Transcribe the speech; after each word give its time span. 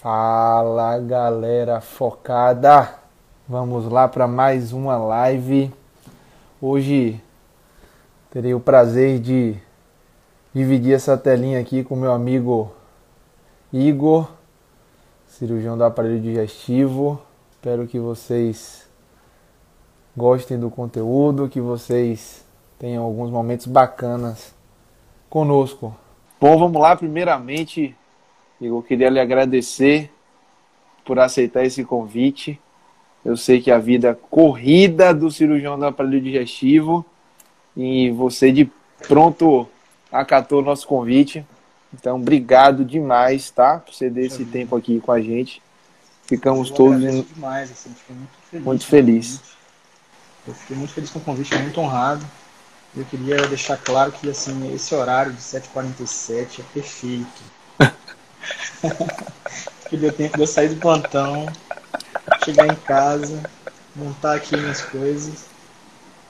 Fala 0.00 0.98
galera 0.98 1.78
focada, 1.82 2.94
vamos 3.46 3.84
lá 3.84 4.08
para 4.08 4.26
mais 4.26 4.72
uma 4.72 4.96
live. 4.96 5.70
Hoje 6.58 7.22
terei 8.30 8.54
o 8.54 8.60
prazer 8.60 9.18
de 9.18 9.56
dividir 10.54 10.94
essa 10.94 11.18
telinha 11.18 11.60
aqui 11.60 11.84
com 11.84 11.94
meu 11.96 12.12
amigo 12.12 12.72
Igor, 13.70 14.26
cirurgião 15.26 15.76
do 15.76 15.84
aparelho 15.84 16.18
digestivo. 16.18 17.20
Espero 17.50 17.86
que 17.86 17.98
vocês 17.98 18.88
gostem 20.16 20.58
do 20.58 20.70
conteúdo, 20.70 21.46
que 21.46 21.60
vocês 21.60 22.42
tenham 22.78 23.04
alguns 23.04 23.30
momentos 23.30 23.66
bacanas 23.66 24.54
conosco. 25.28 25.94
Bom, 26.40 26.58
vamos 26.58 26.80
lá. 26.80 26.96
Primeiramente, 26.96 27.94
eu 28.66 28.82
queria 28.82 29.08
lhe 29.08 29.20
agradecer 29.20 30.10
por 31.04 31.18
aceitar 31.18 31.64
esse 31.64 31.84
convite. 31.84 32.60
Eu 33.24 33.36
sei 33.36 33.60
que 33.60 33.70
a 33.70 33.78
vida 33.78 34.18
corrida 34.30 35.12
do 35.14 35.30
cirurgião 35.30 35.78
do 35.78 35.86
aparelho 35.86 36.20
digestivo 36.20 37.04
e 37.76 38.10
você 38.10 38.52
de 38.52 38.70
pronto 39.06 39.68
acatou 40.10 40.60
o 40.60 40.64
nosso 40.64 40.86
convite. 40.86 41.44
Então, 41.92 42.16
obrigado 42.16 42.84
demais, 42.84 43.50
tá? 43.50 43.78
Por 43.78 43.94
ceder 43.94 44.26
esse 44.26 44.44
tempo 44.44 44.76
aqui 44.76 45.00
com 45.00 45.12
a 45.12 45.20
gente. 45.20 45.62
Ficamos 46.26 46.70
todos 46.70 47.00
demais, 47.00 47.72
assim, 47.72 47.90
fiquei 47.92 48.14
muito 48.14 48.36
feliz. 48.48 48.64
muito 48.64 48.86
feliz. 48.86 49.42
Eu 50.46 50.54
fiquei 50.54 50.76
muito 50.76 50.92
feliz 50.92 51.10
com 51.10 51.18
o 51.18 51.22
convite, 51.22 51.56
muito 51.58 51.80
honrado. 51.80 52.24
Eu 52.96 53.04
queria 53.04 53.36
deixar 53.48 53.76
claro 53.76 54.12
que 54.12 54.28
assim, 54.28 54.72
esse 54.72 54.94
horário 54.94 55.32
de 55.32 55.40
7h47 55.40 56.60
é 56.60 56.62
perfeito. 56.72 57.42
Que 59.88 59.96
deu 59.96 60.12
tempo 60.12 60.36
de 60.36 60.42
eu 60.42 60.46
sair 60.46 60.68
do 60.68 60.76
plantão, 60.80 61.46
chegar 62.44 62.66
em 62.66 62.76
casa, 62.76 63.42
montar 63.94 64.34
aqui 64.36 64.56
minhas 64.56 64.82
coisas 64.82 65.46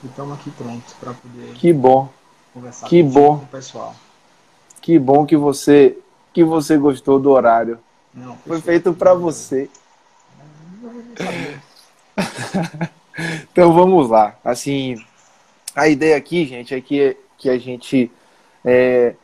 e 0.03 0.07
estamos 0.07 0.39
aqui 0.39 0.51
prontos 0.51 0.95
para 0.95 1.13
poder 1.13 1.55
Que 1.55 1.73
bom, 1.73 2.09
conversar 2.55 2.89
que 2.89 3.03
bom. 3.03 3.39
com 3.39 3.45
o 3.45 3.49
pessoal. 3.49 3.95
que 4.81 4.99
bom 4.99 5.27
que 5.27 5.37
você 5.37 5.97
que 6.33 6.45
você 6.45 6.77
gostou 6.79 7.19
do 7.19 7.31
horário. 7.31 7.79
Não, 8.15 8.37
Foi 8.47 8.61
feito 8.61 8.93
para 8.95 9.15
você. 9.15 9.69
Então 13.53 13.75
vamos 13.75 14.09
lá. 14.09 14.37
Assim, 14.45 14.97
a 15.75 15.89
ideia 15.89 16.17
aqui, 16.17 16.47
gente, 16.47 16.75
é 16.75 16.81
que, 16.81 17.17
que 17.37 17.51
a 17.51 17.59
gente 17.59 18.11
é, 18.65 19.15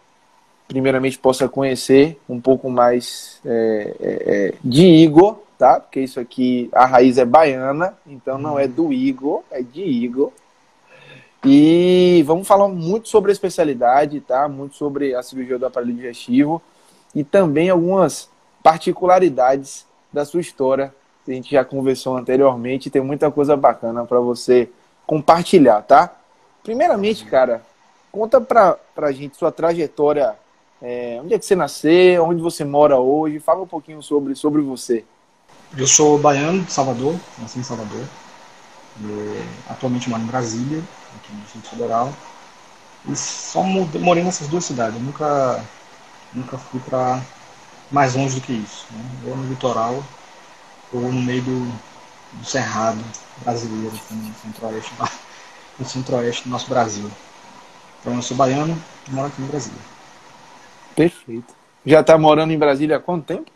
primeiramente 0.69 1.19
possa 1.19 1.49
conhecer 1.49 2.19
um 2.29 2.41
pouco 2.41 2.69
mais 2.69 3.41
é, 3.45 3.95
é, 4.01 4.23
é, 4.27 4.55
de 4.65 4.85
Igor, 4.85 5.39
tá? 5.59 5.81
Porque 5.81 6.01
isso 6.01 6.19
aqui, 6.19 6.69
a 6.73 6.85
raiz 6.85 7.19
é 7.19 7.25
baiana, 7.25 7.97
então 8.07 8.39
não 8.39 8.59
é 8.59 8.67
do 8.67 8.93
Igor, 8.93 9.43
é 9.51 9.63
de 9.63 9.83
Igor. 9.83 10.33
E 11.45 12.25
vamos 12.27 12.49
falar 12.49 12.69
muito 12.69 13.09
sobre 13.09 13.31
a 13.31 13.33
especialidade, 13.33 14.21
tá? 14.21 14.49
Muito 14.49 14.75
sobre 14.75 15.15
a 15.15 15.23
cirurgia 15.23 15.59
do 15.59 15.67
aparelho 15.67 15.95
digestivo 15.95 16.61
e 17.15 17.23
também 17.23 17.71
algumas 17.71 18.29
particularidades 18.63 19.87
da 20.13 20.25
sua 20.25 20.41
história. 20.41 20.93
A 21.27 21.31
gente 21.31 21.51
já 21.53 21.65
conversou 21.65 22.17
anteriormente, 22.17 22.91
tem 22.91 23.03
muita 23.03 23.31
coisa 23.31 23.57
bacana 23.57 24.05
para 24.05 24.21
você 24.21 24.69
compartilhar, 25.07 25.83
tá? 25.83 26.13
Primeiramente, 26.63 27.25
cara, 27.25 27.63
conta 28.11 28.41
pra, 28.41 28.77
pra 28.95 29.13
gente 29.13 29.37
sua 29.37 29.53
trajetória, 29.53 30.35
é, 30.83 31.21
onde 31.23 31.35
é 31.35 31.39
que 31.39 31.45
você 31.45 31.57
nasceu, 31.57 32.25
onde 32.25 32.43
você 32.43 32.65
mora 32.65 32.99
hoje, 32.99 33.39
fala 33.39 33.63
um 33.63 33.67
pouquinho 33.67 34.03
sobre, 34.03 34.35
sobre 34.35 34.63
você. 34.63 35.05
Eu 35.77 35.87
sou 35.87 36.19
baiano 36.19 36.63
de 36.63 36.73
Salvador, 36.73 37.15
nasci 37.39 37.59
em 37.59 37.63
Salvador. 37.63 38.05
E, 39.01 39.45
atualmente 39.69 40.09
moro 40.09 40.23
em 40.23 40.27
Brasília, 40.27 40.83
aqui 41.17 41.33
no 41.33 41.41
Distrito 41.43 41.69
Federal. 41.71 42.13
E 43.09 43.17
só 43.17 43.63
morei 43.63 44.23
nessas 44.23 44.49
duas 44.49 44.65
cidades. 44.65 44.99
Eu 44.99 45.03
nunca, 45.03 45.65
nunca 46.33 46.59
fui 46.59 46.81
para 46.81 47.21
mais 47.91 48.15
longe 48.15 48.41
do 48.41 48.41
que 48.41 48.53
isso. 48.53 48.87
Né? 48.91 49.31
Ou 49.31 49.37
no 49.37 49.49
litoral, 49.49 50.03
ou 50.93 51.01
no 51.01 51.21
meio 51.23 51.43
do, 51.43 51.73
do 52.33 52.45
cerrado 52.45 53.03
brasileiro, 53.43 53.95
aqui 53.95 54.15
no 54.15 54.35
centro-oeste, 54.43 54.93
no 55.79 55.87
centro-oeste 55.87 56.45
do 56.45 56.51
nosso 56.51 56.69
Brasil. 56.69 57.11
Então 58.01 58.15
eu 58.15 58.23
sou 58.23 58.37
baiano 58.37 58.77
e 59.09 59.11
moro 59.11 59.29
aqui 59.29 59.41
no 59.41 59.49
Brasil. 59.49 59.75
Perfeito. 60.97 61.55
Já 61.85 62.03
tá 62.03 62.19
morando 62.19 62.53
em 62.53 62.59
Brasília 62.59 62.97
há 62.97 63.01
quanto 63.01 63.27
tempo? 63.27 63.53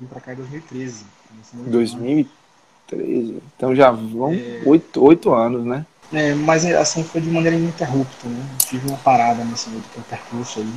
Vim 0.00 0.06
para 0.06 0.20
cá 0.20 0.32
em 0.32 0.36
2013. 0.36 1.04
comecei 1.28 1.60
no 1.60 1.70
2013. 1.70 3.42
Então 3.56 3.76
já 3.76 3.90
vão 3.90 4.32
É. 4.32 4.62
oito, 4.66 5.04
oito 5.04 5.32
anos, 5.32 5.64
né? 5.64 5.86
É, 6.12 6.34
mas 6.34 6.64
assim 6.64 7.04
foi 7.04 7.20
de 7.20 7.30
maneira 7.30 7.56
ininterrupta, 7.56 8.26
né? 8.26 8.44
Tive 8.66 8.88
uma 8.88 8.98
parada 8.98 9.44
nesse 9.44 9.68
meio 9.70 9.82
do 9.82 10.02
percurso 10.08 10.58
aí. 10.58 10.72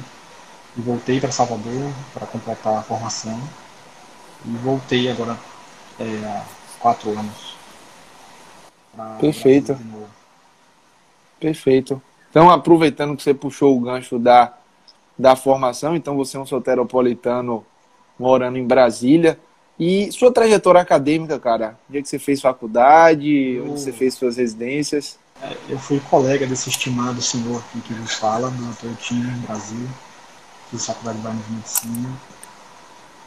E 0.77 0.81
voltei 0.81 1.19
para 1.19 1.31
Salvador 1.31 1.91
para 2.13 2.27
completar 2.27 2.77
a 2.77 2.81
formação. 2.83 3.39
E 4.45 4.49
voltei 4.57 5.09
agora 5.09 5.39
é, 5.99 6.03
há 6.25 6.43
quatro 6.79 7.11
anos. 7.17 7.55
Perfeito. 9.19 9.77
Perfeito. 11.39 12.01
Então, 12.29 12.49
aproveitando 12.49 13.15
que 13.15 13.23
você 13.23 13.33
puxou 13.33 13.75
o 13.75 13.79
gancho 13.79 14.19
da, 14.19 14.53
da 15.17 15.35
formação, 15.35 15.95
então 15.95 16.15
você 16.15 16.37
é 16.37 16.39
um 16.39 16.45
soteropolitano 16.45 17.65
morando 18.17 18.57
em 18.57 18.65
Brasília. 18.65 19.39
E 19.79 20.11
sua 20.11 20.31
trajetória 20.31 20.81
acadêmica, 20.81 21.39
cara? 21.39 21.77
Onde 21.89 21.99
é 21.99 22.01
que 22.01 22.07
você 22.07 22.19
fez 22.19 22.41
faculdade? 22.41 23.59
Onde 23.61 23.81
você 23.81 23.91
fez 23.91 24.13
suas 24.13 24.37
residências? 24.37 25.17
É, 25.41 25.55
Eu 25.69 25.79
fui 25.79 25.99
colega 26.09 26.45
desse 26.45 26.69
estimado 26.69 27.21
senhor 27.21 27.57
aqui 27.59 27.81
que 27.81 27.93
vos 27.93 28.13
fala, 28.13 28.49
do. 28.49 28.95
Tim, 28.99 29.15
no 29.15 29.47
Brasil. 29.47 29.87
Fiz 30.69 30.85
faculdade 30.85 31.17
de 31.19 31.23
de 31.27 31.51
Medicina. 31.53 32.09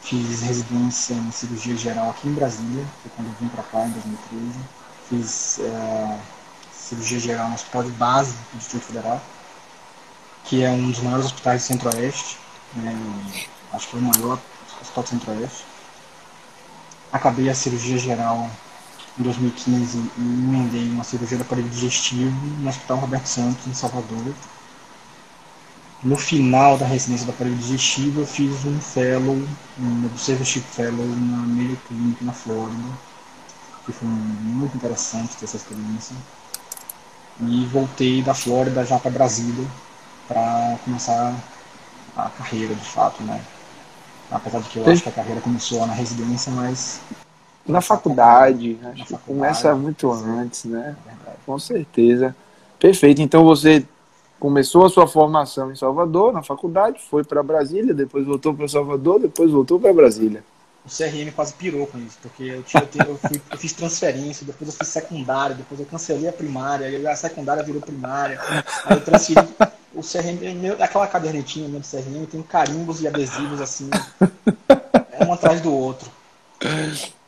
Fiz 0.01 0.41
residência 0.41 1.13
em 1.13 1.31
cirurgia 1.31 1.75
geral 1.75 2.09
aqui 2.11 2.29
em 2.29 2.33
Brasília, 2.33 2.85
foi 3.01 3.11
quando 3.15 3.27
eu 3.27 3.33
vim 3.41 3.49
para 3.49 3.63
cá 3.63 3.85
em 3.85 3.91
2013. 3.91 4.59
Fiz 5.09 5.59
é, 5.59 6.19
cirurgia 6.71 7.19
geral 7.19 7.49
no 7.49 7.55
Hospital 7.55 7.83
de 7.83 7.91
Base 7.91 8.31
do 8.53 8.57
Distrito 8.57 8.83
Federal, 8.83 9.21
que 10.47 10.63
é 10.63 10.69
um 10.69 10.89
dos 10.89 11.01
maiores 11.01 11.25
hospitais 11.25 11.61
do 11.61 11.65
Centro-Oeste. 11.67 12.37
né, 12.75 12.97
acho 13.73 13.89
que 13.89 13.97
é 13.97 13.99
o 13.99 14.01
maior 14.01 14.39
hospital 14.81 15.03
do 15.03 15.09
Centro-Oeste. 15.09 15.65
Acabei 17.11 17.49
a 17.49 17.55
cirurgia 17.55 17.97
geral 17.97 18.49
em 19.19 19.23
2015 19.23 19.97
e 19.97 20.21
emendei 20.21 20.89
uma 20.89 21.03
cirurgia 21.03 21.37
do 21.37 21.41
aparelho 21.41 21.67
digestivo 21.67 22.31
no 22.59 22.69
Hospital 22.69 22.97
Roberto 22.97 23.25
Santos, 23.25 23.67
em 23.67 23.73
Salvador. 23.73 24.33
No 26.01 26.15
final 26.15 26.77
da 26.77 26.85
residência 26.85 27.25
do 27.25 27.31
aparelho 27.31 27.57
digestivo, 27.57 28.21
eu 28.21 28.27
fiz 28.27 28.63
um 28.63 28.79
fellow, 28.79 29.35
um 29.79 30.05
observership 30.05 30.63
fellow 30.71 31.05
na 31.05 31.37
Mayo 31.37 31.77
Clinic, 31.87 32.23
na 32.23 32.31
Flórida, 32.31 32.89
que 33.85 33.91
foi 33.91 34.07
muito 34.07 34.77
interessante 34.77 35.35
ter 35.35 35.45
essa 35.45 35.57
experiência. 35.57 36.15
E 37.41 37.65
voltei 37.65 38.21
da 38.21 38.33
Flórida 38.33 38.85
já 38.85 38.97
para 38.97 39.11
Brasília 39.11 39.67
para 40.27 40.77
começar 40.83 41.35
a 42.15 42.29
carreira, 42.29 42.73
de 42.75 42.85
fato, 42.85 43.23
né? 43.23 43.41
Apesar 44.29 44.59
de 44.59 44.69
que 44.69 44.77
eu 44.79 44.83
Sim. 44.83 44.91
acho 44.91 45.03
que 45.03 45.09
a 45.09 45.13
carreira 45.13 45.41
começou 45.41 45.85
na 45.87 45.93
residência, 45.93 46.51
mas 46.51 46.99
Na 47.65 47.81
faculdade. 47.81 48.77
Acho 48.83 49.03
que 49.05 49.09
faculdade, 49.13 49.25
começa 49.25 49.75
muito 49.75 50.13
sim. 50.13 50.39
antes, 50.39 50.65
né? 50.65 50.95
é. 51.27 51.31
Com 51.45 51.57
certeza. 51.59 52.35
Perfeito. 52.79 53.21
Então 53.21 53.43
você 53.43 53.85
começou 54.39 54.85
a 54.85 54.89
sua 54.89 55.07
formação 55.07 55.71
em 55.71 55.75
Salvador, 55.75 56.31
na 56.33 56.43
faculdade, 56.43 56.99
foi 57.09 57.23
para 57.23 57.41
Brasília, 57.41 57.93
depois 57.93 58.25
voltou 58.25 58.53
para 58.53 58.67
Salvador, 58.67 59.19
depois 59.19 59.49
voltou 59.51 59.79
para 59.79 59.93
Brasília. 59.93 60.43
O 60.85 60.89
CRM 60.89 61.31
quase 61.33 61.53
pirou 61.53 61.85
com 61.87 61.97
isso, 61.97 62.17
porque 62.21 62.43
eu, 62.43 62.63
tinha, 62.63 62.83
eu 63.05 63.17
fui- 63.17 63.41
eu 63.51 63.57
fiz 63.57 63.73
transferência, 63.73 64.45
depois 64.45 64.69
eu 64.71 64.77
fiz 64.77 64.87
secundária, 64.87 65.53
depois 65.55 65.79
eu 65.79 65.85
cancelei 65.85 66.29
a 66.29 66.33
primária, 66.33 66.87
aí 66.87 67.05
a 67.05 67.15
secundária 67.15 67.61
virou 67.61 67.81
primária, 67.81 68.39
aí 68.85 68.95
eu 68.95 69.01
transferi. 69.03 69.47
O 69.97 70.01
CRM, 70.01 70.55
meu- 70.55 70.81
aquela 70.81 71.07
cadernetinha 71.07 71.67
né, 71.67 71.79
do 71.79 71.85
CRM 71.85 72.25
tem 72.27 72.43
carimbos 72.43 73.01
e 73.01 73.07
adesivos 73.07 73.59
assim, 73.59 73.89
é 75.11 75.23
um 75.25 75.33
atrás 75.33 75.59
do 75.59 75.73
outro. 75.73 76.09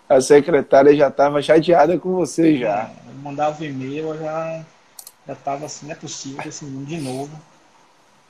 A 0.07 0.21
secretária 0.21 0.95
já 0.95 1.07
estava 1.07 1.41
chateada 1.41 1.97
com 1.97 2.13
você 2.13 2.57
já. 2.57 2.83
É, 2.83 2.91
mandava 3.23 3.65
e-mail, 3.65 4.09
eu 4.09 4.19
já, 4.19 4.63
já 5.27 5.35
tava 5.35 5.65
assim, 5.65 5.87
não 5.87 5.93
é 5.93 5.95
possível 5.95 6.43
esse 6.47 6.63
menino 6.63 6.85
de 6.85 6.97
novo 6.97 7.31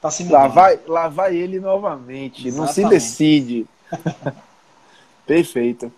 tá 0.02 0.10
se 0.10 0.24
Lá 0.24 0.48
vai, 0.48 0.80
lá 0.88 1.08
vai 1.08 1.36
ele 1.36 1.60
novamente. 1.60 2.50
Não 2.52 2.66
se 2.68 2.82
Exatamente. 2.82 2.90
decide. 2.90 3.68
Perfeito. 5.28 5.92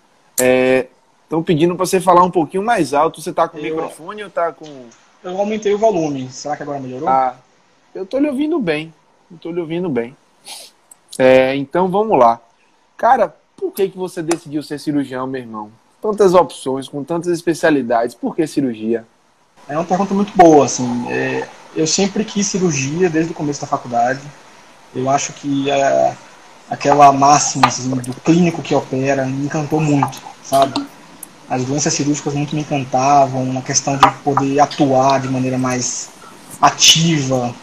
Estão 1.24 1.44
pedindo 1.44 1.76
para 1.76 1.86
você 1.86 2.02
falar 2.02 2.24
um 2.24 2.32
pouquinho 2.32 2.64
mais 2.64 2.94
alto. 2.94 3.22
Você 3.22 3.30
está 3.30 3.48
com 3.48 3.58
o 3.58 3.62
microfone 3.62 4.24
ou 4.24 4.28
está 4.28 4.52
com. 4.52 4.88
Eu 5.24 5.38
aumentei 5.38 5.74
o 5.74 5.78
volume, 5.78 6.30
será 6.32 6.58
que 6.58 6.64
agora 6.64 6.80
melhorou? 6.80 7.08
Ah, 7.08 7.36
eu 7.94 8.06
tô 8.06 8.20
lhe 8.20 8.30
ouvindo 8.30 8.60
bem. 8.60 8.94
Eu 9.32 9.38
tô 9.38 9.52
lhe 9.52 9.60
ouvindo 9.60 9.90
bem. 9.90 10.16
É, 11.18 11.56
então 11.56 11.88
vamos 11.88 12.18
lá. 12.18 12.40
Cara, 12.98 13.36
por 13.56 13.72
que, 13.72 13.90
que 13.90 13.98
você 13.98 14.22
decidiu 14.22 14.64
ser 14.64 14.80
cirurgião, 14.80 15.28
meu 15.28 15.42
irmão? 15.42 15.72
Tantas 16.02 16.34
opções, 16.34 16.88
com 16.88 17.04
tantas 17.04 17.32
especialidades, 17.32 18.16
por 18.16 18.36
que 18.36 18.46
cirurgia? 18.48 19.06
É 19.68 19.76
uma 19.78 19.86
pergunta 19.86 20.14
muito 20.14 20.36
boa, 20.36 20.66
assim. 20.66 21.06
É, 21.10 21.48
eu 21.76 21.86
sempre 21.86 22.26
quis 22.26 22.48
cirurgia 22.48 23.10
desde 23.10 23.32
o 23.32 23.36
começo 23.36 23.62
da 23.62 23.68
faculdade. 23.68 24.22
Eu 24.96 25.10
acho 25.10 25.34
que 25.34 25.70
é, 25.70 26.16
aquela 26.70 27.12
máxima 27.12 27.68
assim, 27.68 27.90
do 27.90 28.14
clínico 28.22 28.62
que 28.62 28.74
opera 28.74 29.26
me 29.26 29.46
encantou 29.46 29.80
muito, 29.80 30.22
sabe? 30.44 30.86
As 31.50 31.64
doenças 31.66 31.94
cirúrgicas 31.94 32.34
muito 32.34 32.56
me 32.56 32.62
encantavam, 32.62 33.58
a 33.58 33.62
questão 33.62 33.98
de 33.98 34.10
poder 34.24 34.60
atuar 34.60 35.20
de 35.20 35.28
maneira 35.28 35.58
mais 35.58 36.10
ativa 36.62 37.54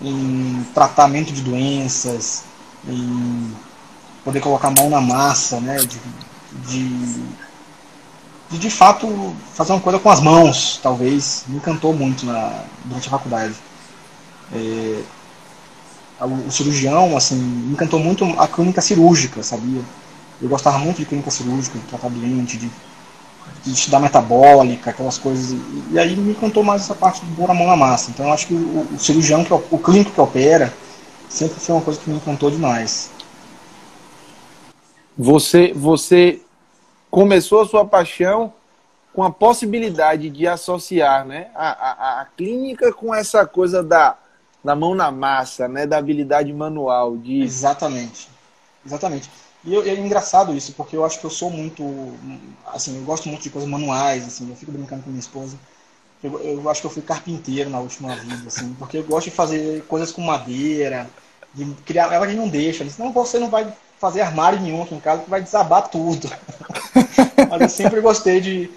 em 0.00 0.64
tratamento 0.74 1.32
de 1.32 1.42
doenças, 1.42 2.44
em 2.86 3.52
poder 4.24 4.40
colocar 4.40 4.68
a 4.68 4.70
mão 4.70 4.90
na 4.90 5.00
massa, 5.00 5.60
né? 5.60 5.76
De, 5.78 5.98
de, 6.68 7.22
de, 8.50 8.58
de 8.58 8.70
fato 8.70 9.34
fazer 9.54 9.72
uma 9.72 9.80
coisa 9.80 9.98
com 9.98 10.10
as 10.10 10.20
mãos, 10.20 10.78
talvez, 10.82 11.44
me 11.48 11.56
encantou 11.56 11.94
muito 11.94 12.26
na, 12.26 12.64
durante 12.84 13.08
a 13.08 13.10
faculdade. 13.10 13.54
É, 14.52 15.02
o 16.20 16.50
cirurgião, 16.50 17.16
assim, 17.16 17.36
me 17.36 17.72
encantou 17.72 18.00
muito 18.00 18.24
a 18.38 18.48
clínica 18.48 18.80
cirúrgica, 18.80 19.42
sabia? 19.42 19.82
Eu 20.40 20.48
gostava 20.48 20.78
muito 20.78 20.98
de 20.98 21.06
clínica 21.06 21.30
cirúrgica, 21.30 21.78
de 21.78 21.84
tratar 21.86 22.08
doente, 22.08 22.56
de, 22.56 22.70
estudar 23.70 24.00
metabólica, 24.00 24.90
aquelas 24.90 25.18
coisas. 25.18 25.58
E 25.90 25.98
aí 25.98 26.16
me 26.16 26.32
encantou 26.32 26.62
mais 26.62 26.82
essa 26.82 26.94
parte 26.94 27.24
de 27.24 27.34
pôr 27.34 27.50
a 27.50 27.54
mão 27.54 27.66
na 27.66 27.76
massa. 27.76 28.10
Então 28.10 28.26
eu 28.26 28.32
acho 28.32 28.46
que 28.46 28.54
o, 28.54 28.86
o 28.94 28.98
cirurgião, 28.98 29.44
que, 29.44 29.52
o 29.52 29.78
clínico 29.78 30.12
que 30.12 30.20
opera, 30.20 30.72
sempre 31.28 31.58
foi 31.60 31.74
uma 31.74 31.82
coisa 31.82 32.00
que 32.00 32.08
me 32.08 32.16
encantou 32.16 32.50
demais. 32.50 33.10
Você, 35.16 35.72
você 35.74 36.40
começou 37.10 37.62
a 37.62 37.66
sua 37.66 37.84
paixão 37.84 38.52
com 39.12 39.22
a 39.22 39.30
possibilidade 39.30 40.28
de 40.28 40.46
associar 40.46 41.24
né, 41.24 41.48
a, 41.54 41.68
a, 41.68 42.20
a 42.20 42.24
clínica 42.36 42.92
com 42.92 43.14
essa 43.14 43.46
coisa 43.46 43.82
da 43.82 44.16
da 44.66 44.74
mão 44.74 44.96
na 44.96 45.12
massa, 45.12 45.68
né? 45.68 45.86
Da 45.86 45.96
habilidade 45.96 46.52
manual. 46.52 47.16
De... 47.16 47.40
Exatamente. 47.40 48.28
Exatamente. 48.84 49.30
E 49.66 49.74
eu, 49.74 49.82
é 49.82 49.94
engraçado 49.94 50.54
isso, 50.54 50.72
porque 50.72 50.96
eu 50.96 51.04
acho 51.04 51.18
que 51.18 51.26
eu 51.26 51.30
sou 51.30 51.50
muito. 51.50 51.82
Assim, 52.66 52.96
eu 52.96 53.02
gosto 53.02 53.28
muito 53.28 53.42
de 53.42 53.50
coisas 53.50 53.68
manuais, 53.68 54.24
assim, 54.24 54.48
eu 54.48 54.56
fico 54.56 54.72
brincando 54.72 55.02
com 55.02 55.10
minha 55.10 55.20
esposa. 55.20 55.58
Eu, 56.22 56.40
eu 56.40 56.70
acho 56.70 56.80
que 56.80 56.86
eu 56.86 56.90
fui 56.90 57.02
carpinteiro 57.02 57.68
na 57.68 57.80
última 57.80 58.14
vida, 58.14 58.44
assim, 58.46 58.74
porque 58.78 58.98
eu 58.98 59.04
gosto 59.04 59.28
de 59.28 59.36
fazer 59.36 59.84
coisas 59.86 60.12
com 60.12 60.22
madeira, 60.22 61.10
de 61.52 61.66
criar. 61.84 62.12
Ela 62.12 62.26
não 62.28 62.48
deixa, 62.48 62.82
ela 62.82 62.88
diz, 62.88 62.98
não, 62.98 63.12
você 63.12 63.38
não 63.38 63.50
vai 63.50 63.70
fazer 63.98 64.20
armário 64.20 64.60
nenhum 64.60 64.82
aqui 64.82 64.94
em 64.94 65.00
casa, 65.00 65.22
que 65.22 65.30
vai 65.30 65.42
desabar 65.42 65.88
tudo. 65.88 66.30
Mas 67.50 67.60
eu 67.60 67.68
sempre 67.68 68.00
gostei 68.00 68.40
de, 68.40 68.70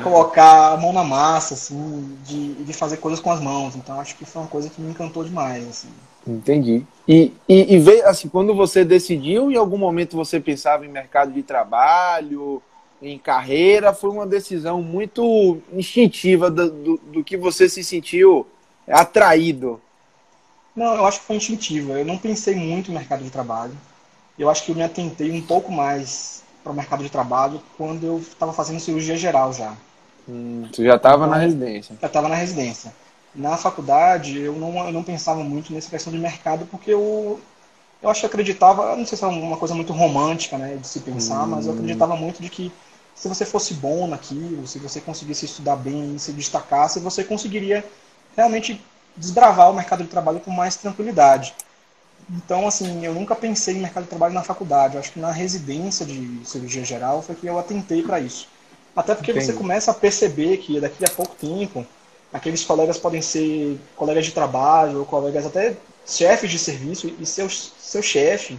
colocar 0.00 0.72
a 0.72 0.76
mão 0.76 0.92
na 0.92 1.04
massa, 1.04 1.54
assim, 1.54 2.18
de, 2.24 2.54
de 2.64 2.72
fazer 2.72 2.96
coisas 2.96 3.20
com 3.20 3.30
as 3.30 3.40
mãos. 3.40 3.76
Então 3.76 4.00
acho 4.00 4.16
que 4.16 4.24
foi 4.24 4.42
uma 4.42 4.48
coisa 4.48 4.70
que 4.70 4.80
me 4.80 4.90
encantou 4.90 5.24
demais, 5.24 5.68
assim. 5.68 5.88
Entendi. 6.26 6.84
E, 7.06 7.32
e, 7.48 7.74
e 7.74 7.78
veio, 7.78 8.06
assim, 8.06 8.28
quando 8.28 8.54
você 8.54 8.84
decidiu, 8.84 9.50
em 9.50 9.56
algum 9.56 9.76
momento 9.76 10.16
você 10.16 10.38
pensava 10.38 10.86
em 10.86 10.88
mercado 10.88 11.32
de 11.32 11.42
trabalho, 11.42 12.62
em 13.00 13.18
carreira, 13.18 13.92
foi 13.92 14.10
uma 14.10 14.26
decisão 14.26 14.80
muito 14.80 15.58
instintiva 15.72 16.50
do, 16.50 16.70
do, 16.70 16.96
do 16.98 17.24
que 17.24 17.36
você 17.36 17.68
se 17.68 17.82
sentiu 17.82 18.46
atraído? 18.88 19.80
Não, 20.74 20.94
eu 20.94 21.04
acho 21.04 21.20
que 21.20 21.26
foi 21.26 21.36
instintiva. 21.36 21.98
Eu 21.98 22.04
não 22.04 22.16
pensei 22.16 22.54
muito 22.54 22.90
em 22.90 22.94
mercado 22.94 23.24
de 23.24 23.30
trabalho. 23.30 23.72
Eu 24.38 24.48
acho 24.48 24.64
que 24.64 24.70
eu 24.70 24.76
me 24.76 24.82
atentei 24.82 25.30
um 25.30 25.42
pouco 25.42 25.70
mais 25.70 26.42
para 26.62 26.72
o 26.72 26.74
mercado 26.74 27.02
de 27.02 27.10
trabalho 27.10 27.60
quando 27.76 28.06
eu 28.06 28.18
estava 28.18 28.52
fazendo 28.52 28.80
cirurgia 28.80 29.16
geral 29.16 29.52
já. 29.52 29.74
Hum, 30.28 30.68
você 30.72 30.84
já 30.84 30.96
estava 30.96 31.26
então, 31.26 31.30
na 31.30 31.36
residência? 31.36 31.96
Já 32.00 32.06
estava 32.06 32.28
na 32.28 32.36
residência. 32.36 32.92
Na 33.34 33.56
faculdade, 33.56 34.38
eu 34.38 34.54
não, 34.54 34.86
eu 34.86 34.92
não 34.92 35.02
pensava 35.02 35.42
muito 35.42 35.72
nessa 35.72 35.88
questão 35.88 36.12
de 36.12 36.18
mercado, 36.18 36.66
porque 36.66 36.92
eu, 36.92 37.40
eu 38.02 38.10
acho 38.10 38.20
que 38.20 38.26
acreditava, 38.26 38.94
não 38.94 39.06
sei 39.06 39.16
se 39.16 39.24
é 39.24 39.26
uma 39.26 39.56
coisa 39.56 39.74
muito 39.74 39.92
romântica 39.92 40.58
né, 40.58 40.76
de 40.76 40.86
se 40.86 41.00
pensar, 41.00 41.44
hum. 41.44 41.48
mas 41.48 41.66
eu 41.66 41.72
acreditava 41.72 42.14
muito 42.14 42.42
de 42.42 42.50
que 42.50 42.70
se 43.14 43.28
você 43.28 43.44
fosse 43.44 43.74
bom 43.74 44.06
naquilo, 44.06 44.66
se 44.66 44.78
você 44.78 45.00
conseguisse 45.00 45.46
estudar 45.46 45.76
bem, 45.76 46.18
se 46.18 46.32
destacasse, 46.32 47.00
você 47.00 47.24
conseguiria 47.24 47.84
realmente 48.36 48.80
desbravar 49.16 49.70
o 49.70 49.74
mercado 49.74 50.02
de 50.02 50.10
trabalho 50.10 50.40
com 50.40 50.50
mais 50.50 50.76
tranquilidade. 50.76 51.54
Então, 52.30 52.66
assim, 52.66 53.04
eu 53.04 53.14
nunca 53.14 53.34
pensei 53.34 53.76
em 53.76 53.80
mercado 53.80 54.04
de 54.04 54.08
trabalho 54.10 54.34
na 54.34 54.42
faculdade. 54.42 54.94
Eu 54.94 55.00
acho 55.00 55.12
que 55.12 55.20
na 55.20 55.30
residência 55.30 56.06
de 56.06 56.40
cirurgia 56.44 56.84
geral 56.84 57.22
foi 57.22 57.34
que 57.34 57.46
eu 57.46 57.58
atentei 57.58 58.02
para 58.02 58.20
isso. 58.20 58.48
Até 58.94 59.14
porque 59.14 59.30
Entendi. 59.30 59.46
você 59.46 59.52
começa 59.52 59.90
a 59.90 59.94
perceber 59.94 60.58
que 60.58 60.80
daqui 60.80 61.04
a 61.04 61.10
pouco 61.10 61.34
tempo, 61.34 61.86
aqueles 62.32 62.64
colegas 62.64 62.98
podem 62.98 63.20
ser 63.20 63.78
colegas 63.96 64.24
de 64.24 64.32
trabalho, 64.32 65.00
ou 65.00 65.04
colegas 65.04 65.44
até 65.46 65.76
chefes 66.06 66.50
de 66.50 66.58
serviço 66.58 67.12
e 67.20 67.26
seu, 67.26 67.48
seu 67.48 68.02
chefe. 68.02 68.58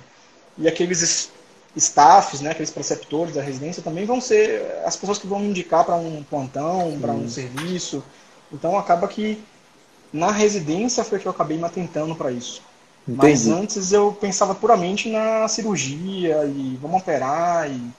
E 0.58 0.68
aqueles 0.68 1.32
staffs, 1.76 2.42
né, 2.42 2.52
aqueles 2.52 2.70
preceptores 2.70 3.34
da 3.34 3.42
residência 3.42 3.82
também 3.82 4.06
vão 4.06 4.22
ser 4.22 4.64
as 4.86 4.96
pessoas 4.96 5.18
que 5.18 5.28
vão 5.28 5.40
me 5.40 5.48
indicar 5.48 5.84
para 5.84 5.96
um 5.96 6.24
plantão, 6.24 6.98
para 7.02 7.12
um 7.12 7.28
serviço. 7.28 8.04
Então 8.52 8.78
acaba 8.78 9.08
que 9.08 9.44
na 10.12 10.32
residência 10.32 11.04
foi 11.04 11.18
que 11.18 11.26
eu 11.26 11.32
acabei 11.32 11.58
me 11.58 11.64
atentando 11.64 12.16
para 12.16 12.32
isso. 12.32 12.62
Entendi. 13.08 13.18
Mas 13.18 13.48
antes 13.48 13.92
eu 13.92 14.14
pensava 14.14 14.54
puramente 14.54 15.10
na 15.10 15.48
cirurgia 15.48 16.46
e 16.46 16.78
vamos 16.82 17.02
operar 17.02 17.70
e, 17.70 17.92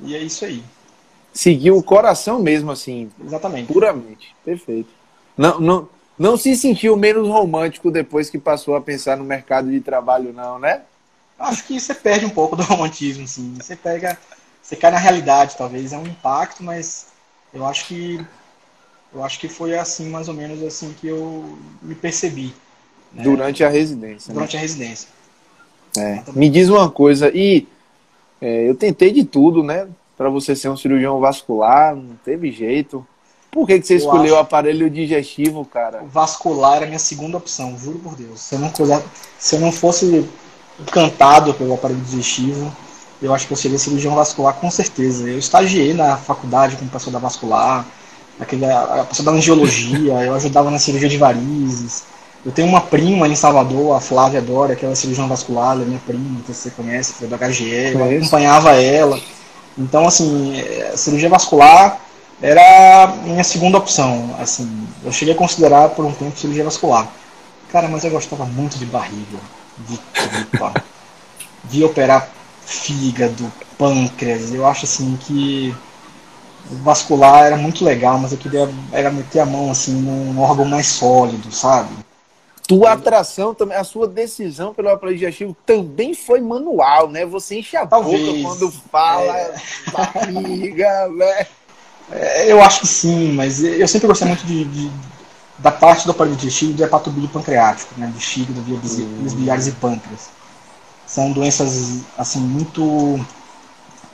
e 0.00 0.16
é 0.16 0.18
isso 0.18 0.44
aí. 0.44 0.64
Seguiu 1.36 1.76
o 1.76 1.82
coração 1.82 2.38
mesmo, 2.40 2.70
assim. 2.70 3.10
Exatamente. 3.22 3.70
Puramente. 3.70 4.34
Perfeito. 4.42 4.88
Não, 5.36 5.60
não, 5.60 5.88
não 6.18 6.34
se 6.34 6.56
sentiu 6.56 6.96
menos 6.96 7.28
romântico 7.28 7.90
depois 7.90 8.30
que 8.30 8.38
passou 8.38 8.74
a 8.74 8.80
pensar 8.80 9.18
no 9.18 9.24
mercado 9.24 9.70
de 9.70 9.78
trabalho, 9.82 10.32
não, 10.32 10.58
né? 10.58 10.80
Acho 11.38 11.66
que 11.66 11.78
você 11.78 11.94
perde 11.94 12.24
um 12.24 12.30
pouco 12.30 12.56
do 12.56 12.62
romantismo, 12.62 13.24
assim. 13.24 13.54
Você 13.60 13.76
pega. 13.76 14.16
Você 14.62 14.76
cai 14.76 14.90
na 14.90 14.96
realidade, 14.96 15.58
talvez. 15.58 15.92
É 15.92 15.98
um 15.98 16.06
impacto, 16.06 16.62
mas 16.64 17.08
eu 17.52 17.66
acho 17.66 17.86
que. 17.86 18.18
Eu 19.12 19.22
acho 19.22 19.38
que 19.38 19.46
foi 19.46 19.76
assim, 19.76 20.08
mais 20.08 20.28
ou 20.28 20.34
menos 20.34 20.62
assim, 20.62 20.94
que 20.98 21.06
eu 21.06 21.58
me 21.82 21.94
percebi. 21.94 22.54
Né? 23.12 23.24
Durante 23.24 23.62
a 23.62 23.68
residência. 23.68 24.30
Né? 24.30 24.34
Durante 24.34 24.54
né? 24.54 24.58
a 24.58 24.62
residência. 24.62 25.08
É. 25.98 26.22
Me 26.32 26.48
diz 26.48 26.70
uma 26.70 26.90
coisa, 26.90 27.30
e 27.34 27.68
é, 28.40 28.68
eu 28.68 28.74
tentei 28.74 29.12
de 29.12 29.22
tudo, 29.22 29.62
né? 29.62 29.86
Para 30.16 30.30
você 30.30 30.56
ser 30.56 30.68
um 30.68 30.76
cirurgião 30.76 31.20
vascular, 31.20 31.94
não 31.94 32.16
teve 32.24 32.50
jeito. 32.50 33.06
Por 33.50 33.66
que, 33.66 33.80
que 33.80 33.86
você 33.86 33.94
eu 33.94 33.98
escolheu 33.98 34.34
o 34.34 34.38
aparelho 34.38 34.88
digestivo, 34.90 35.64
cara? 35.64 36.02
O 36.02 36.08
vascular 36.08 36.76
era 36.76 36.84
a 36.84 36.88
minha 36.88 36.98
segunda 36.98 37.36
opção, 37.36 37.76
juro 37.78 37.98
por 37.98 38.14
Deus. 38.14 38.40
Se 38.40 38.54
eu 38.54 38.58
não, 38.58 38.72
se 39.38 39.56
eu 39.56 39.60
não 39.60 39.72
fosse 39.72 40.28
encantado 40.80 41.54
pelo 41.54 41.74
aparelho 41.74 42.00
digestivo, 42.00 42.70
eu 43.20 43.34
acho 43.34 43.46
que 43.46 43.52
eu 43.52 43.56
seria 43.56 43.78
cirurgião 43.78 44.14
vascular 44.14 44.54
com 44.54 44.70
certeza. 44.70 45.28
Eu 45.28 45.38
estagiei 45.38 45.94
na 45.94 46.16
faculdade 46.16 46.76
com 46.76 46.84
o 46.84 46.88
pessoal 46.88 47.12
da 47.12 47.18
vascular, 47.18 47.86
aquele, 48.38 48.66
a 48.66 49.06
pessoa 49.08 49.24
da 49.26 49.32
angiologia, 49.32 50.12
eu 50.22 50.34
ajudava 50.34 50.70
na 50.70 50.78
cirurgia 50.78 51.08
de 51.08 51.16
varizes. 51.16 52.04
Eu 52.44 52.52
tenho 52.52 52.68
uma 52.68 52.80
prima 52.80 53.26
em 53.26 53.34
Salvador, 53.34 53.96
a 53.96 54.00
Flávia 54.00 54.40
Dória, 54.40 54.76
que 54.76 54.84
ela 54.84 54.92
é 54.92 54.94
cirurgião 54.94 55.26
vascular, 55.26 55.72
ela 55.72 55.82
é 55.82 55.86
minha 55.86 56.00
prima, 56.06 56.40
se 56.46 56.54
você 56.54 56.70
conhece, 56.70 57.14
foi 57.14 57.26
da 57.26 57.36
HGE, 57.36 57.92
eu 57.94 58.04
acompanhava 58.04 58.70
ela. 58.72 59.18
Então, 59.78 60.06
assim, 60.06 60.60
a 60.60 60.64
é, 60.64 60.96
cirurgia 60.96 61.28
vascular 61.28 62.00
era 62.40 63.04
a 63.04 63.06
minha 63.08 63.44
segunda 63.44 63.78
opção. 63.78 64.34
Assim, 64.38 64.86
eu 65.04 65.12
cheguei 65.12 65.34
a 65.34 65.36
considerar 65.36 65.90
por 65.90 66.04
um 66.04 66.12
tempo 66.12 66.38
cirurgia 66.38 66.64
vascular. 66.64 67.08
Cara, 67.70 67.88
mas 67.88 68.04
eu 68.04 68.10
gostava 68.10 68.44
muito 68.46 68.78
de 68.78 68.86
barriga, 68.86 69.38
de 69.78 69.98
tripa, 69.98 70.72
de 71.64 71.84
operar 71.84 72.28
fígado, 72.64 73.52
pâncreas. 73.76 74.52
Eu 74.52 74.66
acho 74.66 74.84
assim 74.84 75.16
que 75.20 75.74
o 76.70 76.76
vascular 76.76 77.44
era 77.44 77.56
muito 77.56 77.84
legal, 77.84 78.18
mas 78.18 78.32
eu 78.32 78.38
queria 78.38 78.68
era 78.92 79.10
meter 79.10 79.40
a 79.40 79.46
mão 79.46 79.70
assim 79.70 79.92
num 79.92 80.40
órgão 80.40 80.64
mais 80.64 80.86
sólido, 80.86 81.52
sabe? 81.52 82.05
Tua 82.66 82.92
atração 82.92 83.54
também, 83.54 83.76
a 83.76 83.84
sua 83.84 84.08
decisão 84.08 84.74
pelo 84.74 84.88
aparelho 84.88 85.18
digestivo 85.18 85.56
também 85.64 86.14
foi 86.14 86.40
manual, 86.40 87.08
né? 87.08 87.24
Você 87.24 87.60
enche 87.60 87.76
a 87.76 87.86
Talvez. 87.86 88.20
boca 88.20 88.42
quando 88.42 88.70
fala, 88.90 89.36
é... 89.36 89.54
barriga, 89.92 91.08
né? 91.08 91.46
É, 92.10 92.52
eu 92.52 92.62
acho 92.62 92.80
que 92.80 92.86
sim, 92.86 93.32
mas 93.32 93.62
eu 93.62 93.86
sempre 93.86 94.06
gostei 94.08 94.28
muito 94.28 94.44
de, 94.46 94.64
de 94.64 94.90
da 95.58 95.70
parte 95.70 96.04
do 96.04 96.10
aparelho 96.10 96.36
digestivo 96.36 96.74
de 96.74 96.82
hepatobílio 96.82 97.28
pancreático, 97.28 97.94
né? 97.96 98.12
De 98.14 98.24
fígado, 98.24 98.60
vias 98.62 98.98
hum. 98.98 99.36
biliares 99.36 99.66
e 99.68 99.72
pâncreas. 99.72 100.28
São 101.06 101.32
doenças, 101.32 102.00
assim, 102.18 102.40
muito 102.40 103.24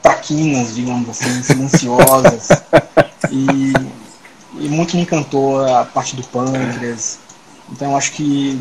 traquinas, 0.01 0.75
digamos 0.75 1.09
assim, 1.09 1.43
silenciosas. 1.43 2.49
e, 3.31 3.73
e 4.59 4.69
muito 4.69 4.95
me 4.95 5.01
encantou 5.01 5.65
a 5.65 5.85
parte 5.85 6.15
do 6.15 6.23
pâncreas 6.23 7.19
então 7.73 7.91
eu 7.91 7.97
acho 7.97 8.13
que 8.13 8.59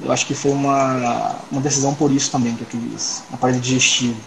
eu 0.00 0.12
acho 0.12 0.26
que 0.26 0.34
foi 0.34 0.50
uma, 0.50 1.36
uma 1.50 1.60
decisão 1.60 1.94
por 1.94 2.10
isso 2.12 2.30
também 2.30 2.54
que 2.54 2.62
eu 2.62 2.66
quis, 2.66 3.22
um 3.30 3.34
aparelho 3.34 3.60
digestivo. 3.60 4.20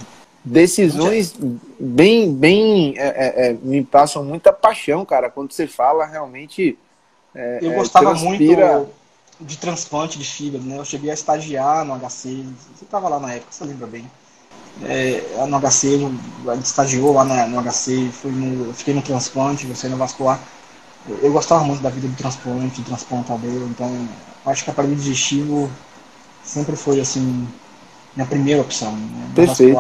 decisões 0.44 1.34
bem, 1.80 2.34
bem 2.34 2.94
é, 2.98 3.08
é, 3.08 3.48
é, 3.50 3.54
me 3.54 3.84
passam 3.84 4.24
muita 4.24 4.51
paixão, 4.51 5.06
cara. 5.06 5.30
Quando 5.30 5.51
você 5.51 5.68
fala, 5.68 6.06
realmente. 6.06 6.77
É, 7.34 7.60
eu 7.62 7.74
gostava 7.74 8.12
transpira... 8.12 8.77
muito 8.77 8.89
de 9.39 9.58
transplante 9.58 10.18
de 10.18 10.25
fígado, 10.25 10.63
né? 10.63 10.77
Eu 10.77 10.86
cheguei 10.86 11.12
a 11.12 11.13
estagiar 11.13 11.84
no 11.84 11.96
HC. 11.96 12.46
Você 12.74 12.86
estava 12.86 13.10
lá 13.10 13.20
na 13.20 13.34
época, 13.34 13.51
você 13.51 13.65
lembra 13.65 13.88
bem? 13.88 14.10
É, 14.84 15.46
no 15.48 15.60
HC, 15.60 16.00
a 16.48 16.56
gente 16.56 16.65
estagiou 16.65 17.13
lá 17.13 17.24
na, 17.24 17.48
no 17.48 17.62
HC, 17.62 18.10
fui 18.12 18.32
no, 18.32 18.74
fiquei 18.74 18.94
no 18.94 19.01
transplante, 19.01 19.65
você 19.65 19.88
no 19.88 19.98
vascular. 19.98 20.39
Eu 21.08 21.32
gostava 21.32 21.64
muito 21.64 21.82
da 21.82 21.90
vida 21.90 22.08
do 22.08 22.16
transplante, 22.16 22.82
do 22.82 22.88
transplantador, 22.88 23.68
então 23.70 24.08
acho 24.46 24.64
que 24.64 24.70
aparelho 24.72 24.96
digestivo 24.96 25.70
sempre 26.44 26.76
foi 26.76 27.00
assim 27.00 27.48
minha 28.16 28.28
primeira 28.28 28.62
opção. 28.62 28.92
Né? 28.92 29.32
Perfeito. 29.36 29.78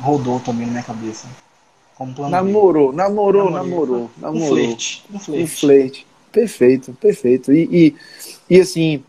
rodou 0.00 0.40
também 0.40 0.66
na 0.66 0.72
minha 0.72 0.84
cabeça. 0.84 1.28
namorou, 1.98 2.92
namorou, 2.92 2.92
namorou, 2.92 3.50
namorou, 3.50 4.10
namorou. 4.18 4.48
Um 4.48 4.48
flerte. 4.48 5.04
Um 5.12 5.18
flerte. 5.18 5.42
Um 5.42 5.46
flerte. 5.46 6.06
Perfeito, 6.32 6.92
perfeito. 6.94 7.52
E, 7.52 7.68
e, 7.70 7.96
e 8.56 8.60
assim, 8.60 9.04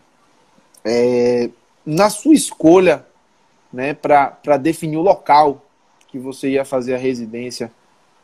é, 0.84 1.50
na 1.84 2.08
sua 2.08 2.34
escolha 2.34 3.04
né, 3.72 3.92
para 3.92 4.56
definir 4.56 4.96
o 4.96 5.02
local 5.02 5.64
que 6.06 6.18
você 6.18 6.50
ia 6.50 6.64
fazer 6.64 6.94
a 6.94 6.98
residência, 6.98 7.72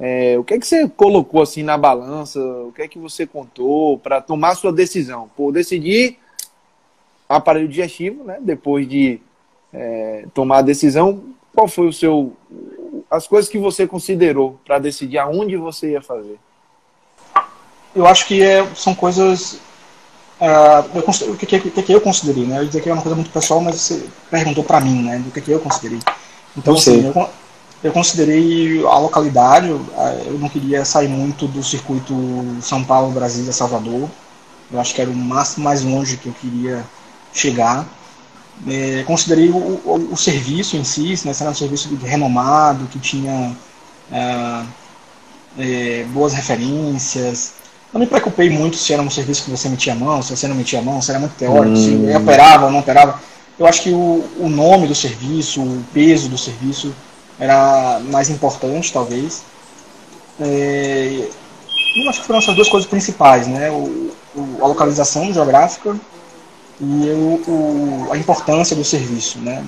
é, 0.01 0.37
o 0.39 0.45
que 0.45 0.55
é 0.55 0.59
que 0.59 0.67
você 0.67 0.89
colocou 0.89 1.43
assim 1.43 1.63
na 1.63 1.79
balança? 1.79 2.41
O 2.41 2.73
que 2.73 2.83
é 2.83 2.89
que 2.89 2.99
você 2.99 3.27
contou 3.27 3.99
para 3.99 4.21
tomar 4.21 4.51
a 4.51 4.55
sua 4.55 4.73
decisão? 4.73 5.31
Por 5.37 5.53
decidir 5.53 6.19
aparelho 7.29 7.69
digestivo, 7.69 8.25
né? 8.25 8.39
Depois 8.41 8.89
de 8.89 9.21
é, 9.73 10.27
tomar 10.35 10.59
a 10.59 10.63
decisão, 10.63 11.23
qual 11.55 11.69
foi 11.69 11.87
o 11.87 11.93
seu 11.93 12.33
as 13.11 13.27
coisas 13.27 13.51
que 13.51 13.59
você 13.59 13.87
considerou 13.87 14.59
para 14.65 14.79
decidir 14.79 15.19
aonde 15.19 15.57
você 15.57 15.93
ia 15.93 16.03
fazer? 16.03 16.39
Eu 17.95 18.07
acho 18.07 18.27
que 18.27 18.43
é, 18.43 18.67
são 18.75 18.95
coisas 18.95 19.61
uh, 20.41 20.99
eu, 20.99 21.33
o 21.33 21.37
que, 21.37 21.47
que, 21.47 21.83
que, 21.83 21.93
eu 21.93 22.01
considerei, 22.01 22.45
né? 22.45 22.59
Eu 22.59 22.63
ia 22.63 22.69
dizer 22.69 22.83
que 22.83 22.89
é 22.89 22.93
uma 22.93 23.03
coisa 23.03 23.15
muito 23.15 23.31
pessoal, 23.31 23.61
mas 23.61 23.77
você 23.77 24.05
perguntou 24.31 24.65
para 24.65 24.81
mim, 24.81 25.03
né? 25.03 25.19
Do 25.19 25.31
que, 25.31 25.41
que 25.41 25.51
eu 25.51 25.61
considerei. 25.61 26.01
Então, 26.57 26.75
assim, 26.75 27.07
eu, 27.07 27.31
eu, 27.83 27.93
considerei 27.93 28.85
a 28.87 28.99
localidade, 28.99 29.69
eu, 29.69 29.85
eu 30.27 30.39
não 30.39 30.49
queria 30.49 30.85
sair 30.85 31.09
muito 31.09 31.47
do 31.47 31.63
circuito 31.63 32.15
São 32.61 32.85
Paulo, 32.85 33.13
Brasília, 33.13 33.53
Salvador. 33.53 34.09
Eu 34.71 34.81
acho 34.81 34.95
que 34.95 35.01
era 35.01 35.11
o 35.11 35.15
máximo 35.15 35.65
mais 35.65 35.83
longe 35.83 36.17
que 36.17 36.29
eu 36.29 36.35
queria 36.41 36.85
chegar. 37.33 37.87
É, 38.67 39.03
considerei 39.05 39.51
o, 39.51 39.57
o, 39.57 40.09
o, 40.13 40.17
serviço 40.17 40.77
em 40.77 40.85
si, 40.85 41.19
né, 41.27 41.33
era 41.39 41.51
um 41.51 41.55
serviço 41.55 41.95
renomado, 41.97 42.87
que 42.87 42.99
tinha 42.99 43.57
é, 44.11 44.63
é, 45.59 46.05
boas 46.11 46.33
referências. 46.33 47.55
Não 47.93 48.01
me 48.01 48.07
preocupei 48.07 48.49
muito 48.49 48.77
se 48.77 48.93
era 48.93 49.03
um 49.03 49.11
serviço 49.11 49.45
que 49.45 49.51
você 49.51 49.69
metia 49.69 49.93
a 49.93 49.97
mão, 49.97 50.23
se 50.23 50.35
você 50.35 50.47
não 50.47 50.55
metia 50.55 50.79
a 50.79 50.83
mão, 50.83 51.03
se 51.03 51.11
era 51.11 51.19
muito 51.19 51.35
teórico, 51.35 51.77
hum. 51.77 52.07
se 52.09 52.17
operava 52.17 52.67
ou 52.67 52.71
não 52.73 52.79
operava. 52.79 53.21
Eu 53.59 53.67
acho 53.67 53.83
que 53.83 53.91
o, 53.91 54.25
o 54.39 54.49
nome 54.49 54.87
do 54.87 54.95
serviço, 54.95 55.61
o 55.61 55.85
peso 55.93 56.29
do 56.29 56.39
serviço 56.39 56.95
era 57.43 57.99
mais 57.99 58.31
importante, 58.31 58.93
talvez. 58.93 59.43
É, 60.41 61.29
eu 61.97 62.09
acho 62.09 62.21
que 62.21 62.27
foram 62.27 62.39
essas 62.39 62.55
duas 62.55 62.69
coisas 62.69 62.89
principais, 62.89 63.49
né? 63.49 63.69
O, 63.69 64.13
o, 64.37 64.59
a 64.63 64.69
localização 64.69 65.33
geográfica 65.33 65.97
e 66.81 67.11
o, 67.11 67.43
o, 67.51 68.13
a 68.13 68.17
importância 68.17 68.77
do 68.77 68.85
serviço, 68.85 69.41
né? 69.41 69.65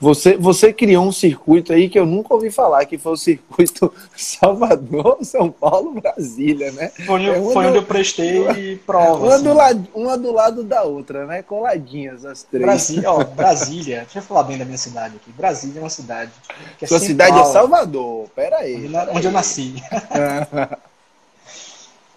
Você, 0.00 0.36
você 0.36 0.72
criou 0.72 1.04
um 1.04 1.10
circuito 1.10 1.72
aí 1.72 1.88
que 1.88 1.98
eu 1.98 2.06
nunca 2.06 2.32
ouvi 2.32 2.52
falar, 2.52 2.84
que 2.86 2.96
foi 2.96 3.12
o 3.12 3.16
circuito 3.16 3.92
Salvador, 4.16 5.18
São 5.22 5.50
Paulo, 5.50 6.00
Brasília, 6.00 6.70
né? 6.70 6.88
Foi, 7.04 7.26
é 7.26 7.34
foi 7.34 7.66
onde 7.66 7.78
eu 7.78 7.82
prestei 7.82 8.76
prova. 8.86 9.18
Uma, 9.26 9.34
assim. 9.34 9.44
do 9.44 9.52
lado, 9.54 9.88
uma 9.94 10.18
do 10.18 10.32
lado 10.32 10.62
da 10.62 10.82
outra, 10.84 11.26
né? 11.26 11.42
Coladinhas 11.42 12.24
as 12.24 12.44
três. 12.44 12.64
Brasília, 12.64 13.10
ó, 13.10 13.24
Brasília, 13.24 14.00
deixa 14.02 14.20
eu 14.20 14.22
falar 14.22 14.44
bem 14.44 14.56
da 14.56 14.64
minha 14.64 14.78
cidade 14.78 15.16
aqui. 15.16 15.32
Brasília 15.32 15.80
é 15.80 15.82
uma 15.82 15.90
cidade. 15.90 16.30
Que 16.78 16.84
é 16.84 16.88
Sua 16.88 17.00
cidade 17.00 17.36
é 17.36 17.44
Salvador, 17.44 18.28
pera 18.36 18.58
aí. 18.58 18.76
Onde, 18.76 18.88
pera 18.92 19.10
onde 19.10 19.18
aí. 19.18 19.24
eu 19.24 19.32
nasci. 19.32 19.82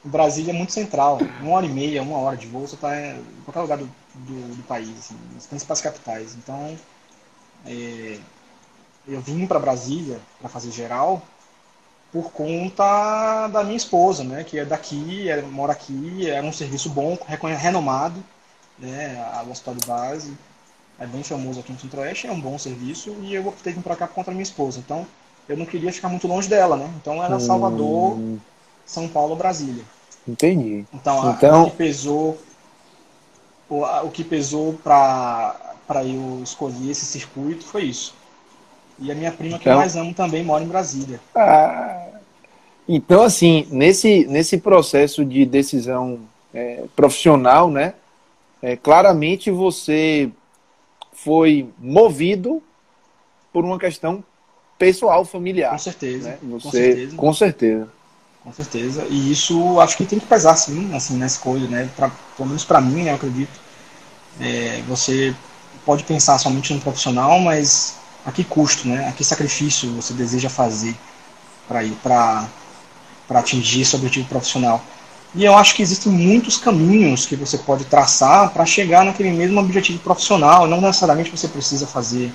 Brasília 0.03 0.51
é 0.51 0.55
muito 0.55 0.71
central. 0.71 1.19
Uma 1.41 1.57
hora 1.57 1.65
e 1.65 1.69
meia, 1.69 2.03
uma 2.03 2.17
hora 2.17 2.37
de 2.37 2.45
voo, 2.47 2.67
você 2.67 2.75
está 2.75 2.95
em 2.95 3.23
qualquer 3.43 3.61
lugar 3.61 3.77
do, 3.79 3.89
do, 4.13 4.55
do 4.55 4.63
país, 4.63 4.89
assim, 4.99 5.15
nas 5.33 5.47
principais 5.47 5.81
capitais. 5.81 6.35
Então, 6.35 6.75
é, 7.65 8.19
eu 9.07 9.21
vim 9.21 9.45
para 9.45 9.59
Brasília 9.59 10.19
para 10.39 10.49
fazer 10.49 10.71
geral 10.71 11.21
por 12.11 12.31
conta 12.31 13.47
da 13.47 13.63
minha 13.63 13.77
esposa, 13.77 14.23
né, 14.23 14.43
que 14.43 14.59
é 14.59 14.65
daqui, 14.65 15.29
é, 15.29 15.41
mora 15.41 15.71
aqui, 15.71 16.29
é 16.29 16.41
um 16.41 16.51
serviço 16.51 16.89
bom, 16.89 17.17
renomado, 17.57 18.21
né, 18.77 19.25
o 19.47 19.51
hospital 19.51 19.75
de 19.75 19.87
base 19.87 20.37
é 21.01 21.07
bem 21.07 21.23
famoso 21.23 21.59
aqui 21.59 21.71
no 21.71 21.79
Centro-Oeste, 21.79 22.27
é 22.27 22.31
um 22.31 22.39
bom 22.39 22.59
serviço 22.59 23.15
e 23.21 23.33
eu 23.33 23.47
optei 23.47 23.73
vir 23.73 23.81
para 23.81 23.95
cá 23.95 24.07
por 24.07 24.13
conta 24.13 24.29
da 24.29 24.33
minha 24.33 24.43
esposa. 24.43 24.77
Então, 24.77 25.07
eu 25.49 25.57
não 25.57 25.65
queria 25.65 25.91
ficar 25.91 26.09
muito 26.09 26.27
longe 26.27 26.47
dela, 26.47 26.77
né? 26.77 26.87
Então 27.01 27.23
era 27.23 27.39
Salvador, 27.39 28.19
hum. 28.19 28.37
São 28.85 29.07
Paulo, 29.07 29.35
Brasília. 29.35 29.83
Entendi. 30.27 30.85
Então, 30.93 31.31
então... 31.31 31.63
o 31.63 31.71
que 31.71 31.77
pesou 31.77 32.39
o, 33.67 33.83
o 33.83 34.11
que 34.11 34.23
pesou 34.23 34.73
para 34.83 35.70
para 35.91 36.05
eu 36.05 36.39
escolher 36.41 36.89
esse 36.89 37.03
circuito 37.03 37.65
foi 37.65 37.83
isso. 37.83 38.15
E 38.97 39.11
a 39.11 39.15
minha 39.15 39.29
prima, 39.29 39.59
que 39.59 39.67
eu 39.67 39.71
então- 39.73 39.79
mais 39.81 39.97
amo, 39.97 40.13
também 40.13 40.41
mora 40.41 40.63
em 40.63 40.67
Brasília. 40.67 41.19
Ah, 41.35 42.07
então, 42.87 43.21
assim, 43.23 43.67
nesse, 43.69 44.25
nesse 44.25 44.57
processo 44.57 45.25
de 45.25 45.45
decisão 45.45 46.21
é, 46.53 46.85
profissional, 46.95 47.69
né? 47.69 47.93
É, 48.61 48.77
claramente 48.77 49.51
você 49.51 50.31
foi 51.11 51.67
movido 51.77 52.63
por 53.51 53.65
uma 53.65 53.77
questão 53.77 54.23
pessoal, 54.77 55.25
familiar. 55.25 55.71
Com 55.71 55.77
certeza. 55.77 56.29
Né? 56.29 56.37
Você, 56.43 56.61
com 56.61 56.71
certeza. 56.71 57.15
Com 57.17 57.33
certeza. 57.33 57.87
Com 58.45 58.53
certeza. 58.53 59.05
E 59.09 59.29
isso 59.31 59.77
acho 59.81 59.97
que 59.97 60.05
tem 60.05 60.19
que 60.19 60.25
pesar, 60.25 60.55
sim, 60.55 60.93
assim, 60.95 61.17
nessa 61.17 61.41
coisa, 61.41 61.67
né? 61.67 61.89
Pra, 61.97 62.09
pelo 62.37 62.47
menos 62.47 62.63
para 62.63 62.79
mim, 62.79 63.03
né, 63.03 63.11
eu 63.11 63.15
acredito. 63.15 63.59
É, 64.39 64.81
você 64.87 65.35
pode 65.85 66.03
pensar 66.03 66.37
somente 66.37 66.73
no 66.73 66.81
profissional, 66.81 67.39
mas 67.39 67.95
a 68.25 68.31
que 68.31 68.43
custo, 68.43 68.87
né? 68.87 69.07
A 69.07 69.11
que 69.11 69.23
sacrifício 69.23 69.91
você 69.93 70.13
deseja 70.13 70.49
fazer 70.49 70.95
para 71.67 71.83
ir 71.83 71.95
para 72.03 72.47
para 73.27 73.39
atingir 73.39 73.81
esse 73.81 73.95
objetivo 73.95 74.27
profissional? 74.27 74.83
E 75.33 75.45
eu 75.45 75.55
acho 75.55 75.73
que 75.73 75.81
existem 75.81 76.11
muitos 76.11 76.57
caminhos 76.57 77.25
que 77.25 77.37
você 77.37 77.57
pode 77.57 77.85
traçar 77.85 78.49
para 78.51 78.65
chegar 78.65 79.05
naquele 79.05 79.31
mesmo 79.31 79.59
objetivo 79.61 79.99
profissional. 79.99 80.67
Não 80.67 80.81
necessariamente 80.81 81.31
você 81.31 81.47
precisa 81.47 81.87
fazer, 81.87 82.33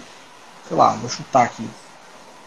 sei 0.66 0.76
lá, 0.76 0.92
vou 0.94 1.10
chutar 1.10 1.44
aqui, 1.44 1.68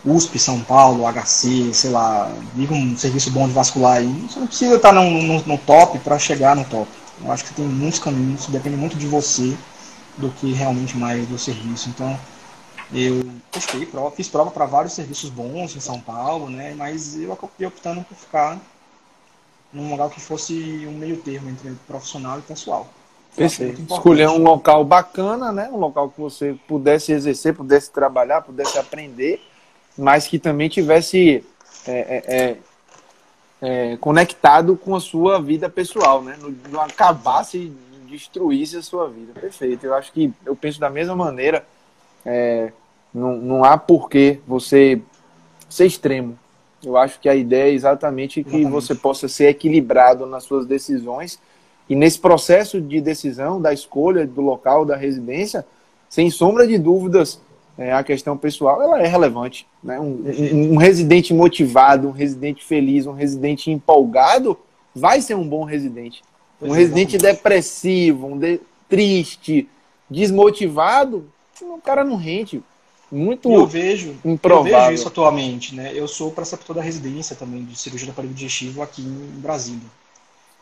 USP, 0.04 0.40
São 0.40 0.60
Paulo, 0.62 1.06
HC, 1.06 1.72
sei 1.74 1.92
lá, 1.92 2.32
liga 2.56 2.74
um 2.74 2.98
serviço 2.98 3.30
bom 3.30 3.48
de 3.48 3.54
vascular 3.54 3.98
aí. 3.98 4.28
Você 4.28 4.40
não 4.40 4.48
precisa 4.48 4.76
estar 4.76 4.92
no, 4.92 5.04
no, 5.22 5.44
no 5.44 5.58
top 5.60 6.00
para 6.00 6.18
chegar 6.18 6.56
no 6.56 6.66
top. 6.66 6.90
Eu 7.24 7.32
acho 7.32 7.44
que 7.44 7.54
tem 7.54 7.66
muitos 7.66 8.00
caminhos, 8.00 8.48
depende 8.48 8.78
muito 8.78 8.98
de 8.98 9.06
você 9.06 9.56
do 10.18 10.30
que 10.32 10.52
realmente 10.54 10.98
mais 10.98 11.28
do 11.28 11.38
serviço. 11.38 11.90
Então, 11.90 12.20
eu 12.94 13.24
testei 13.52 13.86
prova, 13.86 14.12
fiz 14.12 14.28
prova 14.28 14.50
para 14.50 14.66
vários 14.66 14.94
serviços 14.94 15.30
bons 15.30 15.76
em 15.76 15.80
São 15.80 16.00
Paulo, 16.00 16.50
né? 16.50 16.74
Mas 16.76 17.18
eu 17.20 17.32
acabei 17.32 17.68
optando 17.68 18.04
por 18.04 18.16
ficar 18.16 18.60
num 19.72 19.92
lugar 19.92 20.10
que 20.10 20.20
fosse 20.20 20.86
um 20.88 20.98
meio 20.98 21.18
termo 21.18 21.50
entre 21.50 21.72
profissional 21.88 22.40
e 22.40 22.42
pessoal. 22.42 22.88
Perfeito. 23.36 23.82
Escolher 23.82 24.28
um 24.28 24.42
local 24.42 24.84
bacana, 24.84 25.52
né? 25.52 25.70
Um 25.72 25.78
local 25.78 26.10
que 26.10 26.20
você 26.20 26.58
pudesse 26.68 27.12
exercer, 27.12 27.56
pudesse 27.56 27.92
trabalhar, 27.92 28.42
pudesse 28.42 28.78
aprender, 28.78 29.42
mas 29.98 30.28
que 30.28 30.40
também 30.40 30.68
tivesse 30.68 31.46
é, 31.88 31.92
é, 31.92 32.58
é, 33.62 33.92
é 33.94 33.98
conectado 33.98 34.76
com 34.76 34.96
a 34.96 35.00
sua 35.00 35.40
vida 35.40 35.70
pessoal, 35.70 36.24
né? 36.24 36.38
Não, 36.42 36.50
não 36.72 36.82
acabasse 36.82 37.72
destruísse 38.10 38.78
a 38.78 38.82
sua 38.82 39.08
vida. 39.08 39.34
Perfeito. 39.40 39.86
Eu 39.86 39.94
acho 39.94 40.12
que 40.12 40.34
eu 40.46 40.56
penso 40.56 40.80
da 40.80 40.90
mesma 40.90 41.16
maneira. 41.16 41.66
É, 42.26 42.72
não, 43.14 43.38
não 43.38 43.64
há 43.64 43.78
porquê 43.78 44.40
você 44.48 45.02
ser 45.70 45.86
extremo. 45.86 46.38
Eu 46.84 46.98
acho 46.98 47.20
que 47.20 47.28
a 47.28 47.36
ideia 47.36 47.72
é 47.72 47.74
exatamente 47.74 48.44
que 48.44 48.50
exatamente. 48.50 48.72
você 48.72 48.96
possa 48.96 49.28
ser 49.28 49.50
equilibrado 49.50 50.26
nas 50.26 50.44
suas 50.44 50.66
decisões. 50.66 51.40
E 51.90 51.96
nesse 51.96 52.20
processo 52.20 52.80
de 52.80 53.02
decisão, 53.02 53.62
da 53.62 53.74
escolha 53.74 54.26
do 54.26 54.42
local, 54.42 54.86
da 54.86 54.96
residência, 54.96 55.66
sem 56.08 56.30
sombra 56.30 56.68
de 56.68 56.78
dúvidas, 56.78 57.42
é, 57.78 57.94
a 57.94 58.04
questão 58.04 58.38
pessoal 58.38 58.82
ela 58.82 59.02
é 59.02 59.08
relevante. 59.08 59.66
Né? 59.84 60.00
Um, 60.00 60.24
um, 60.26 60.74
um, 60.74 60.78
residente 60.78 61.34
motivado, 61.34 62.10
um 62.10 62.12
residente 62.12 62.64
feliz, 62.64 63.08
um 63.08 63.14
residente 63.14 63.72
empolgado 63.72 64.58
vai 64.94 65.22
ser 65.22 65.36
um 65.36 65.48
bom 65.48 65.64
residente. 65.64 66.22
Um 66.62 66.72
residente 66.72 67.18
depressivo, 67.18 68.28
um 68.28 68.38
de... 68.38 68.60
triste, 68.90 69.68
desmotivado, 70.10 71.30
o 71.62 71.80
cara 71.82 72.04
não 72.04 72.16
rende. 72.16 72.62
muito 73.12 73.52
eu 73.52 73.66
vejo, 73.66 74.16
improvável. 74.26 74.74
Eu 74.74 74.80
vejo 74.82 74.94
isso 74.94 75.08
atualmente, 75.08 75.76
né? 75.76 75.92
Eu 75.94 76.08
sou 76.08 76.32
preceptor 76.32 76.76
da 76.76 76.82
residência 76.82 77.36
também 77.36 77.64
de 77.64 77.78
cirurgia 77.78 78.08
do 78.08 78.12
aparelho 78.12 78.34
digestivo 78.34 78.82
aqui 78.82 79.02
em 79.02 79.40
Brasília. 79.40 79.88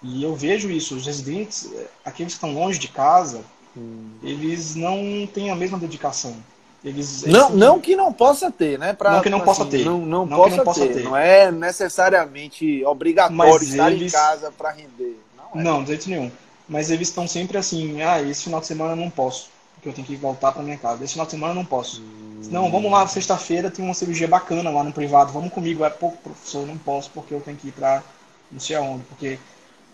E 0.04 0.24
eu 0.24 0.36
vejo 0.36 0.70
isso, 0.70 0.96
os 0.96 1.06
residentes, 1.06 1.72
aqueles 2.06 2.34
que 2.34 2.38
estão 2.38 2.54
longe 2.54 2.78
de 2.78 2.88
casa, 2.88 3.42
hum. 3.76 4.10
eles 4.22 4.76
não 4.76 5.28
têm 5.34 5.50
a 5.50 5.56
mesma 5.56 5.78
dedicação. 5.78 6.36
Eles, 6.84 7.24
não, 7.26 7.48
eles... 7.48 7.58
não 7.58 7.80
que 7.80 7.96
não 7.96 8.14
possa 8.14 8.52
ter, 8.52 8.78
né? 8.78 8.94
Pra, 8.94 9.14
não 9.14 9.22
que 9.22 9.30
não 9.30 9.42
possa 9.42 9.64
assim, 9.64 9.72
ter. 9.72 9.86
Não, 9.86 9.98
não, 10.00 10.26
não 10.26 10.38
possa, 10.38 10.58
não 10.58 10.64
possa 10.64 10.88
ter. 10.88 10.94
ter. 10.94 11.04
Não 11.04 11.18
é 11.18 11.52
necessariamente 11.52 12.86
obrigatório 12.86 13.36
Mas 13.36 13.62
estar 13.64 13.92
eles... 13.92 14.14
em 14.14 14.16
casa 14.16 14.52
para 14.56 14.72
render. 14.72 15.18
Não, 15.54 15.62
é. 15.62 15.64
não, 15.64 15.82
de 15.82 15.90
jeito 15.90 16.10
nenhum. 16.10 16.32
Mas 16.68 16.90
eles 16.90 17.08
estão 17.08 17.28
sempre 17.28 17.58
assim, 17.58 18.02
ah, 18.02 18.22
esse 18.22 18.44
final 18.44 18.60
de 18.60 18.68
semana 18.68 18.92
eu 18.92 18.98
não 18.98 19.10
posso, 19.10 19.50
porque 19.76 19.88
eu 19.90 19.94
tenho 19.94 20.06
que 20.06 20.16
voltar 20.16 20.52
para 20.52 20.64
minha 20.64 20.78
casa. 20.78 21.04
Esse 21.04 21.14
final 21.14 21.26
de 21.26 21.32
semana 21.32 21.52
eu 21.52 21.56
não 21.56 21.66
posso. 21.66 22.02
Hum. 22.02 22.42
Não, 22.52 22.70
vamos 22.70 22.92
lá, 22.92 23.08
sexta-feira 23.08 23.72
tem 23.72 23.84
uma 23.84 23.94
cirurgia 23.94 24.28
bacana 24.28 24.70
lá 24.70 24.84
no 24.84 24.92
privado, 24.92 25.32
vamos 25.32 25.52
comigo. 25.52 25.84
É, 25.84 25.90
pô, 25.90 26.12
professor, 26.12 26.66
não 26.68 26.78
posso 26.78 27.10
porque 27.12 27.34
eu 27.34 27.42
tenho 27.42 27.58
que 27.58 27.70
ir 27.70 27.72
para 27.72 28.04
não 28.52 28.60
sei 28.60 28.76
aonde, 28.76 29.04
porque 29.06 29.40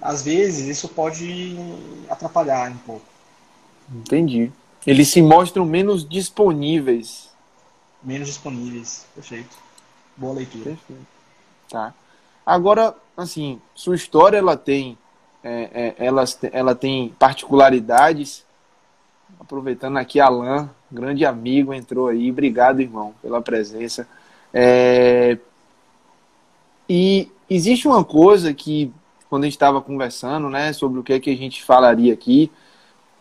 às 0.02 0.24
vezes 0.24 0.68
isso 0.68 0.88
pode 0.90 1.56
atrapalhar 2.10 2.70
um 2.72 2.78
pouco. 2.78 3.06
Entendi. 3.92 4.52
Eles 4.86 5.08
se 5.10 5.22
mostram 5.22 5.66
menos 5.66 6.08
disponíveis. 6.08 7.30
Menos 8.04 8.28
disponíveis, 8.28 9.06
perfeito. 9.16 9.56
Boa 10.18 10.34
leitura. 10.34 10.64
Perfeito. 10.66 11.08
Tá. 11.70 11.94
Agora, 12.46 12.96
assim, 13.16 13.62
sua 13.74 13.96
história 13.96 14.38
ela 14.38 14.58
tem, 14.58 14.98
é, 15.44 15.94
é, 15.98 16.06
ela, 16.06 16.24
ela 16.52 16.76
tem 16.76 17.10
particularidades. 17.20 18.46
Aproveitando 19.40 19.98
aqui, 19.98 20.20
Alan, 20.20 20.70
grande 20.92 21.26
amigo, 21.26 21.74
entrou 21.74 22.08
aí. 22.08 22.32
Obrigado, 22.32 22.82
irmão, 22.82 23.14
pela 23.22 23.42
presença. 23.42 24.08
É... 24.54 25.38
E 26.88 27.30
existe 27.50 27.88
uma 27.88 28.04
coisa 28.04 28.54
que, 28.54 28.94
quando 29.30 29.44
a 29.44 29.46
gente 29.48 29.56
estava 29.56 29.82
conversando, 29.82 30.50
né, 30.50 30.72
sobre 30.72 31.00
o 31.00 31.04
que 31.04 31.14
é 31.14 31.20
que 31.20 31.30
a 31.30 31.36
gente 31.36 31.64
falaria 31.64 32.14
aqui, 32.14 32.52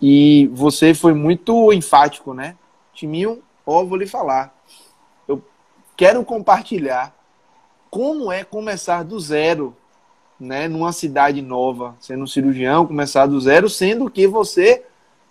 e 0.00 0.48
você 0.52 0.94
foi 0.94 1.14
muito 1.14 1.72
enfático, 1.72 2.34
né? 2.34 2.56
Timinho, 2.92 3.42
ó, 3.64 3.84
vou 3.84 3.96
lhe 3.96 4.06
falar. 4.06 4.54
Eu 5.26 5.42
quero 5.96 6.24
compartilhar 6.24 7.14
como 7.90 8.32
é 8.32 8.42
começar 8.42 9.04
do 9.04 9.18
zero, 9.20 9.76
né? 10.42 10.66
Numa 10.66 10.92
cidade 10.92 11.40
nova, 11.40 11.94
sendo 12.00 12.24
um 12.24 12.26
cirurgião, 12.26 12.84
começar 12.84 13.26
do 13.26 13.40
zero, 13.40 13.70
sendo 13.70 14.10
que 14.10 14.26
você, 14.26 14.82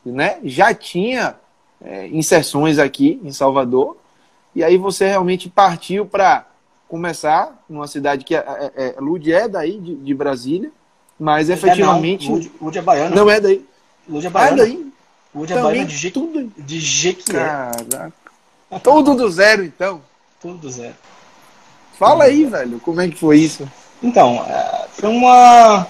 né, 0.05 0.39
já 0.41 0.73
tinha 0.73 1.35
é, 1.83 2.07
inserções 2.07 2.79
aqui 2.79 3.19
em 3.21 3.31
Salvador, 3.31 3.97
e 4.55 4.63
aí 4.63 4.77
você 4.77 5.07
realmente 5.07 5.49
partiu 5.49 6.05
para 6.05 6.47
começar 6.87 7.61
numa 7.69 7.87
cidade 7.87 8.23
que 8.23 8.33
é, 8.33 8.71
é, 8.75 8.95
é 8.97 9.01
Lud 9.01 9.31
é 9.31 9.49
daí, 9.49 9.77
de, 9.79 9.95
de 9.95 10.13
Brasília, 10.13 10.71
mas 11.19 11.49
efetivamente. 11.49 12.29
Não, 12.29 12.35
Lud, 12.35 12.51
Lud 12.61 12.77
é 12.77 12.81
baiano. 12.81 13.15
Não 13.15 13.29
é 13.29 13.39
daí. 13.39 13.65
Lud 14.07 14.25
é 14.25 14.29
baiana. 14.29 14.63
Aí, 14.63 14.93
Lud 15.35 15.51
é 15.51 15.61
baiana 15.61 15.85
de, 15.87 15.97
Je... 15.97 16.11
tudo... 16.11 16.51
de 16.57 16.79
Jequié. 16.79 17.33
Caraca. 17.33 18.13
Tudo 18.81 19.13
do 19.13 19.29
zero, 19.29 19.65
então. 19.65 20.01
Tudo 20.41 20.57
do 20.57 20.69
zero. 20.71 20.95
Fala 21.99 22.23
aí, 22.23 22.45
velho, 22.45 22.79
como 22.79 23.01
é 23.01 23.09
que 23.09 23.15
foi 23.17 23.39
isso? 23.39 23.69
Então, 24.01 24.43
é, 24.47 24.87
foi 24.91 25.09
uma... 25.09 25.87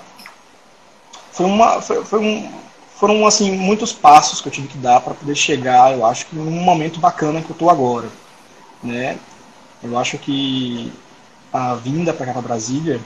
Foi 1.32 1.46
uma... 1.46 1.82
Foi, 1.82 2.04
foi 2.04 2.20
um... 2.20 2.52
Foram, 2.96 3.26
assim, 3.26 3.52
muitos 3.52 3.92
passos 3.92 4.42
que 4.42 4.48
eu 4.48 4.52
tive 4.52 4.68
que 4.68 4.78
dar 4.78 5.02
para 5.02 5.16
poder 5.16 5.36
chegar, 5.36 5.92
eu 5.92 6.06
acho 6.06 6.28
que 6.28 6.36
num 6.36 6.52
momento 6.52 7.00
bacana 7.00 7.42
que 7.42 7.50
eu 7.50 7.56
tô 7.56 7.68
agora, 7.68 8.08
né? 8.84 9.18
Eu 9.82 9.98
acho 9.98 10.20
que 10.20 10.94
a 11.52 11.74
vinda 11.74 12.14
para 12.14 12.28
cá 12.28 12.34
para 12.34 12.44
Brasília 12.44 13.02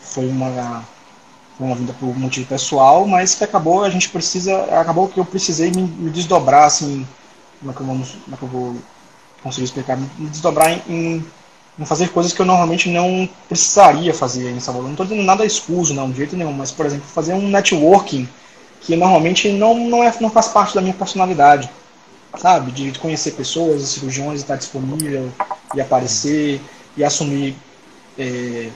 foi 0.00 0.26
uma 0.26 0.82
foi 1.58 1.66
uma 1.66 1.74
vinda 1.74 1.92
por 1.94 2.16
motivo 2.16 2.46
pessoal, 2.46 3.04
mas 3.06 3.34
que 3.34 3.42
acabou, 3.42 3.82
a 3.82 3.90
gente 3.90 4.08
precisa, 4.08 4.62
acabou 4.80 5.08
que 5.08 5.18
eu 5.18 5.24
precisei 5.24 5.72
me, 5.72 5.82
me 5.82 6.08
desdobrar, 6.08 6.64
assim, 6.64 7.04
como 7.58 7.72
é 7.72 7.74
que 7.74 7.80
eu, 7.80 7.86
vou, 7.86 7.96
como 7.96 8.34
é 8.34 8.36
que 8.36 8.42
eu 8.44 8.48
vou 8.48 8.76
conseguir 9.42 9.64
explicar, 9.64 9.96
me 9.96 10.28
desdobrar 10.28 10.70
em, 10.70 10.82
em, 10.88 11.26
em, 11.78 11.84
fazer 11.84 12.08
coisas 12.08 12.32
que 12.32 12.40
eu 12.40 12.46
normalmente 12.46 12.88
não 12.88 13.28
precisaria 13.48 14.12
fazer 14.14 14.50
em 14.50 14.60
Salvador. 14.60 14.86
Não 14.86 14.94
estou 14.94 15.06
dizendo 15.06 15.24
nada 15.24 15.44
escuso, 15.44 15.94
não, 15.94 16.10
de 16.10 16.16
jeito 16.16 16.36
nenhum, 16.36 16.52
mas, 16.52 16.70
por 16.70 16.86
exemplo, 16.86 17.06
fazer 17.06 17.34
um 17.34 17.48
networking 17.48 18.28
que 18.80 18.96
normalmente 18.96 19.50
não, 19.50 19.74
não, 19.74 20.02
é, 20.02 20.12
não 20.20 20.30
faz 20.30 20.48
parte 20.48 20.74
da 20.74 20.80
minha 20.80 20.94
personalidade, 20.94 21.70
sabe? 22.38 22.72
De 22.72 22.98
conhecer 22.98 23.32
pessoas, 23.32 23.82
cirurgiões, 23.82 24.40
estar 24.40 24.56
disponível 24.56 25.32
e 25.74 25.80
aparecer 25.80 26.60
e 26.96 27.04
assumir... 27.04 27.56
É, 28.18 28.68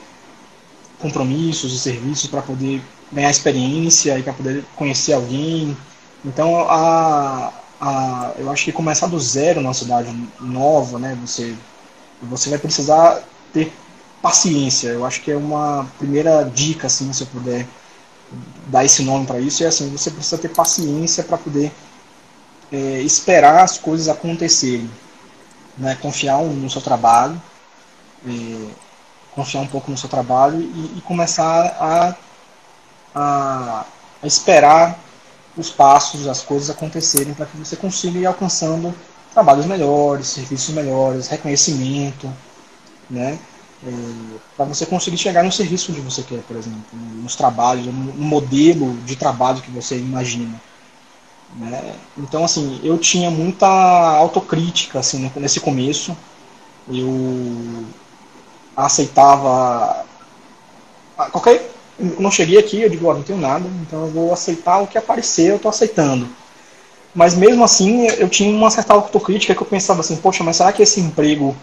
compromissos 1.03 1.73
e 1.73 1.77
serviços 1.77 2.29
para 2.29 2.41
poder 2.41 2.81
ganhar 3.11 3.29
experiência 3.29 4.17
e 4.17 4.23
para 4.23 4.31
poder 4.31 4.63
conhecer 4.73 5.11
alguém. 5.11 5.75
Então, 6.23 6.61
a, 6.61 7.51
a, 7.79 8.31
eu 8.37 8.49
acho 8.49 8.63
que 8.63 8.71
começar 8.71 9.07
do 9.07 9.19
zero 9.19 9.59
numa 9.59 9.73
cidade 9.73 10.09
nova, 10.39 10.97
né, 10.97 11.17
você, 11.21 11.53
você 12.29 12.49
vai 12.49 12.59
precisar 12.59 13.21
ter 13.51 13.71
paciência. 14.21 14.89
Eu 14.89 15.05
acho 15.05 15.21
que 15.21 15.31
é 15.31 15.37
uma 15.37 15.87
primeira 15.97 16.43
dica, 16.43 16.87
assim, 16.87 17.11
se 17.11 17.23
eu 17.23 17.27
puder 17.27 17.67
dar 18.67 18.83
esse 18.85 19.03
nome 19.03 19.25
para 19.25 19.39
isso, 19.39 19.63
é 19.63 19.67
assim, 19.67 19.89
você 19.89 20.09
precisa 20.09 20.37
ter 20.37 20.49
paciência 20.49 21.23
para 21.23 21.37
poder 21.37 21.71
é, 22.71 23.01
esperar 23.01 23.63
as 23.63 23.77
coisas 23.77 24.07
acontecerem. 24.07 24.89
Né, 25.75 25.97
confiar 25.99 26.39
no 26.43 26.69
seu 26.69 26.81
trabalho, 26.81 27.41
é, 28.27 28.71
confiar 29.33 29.61
um 29.61 29.67
pouco 29.67 29.89
no 29.89 29.97
seu 29.97 30.07
trabalho 30.07 30.61
e, 30.61 30.97
e 30.97 31.01
começar 31.01 31.65
a, 31.79 32.15
a, 33.15 33.85
a, 34.21 34.27
esperar 34.27 34.99
os 35.57 35.71
passos, 35.71 36.27
as 36.27 36.41
coisas 36.43 36.69
acontecerem 36.69 37.33
para 37.33 37.47
que 37.47 37.57
você 37.57 37.75
consiga 37.75 38.19
ir 38.19 38.25
alcançando 38.27 38.93
trabalhos 39.33 39.65
melhores, 39.65 40.27
serviços 40.27 40.73
melhores, 40.73 41.27
reconhecimento, 41.27 42.31
né? 43.09 43.39
É, 43.85 43.89
para 44.55 44.65
você 44.65 44.85
conseguir 44.85 45.17
chegar 45.17 45.43
no 45.43 45.51
serviço 45.51 45.91
onde 45.91 45.99
você 45.99 46.21
quer, 46.21 46.39
por 46.43 46.55
exemplo, 46.55 46.81
nos 46.93 47.35
trabalhos, 47.35 47.85
no, 47.85 47.93
modelo 47.93 48.93
de 49.05 49.15
trabalho 49.15 49.61
que 49.61 49.71
você 49.71 49.97
imagina. 49.97 50.61
Né? 51.57 51.95
Então, 52.17 52.45
assim, 52.45 52.79
eu 52.83 52.97
tinha 52.97 53.29
muita 53.29 53.67
autocrítica 53.67 54.99
assim, 54.99 55.29
nesse 55.35 55.59
começo. 55.59 56.15
Eu 56.87 57.85
aceitava 58.75 60.05
qualquer 61.31 61.71
não 61.99 62.31
cheguei 62.31 62.57
aqui 62.57 62.81
eu 62.81 62.89
digo 62.89 63.05
ó, 63.05 63.13
não 63.13 63.21
tenho 63.21 63.39
nada 63.39 63.69
então 63.81 64.01
eu 64.01 64.11
vou 64.11 64.33
aceitar 64.33 64.79
o 64.79 64.87
que 64.87 64.97
aparecer 64.97 65.51
eu 65.51 65.57
estou 65.57 65.69
aceitando 65.69 66.27
mas 67.13 67.35
mesmo 67.35 67.63
assim 67.63 68.07
eu 68.07 68.27
tinha 68.29 68.49
uma 68.49 68.69
certa 68.69 68.93
autocrítica 68.93 69.53
que 69.53 69.61
eu 69.61 69.67
pensava 69.67 70.01
assim 70.01 70.15
poxa 70.15 70.43
mas 70.43 70.57
será 70.57 70.71
que 70.71 70.81
esse 70.81 70.99
emprego 70.99 71.55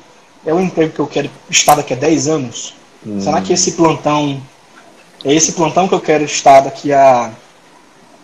é 0.45 0.55
o 0.55 0.61
emprego 0.61 0.93
que 0.93 1.01
eu 1.01 1.07
quero 1.07 1.31
estar 1.49 1.75
daqui 1.75 1.93
a 1.93 1.97
10 1.97 2.29
anos 2.29 2.75
hum. 3.07 3.21
será 3.21 3.41
que 3.41 3.53
esse 3.53 3.73
plantão 3.73 4.41
é 5.25 5.35
esse 5.35 5.53
plantão 5.53 5.89
que 5.89 5.95
eu 5.95 6.01
quero 6.01 6.25
estar 6.25 6.61
daqui 6.61 6.93
a 6.93 7.31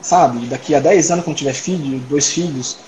sabe 0.00 0.46
daqui 0.46 0.74
a 0.74 0.80
10 0.80 1.10
anos 1.10 1.24
quando 1.24 1.36
tiver 1.36 1.54
filho 1.54 1.98
dois 2.00 2.30
filhos 2.30 2.78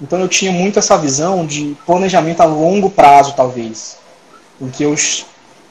então 0.00 0.20
eu 0.20 0.28
tinha 0.28 0.52
muito 0.52 0.78
essa 0.78 0.96
visão 0.96 1.44
de 1.44 1.76
planejamento 1.84 2.40
a 2.40 2.44
longo 2.44 2.90
prazo 2.90 3.34
talvez 3.34 3.98
em 4.60 4.68
que 4.68 4.82
eu 4.82 4.94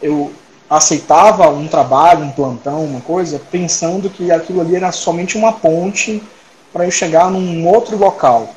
eu 0.01 0.31
aceitava 0.69 1.49
um 1.49 1.67
trabalho, 1.67 2.25
um 2.25 2.31
plantão, 2.31 2.83
uma 2.83 3.01
coisa, 3.01 3.41
pensando 3.51 4.09
que 4.09 4.31
aquilo 4.31 4.61
ali 4.61 4.75
era 4.75 4.91
somente 4.91 5.37
uma 5.37 5.53
ponte 5.53 6.21
para 6.77 6.85
eu 6.85 6.91
chegar 6.91 7.31
num 7.31 7.67
outro 7.67 7.97
local, 7.97 8.53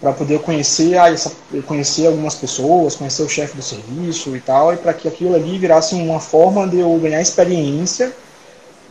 para 0.00 0.10
poder 0.10 0.40
conhecer, 0.40 0.96
ah, 0.96 1.12
essa, 1.12 1.30
conhecer 1.66 2.06
algumas 2.06 2.34
pessoas, 2.34 2.96
conhecer 2.96 3.22
o 3.22 3.28
chefe 3.28 3.54
do 3.54 3.62
serviço 3.62 4.34
e 4.34 4.40
tal, 4.40 4.72
e 4.72 4.78
para 4.78 4.94
que 4.94 5.06
aquilo 5.06 5.34
ali 5.34 5.58
virasse 5.58 5.94
uma 5.94 6.18
forma 6.18 6.66
de 6.66 6.78
eu 6.78 6.98
ganhar 6.98 7.20
experiência 7.20 8.10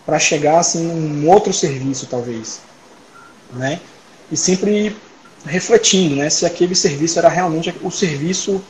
para 0.05 0.19
chegar 0.19 0.60
assim 0.60 0.84
num 0.84 1.27
outro 1.27 1.51
serviço 1.51 2.05
talvez, 2.05 2.60
né? 3.51 3.79
E 4.31 4.38
sempre 4.38 4.95
refletindo, 5.43 6.15
né, 6.15 6.29
se 6.29 6.45
aquele 6.45 6.75
serviço 6.75 7.17
era 7.17 7.29
realmente 7.29 7.73
o 7.81 7.89
serviço 7.89 8.63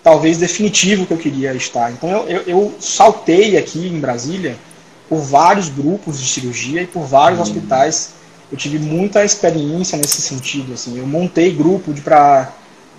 talvez 0.00 0.38
definitivo 0.38 1.06
que 1.06 1.12
eu 1.12 1.18
queria 1.18 1.52
estar. 1.54 1.90
Então 1.90 2.08
eu, 2.08 2.28
eu, 2.28 2.42
eu 2.42 2.74
saltei 2.78 3.56
aqui 3.56 3.84
em 3.84 3.98
Brasília 3.98 4.56
por 5.08 5.18
vários 5.18 5.68
grupos 5.68 6.20
de 6.20 6.28
cirurgia 6.28 6.82
e 6.82 6.86
por 6.86 7.02
vários 7.02 7.40
uhum. 7.40 7.46
hospitais. 7.46 8.21
Eu 8.52 8.58
tive 8.58 8.78
muita 8.78 9.24
experiência 9.24 9.96
nesse 9.96 10.20
sentido. 10.20 10.74
Assim, 10.74 10.98
eu 10.98 11.06
montei 11.06 11.50
grupo 11.52 11.92
para 12.02 12.52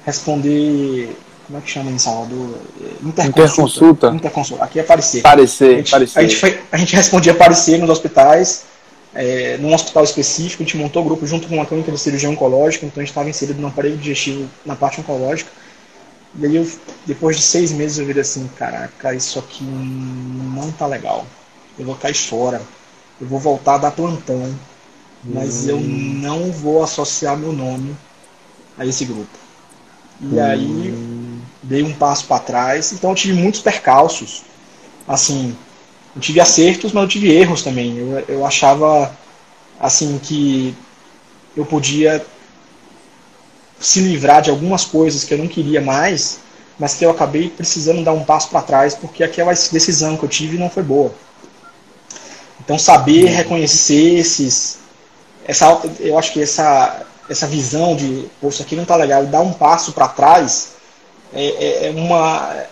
responder 0.04 1.16
como 1.46 1.60
é 1.60 1.62
que 1.62 1.70
chama 1.70 1.92
em 1.92 2.00
Salvador? 2.00 2.58
Interconsulta. 3.04 3.28
Interconsulta. 3.28 4.08
Interconsulta. 4.08 4.64
Aqui 4.64 4.80
é 4.80 4.82
aparecer. 4.82 5.22
Parecer. 5.22 5.74
A 5.74 5.78
gente, 5.78 5.92
parecer. 5.92 6.20
A, 6.20 6.22
gente 6.24 6.36
foi, 6.38 6.60
a 6.72 6.78
gente 6.78 6.96
respondia 6.96 7.32
aparecer 7.34 7.78
nos 7.78 7.90
hospitais, 7.90 8.64
é, 9.14 9.58
num 9.58 9.74
hospital 9.74 10.04
específico, 10.04 10.64
a 10.64 10.66
gente 10.66 10.78
montou 10.78 11.04
grupo 11.04 11.28
junto 11.28 11.48
com 11.48 11.56
uma 11.56 11.66
clínica 11.66 11.92
de 11.92 12.00
cirurgia 12.00 12.30
oncológica, 12.30 12.86
então 12.86 13.00
a 13.00 13.04
gente 13.04 13.12
estava 13.12 13.30
inserido 13.30 13.62
no 13.62 13.68
aparelho 13.68 13.98
digestivo 13.98 14.50
na 14.66 14.76
parte 14.76 15.00
oncológica. 15.02 15.52
E 16.40 16.46
aí, 16.48 16.56
eu, 16.56 16.68
depois 17.06 17.38
de 17.38 17.44
seis 17.44 17.72
meses, 17.72 18.00
eu 18.00 18.06
vi 18.06 18.20
assim: 18.20 18.50
caraca, 18.58 19.14
isso 19.14 19.38
aqui 19.38 19.64
não 19.64 20.72
tá 20.72 20.88
legal. 20.88 21.28
Eu 21.78 21.86
vou 21.86 21.96
cair 21.96 22.16
fora. 22.16 22.62
Eu 23.22 23.28
vou 23.28 23.40
voltar 23.40 23.76
a 23.76 23.78
dar 23.78 23.92
plantão. 23.92 24.52
Mas 25.24 25.66
hum. 25.66 25.70
eu 25.70 25.80
não 25.80 26.52
vou 26.52 26.84
associar 26.84 27.38
meu 27.38 27.54
nome 27.54 27.96
a 28.78 28.86
esse 28.86 29.06
grupo. 29.06 29.38
E 30.22 30.26
hum. 30.36 30.44
aí, 30.44 31.42
dei 31.62 31.84
um 31.84 31.94
passo 31.94 32.26
para 32.26 32.40
trás. 32.40 32.92
Então, 32.92 33.12
eu 33.12 33.16
tive 33.16 33.34
muitos 33.34 33.62
percalços. 33.62 34.44
Assim, 35.08 35.56
eu 36.16 36.22
tive 36.22 36.40
acertos, 36.40 36.92
mas 36.92 37.04
eu 37.04 37.10
tive 37.10 37.32
erros 37.32 37.62
também. 37.62 37.98
Eu, 37.98 38.20
eu 38.28 38.46
achava, 38.46 39.16
assim, 39.80 40.20
que 40.20 40.76
eu 41.56 41.66
podia 41.66 42.26
se 43.80 44.00
livrar 44.00 44.42
de 44.42 44.50
algumas 44.50 44.86
coisas 44.86 45.24
que 45.24 45.34
eu 45.34 45.38
não 45.38 45.48
queria 45.48 45.82
mais, 45.82 46.40
mas 46.80 46.94
que 46.94 47.06
eu 47.06 47.12
acabei 47.12 47.50
precisando 47.50 48.04
dar 48.04 48.14
um 48.14 48.24
passo 48.24 48.50
para 48.50 48.62
trás 48.62 48.96
porque 48.96 49.24
aquela 49.24 49.54
decisão 49.54 50.16
que 50.16 50.24
eu 50.24 50.30
tive 50.30 50.58
não 50.58 50.70
foi 50.70 50.84
boa. 50.84 51.14
Então 52.64 52.80
saber 52.80 53.26
reconhecer 53.26 54.20
esses, 54.20 54.80
essa, 55.46 55.82
eu 56.00 56.18
acho 56.18 56.34
que 56.34 56.42
essa 56.42 57.06
essa 57.30 57.48
visão 57.48 57.96
de, 57.96 58.30
isso 58.44 58.62
aqui 58.62 58.76
não 58.76 58.84
tá 58.84 58.98
legal, 58.98 59.26
dar 59.26 59.40
um 59.42 59.54
passo 59.54 59.94
para 59.94 60.10
trás 60.10 60.74
é, 61.34 61.46
é, 61.46 61.88
é 61.88 61.92
uma 61.92 62.54
é, 62.54 62.68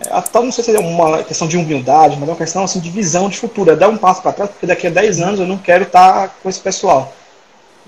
é, 0.00 0.20
não 0.34 0.52
sei 0.52 0.64
se 0.64 0.74
é 0.74 0.80
uma 0.80 1.22
questão 1.22 1.46
de 1.46 1.56
humildade, 1.56 2.16
mas 2.16 2.28
é 2.28 2.32
uma 2.32 2.38
questão 2.38 2.64
assim 2.64 2.80
de 2.80 2.90
visão 2.90 3.28
de 3.28 3.38
futuro, 3.38 3.70
é 3.70 3.76
dar 3.76 3.88
um 3.88 3.96
passo 3.96 4.20
para 4.20 4.32
trás, 4.32 4.50
porque 4.50 4.66
daqui 4.66 4.86
a 4.86 4.90
10 4.90 5.20
anos 5.20 5.40
eu 5.40 5.46
não 5.46 5.56
quero 5.56 5.84
estar 5.84 6.28
tá 6.28 6.34
com 6.42 6.48
esse 6.48 6.60
pessoal. 6.60 7.12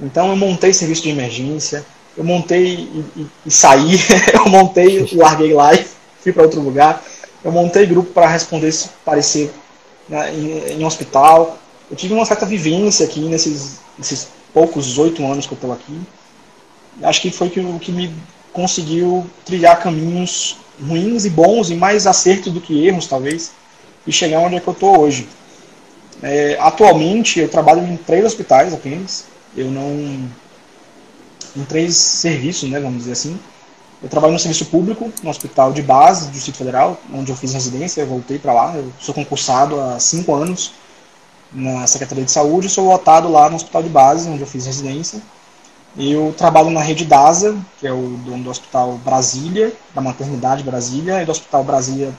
Então 0.00 0.28
eu 0.28 0.36
montei 0.36 0.72
serviço 0.72 1.02
de 1.02 1.10
emergência, 1.10 1.84
eu 2.16 2.24
montei 2.24 2.64
e, 2.64 3.04
e, 3.16 3.26
e 3.46 3.50
saí, 3.50 3.98
eu 4.32 4.46
montei, 4.48 5.06
larguei 5.12 5.52
live, 5.52 5.86
fui 6.22 6.32
para 6.32 6.44
outro 6.44 6.60
lugar, 6.60 7.02
eu 7.44 7.52
montei 7.52 7.86
grupo 7.86 8.12
para 8.12 8.28
responder 8.28 8.68
esse 8.68 8.88
parecer 9.04 9.52
né, 10.08 10.32
em, 10.32 10.80
em, 10.80 10.84
hospital. 10.84 11.58
Eu 11.90 11.96
tive 11.96 12.14
uma 12.14 12.24
certa 12.24 12.44
vivência 12.44 13.06
aqui 13.06 13.20
nesses, 13.20 13.78
nesses 13.98 14.28
poucos 14.52 14.98
oito 14.98 15.24
anos 15.24 15.46
que 15.46 15.52
eu 15.52 15.56
estou 15.56 15.72
aqui. 15.72 16.00
Acho 17.02 17.20
que 17.20 17.30
foi 17.30 17.48
o 17.48 17.78
que 17.78 17.92
me 17.92 18.12
conseguiu 18.52 19.26
trilhar 19.44 19.80
caminhos 19.80 20.56
ruins 20.84 21.24
e 21.24 21.30
bons 21.30 21.70
e 21.70 21.74
mais 21.74 22.06
acertos 22.06 22.52
do 22.52 22.60
que 22.60 22.86
erros, 22.86 23.06
talvez, 23.06 23.52
e 24.06 24.12
chegar 24.12 24.40
onde 24.40 24.56
é 24.56 24.60
que 24.60 24.68
eu 24.68 24.72
estou 24.72 25.00
hoje. 25.00 25.28
É, 26.22 26.56
atualmente 26.60 27.40
eu 27.40 27.48
trabalho 27.48 27.86
em 27.86 27.96
três 27.96 28.24
hospitais 28.24 28.72
apenas 28.72 29.26
eu 29.56 29.70
não. 29.70 30.28
em 31.56 31.64
três 31.64 31.96
serviços, 31.96 32.68
né, 32.68 32.78
vamos 32.78 32.98
dizer 32.98 33.12
assim. 33.12 33.38
Eu 34.02 34.10
trabalho 34.10 34.34
no 34.34 34.38
serviço 34.38 34.66
público, 34.66 35.10
no 35.22 35.30
hospital 35.30 35.72
de 35.72 35.80
base 35.80 36.26
do 36.26 36.32
Distrito 36.32 36.58
Federal, 36.58 37.00
onde 37.12 37.32
eu 37.32 37.36
fiz 37.36 37.54
residência, 37.54 38.02
eu 38.02 38.06
voltei 38.06 38.38
para 38.38 38.52
lá. 38.52 38.76
Eu 38.76 38.92
sou 39.00 39.14
concursado 39.14 39.80
há 39.80 39.98
cinco 39.98 40.34
anos 40.34 40.72
na 41.52 41.86
Secretaria 41.86 42.24
de 42.24 42.30
Saúde 42.30 42.68
sou 42.68 42.88
lotado 42.88 43.30
lá 43.30 43.48
no 43.48 43.56
hospital 43.56 43.82
de 43.82 43.88
base, 43.88 44.28
onde 44.28 44.40
eu 44.40 44.46
fiz 44.46 44.66
residência. 44.66 45.20
Eu 45.96 46.34
trabalho 46.36 46.70
na 46.70 46.82
rede 46.82 47.04
DASA, 47.04 47.56
que 47.80 47.86
é 47.86 47.92
o 47.92 48.18
dono 48.24 48.44
do 48.44 48.50
Hospital 48.50 48.98
Brasília, 48.98 49.72
da 49.94 50.00
Maternidade 50.00 50.62
Brasília, 50.62 51.22
e 51.22 51.24
do 51.24 51.32
Hospital 51.32 51.64
Brasília 51.64 52.12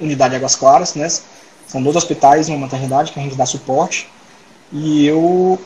Unidade 0.00 0.36
Águas 0.36 0.54
Claras, 0.54 0.94
né? 0.94 1.08
São 1.66 1.82
dois 1.82 1.96
hospitais 1.96 2.48
e 2.48 2.52
uma 2.52 2.58
maternidade 2.58 3.12
que 3.12 3.18
a 3.18 3.22
gente 3.22 3.34
dá 3.34 3.44
suporte. 3.44 4.08
E 4.72 5.06
eu 5.06 5.58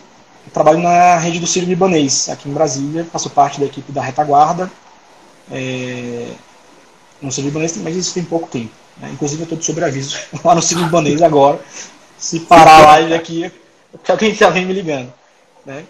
eu 0.44 0.52
trabalho 0.52 0.78
na 0.78 1.18
rede 1.18 1.38
do 1.38 1.46
Sírio 1.46 1.68
Libanês, 1.68 2.28
aqui 2.28 2.48
em 2.48 2.52
Brasília, 2.52 3.06
faço 3.12 3.30
parte 3.30 3.60
da 3.60 3.66
equipe 3.66 3.92
da 3.92 4.02
retaguarda. 4.02 4.70
É, 5.50 6.32
no 7.20 7.30
Sírio 7.30 7.48
Libanês, 7.48 7.76
mas 7.76 7.96
isso 7.96 8.14
tem 8.14 8.24
pouco 8.24 8.48
tempo. 8.48 8.72
Né? 8.98 9.10
Inclusive, 9.12 9.42
eu 9.42 9.44
estou 9.44 9.58
de 9.58 9.64
sobreaviso 9.64 10.18
lá 10.44 10.54
no 10.54 10.62
Sírio 10.62 10.84
Libanês 10.84 11.22
agora. 11.22 11.60
Se 12.22 12.38
parar 12.38 12.76
a 12.76 12.82
live 12.82 13.14
aqui, 13.14 13.52
porque 13.90 14.12
alguém 14.12 14.30
está 14.30 14.48
me 14.52 14.64
ligando. 14.64 15.12
Né? 15.66 15.84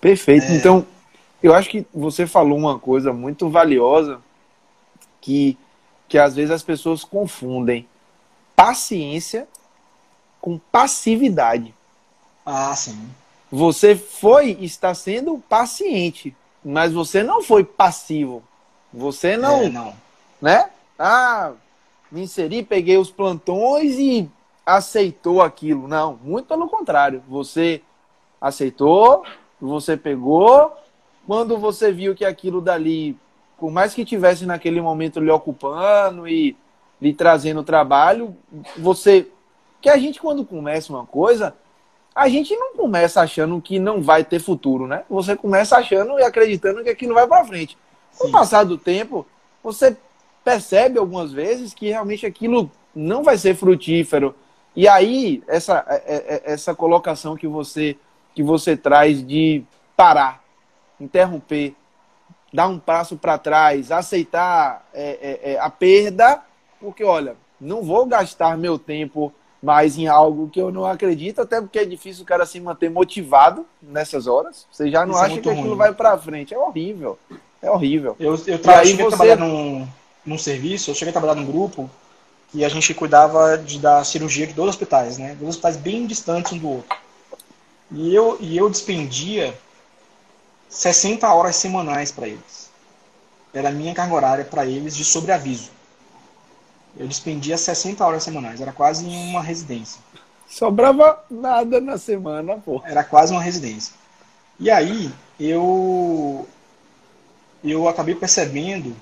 Perfeito. 0.00 0.46
É... 0.46 0.56
Então, 0.56 0.86
eu 1.42 1.52
acho 1.54 1.68
que 1.68 1.86
você 1.92 2.26
falou 2.26 2.56
uma 2.56 2.78
coisa 2.78 3.12
muito 3.12 3.50
valiosa 3.50 4.22
que, 5.20 5.58
que 6.08 6.16
às 6.16 6.34
vezes 6.34 6.50
as 6.50 6.62
pessoas 6.62 7.04
confundem 7.04 7.86
paciência 8.56 9.46
com 10.40 10.56
passividade. 10.56 11.74
Ah, 12.46 12.74
sim. 12.74 12.98
Você 13.52 13.94
foi 13.94 14.56
está 14.62 14.94
sendo 14.94 15.36
paciente, 15.46 16.34
mas 16.64 16.90
você 16.90 17.22
não 17.22 17.42
foi 17.42 17.64
passivo. 17.64 18.42
Você 18.94 19.36
não, 19.36 19.60
é, 19.64 19.68
não. 19.68 19.94
né? 20.40 20.70
Ah, 20.98 21.52
me 22.10 22.22
inseri, 22.22 22.62
peguei 22.62 22.96
os 22.96 23.10
plantões 23.10 23.98
e 23.98 24.26
aceitou 24.68 25.40
aquilo. 25.40 25.88
Não, 25.88 26.18
muito 26.22 26.46
pelo 26.46 26.68
contrário. 26.68 27.22
Você 27.26 27.82
aceitou, 28.38 29.24
você 29.58 29.96
pegou. 29.96 30.72
Quando 31.26 31.56
você 31.56 31.90
viu 31.90 32.14
que 32.14 32.24
aquilo 32.24 32.60
dali, 32.60 33.16
por 33.58 33.70
mais 33.70 33.94
que 33.94 34.04
tivesse 34.04 34.44
naquele 34.44 34.80
momento 34.80 35.20
lhe 35.20 35.30
ocupando 35.30 36.28
e 36.28 36.54
lhe 37.00 37.14
trazendo 37.14 37.62
trabalho, 37.62 38.36
você. 38.76 39.26
Que 39.80 39.88
a 39.88 39.96
gente, 39.96 40.20
quando 40.20 40.44
começa 40.44 40.92
uma 40.92 41.06
coisa, 41.06 41.54
a 42.14 42.28
gente 42.28 42.54
não 42.56 42.76
começa 42.76 43.20
achando 43.20 43.60
que 43.62 43.78
não 43.78 44.02
vai 44.02 44.24
ter 44.24 44.40
futuro, 44.40 44.88
né? 44.88 45.04
Você 45.08 45.36
começa 45.36 45.76
achando 45.76 46.18
e 46.18 46.22
acreditando 46.22 46.82
que 46.82 46.90
aquilo 46.90 47.14
vai 47.14 47.26
para 47.26 47.44
frente. 47.44 47.78
Com 48.18 48.26
o 48.26 48.32
passar 48.32 48.64
do 48.64 48.76
tempo, 48.76 49.24
você 49.62 49.96
percebe 50.44 50.98
algumas 50.98 51.32
vezes 51.32 51.72
que 51.72 51.88
realmente 51.88 52.26
aquilo 52.26 52.70
não 52.94 53.22
vai 53.22 53.38
ser 53.38 53.54
frutífero. 53.54 54.34
E 54.78 54.86
aí, 54.86 55.42
essa, 55.48 55.84
é, 55.88 55.96
é, 55.96 56.34
é, 56.34 56.52
essa 56.52 56.72
colocação 56.72 57.34
que 57.34 57.48
você, 57.48 57.96
que 58.32 58.44
você 58.44 58.76
traz 58.76 59.26
de 59.26 59.64
parar, 59.96 60.40
interromper, 61.00 61.74
dar 62.54 62.68
um 62.68 62.78
passo 62.78 63.16
para 63.16 63.36
trás, 63.38 63.90
aceitar 63.90 64.88
é, 64.94 65.40
é, 65.42 65.58
a 65.58 65.68
perda, 65.68 66.40
porque, 66.80 67.02
olha, 67.02 67.34
não 67.60 67.82
vou 67.82 68.06
gastar 68.06 68.56
meu 68.56 68.78
tempo 68.78 69.34
mas 69.60 69.98
em 69.98 70.06
algo 70.06 70.48
que 70.48 70.60
eu 70.60 70.70
não 70.70 70.84
acredito, 70.84 71.40
até 71.40 71.60
porque 71.60 71.80
é 71.80 71.84
difícil 71.84 72.22
o 72.22 72.24
cara 72.24 72.46
se 72.46 72.60
manter 72.60 72.88
motivado 72.88 73.66
nessas 73.82 74.28
horas. 74.28 74.64
Você 74.70 74.88
já 74.88 75.04
não 75.04 75.14
Isso 75.14 75.24
acha 75.24 75.34
é 75.34 75.40
que 75.40 75.50
aquilo 75.50 75.70
ruim. 75.70 75.76
vai 75.76 75.92
para 75.92 76.16
frente. 76.16 76.54
É 76.54 76.58
horrível. 76.58 77.18
É 77.60 77.68
horrível. 77.68 78.14
Eu, 78.20 78.40
eu, 78.46 78.58
tra 78.60 78.84
cheguei 78.84 78.94
você... 78.94 79.02
a 79.02 79.08
trabalhar 79.08 79.36
num, 79.36 79.88
num 80.24 80.38
serviço, 80.38 80.92
eu 80.92 80.94
cheguei 80.94 81.10
a 81.10 81.12
trabalhar 81.12 81.34
num 81.34 81.44
grupo 81.44 81.90
que 82.50 82.64
a 82.64 82.68
gente 82.68 82.94
cuidava 82.94 83.58
de, 83.58 83.78
da 83.78 84.02
cirurgia 84.04 84.46
de 84.46 84.54
dois 84.54 84.70
hospitais, 84.70 85.18
né? 85.18 85.34
Dois 85.34 85.50
hospitais 85.50 85.76
bem 85.76 86.06
distantes 86.06 86.52
um 86.52 86.58
do 86.58 86.68
outro. 86.68 86.96
E 87.90 88.14
eu, 88.14 88.36
e 88.40 88.56
eu 88.56 88.68
despendia 88.68 89.56
60 90.68 91.32
horas 91.32 91.56
semanais 91.56 92.10
para 92.10 92.28
eles. 92.28 92.70
Era 93.52 93.68
a 93.68 93.72
minha 93.72 93.94
carga 93.94 94.14
horária 94.14 94.44
para 94.44 94.66
eles 94.66 94.96
de 94.96 95.04
sobreaviso 95.04 95.70
eu 96.98 97.06
despendia 97.06 97.56
60 97.56 98.04
horas 98.04 98.24
semanais, 98.24 98.60
era 98.60 98.72
quase 98.72 99.04
uma 99.06 99.40
residência. 99.40 100.00
Sobrava 100.48 101.24
nada 101.30 101.80
na 101.80 101.96
semana, 101.96 102.56
pô. 102.56 102.82
Era 102.84 103.04
quase 103.04 103.32
uma 103.32 103.42
residência. 103.42 103.94
E 104.58 104.70
aí, 104.70 105.10
eu 105.38 106.46
eu 107.62 107.88
acabei 107.88 108.14
percebendo 108.14 108.96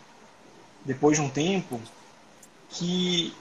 depois 0.85 1.16
de 1.16 1.22
um 1.22 1.28
tempo 1.28 1.80
que 2.70 3.35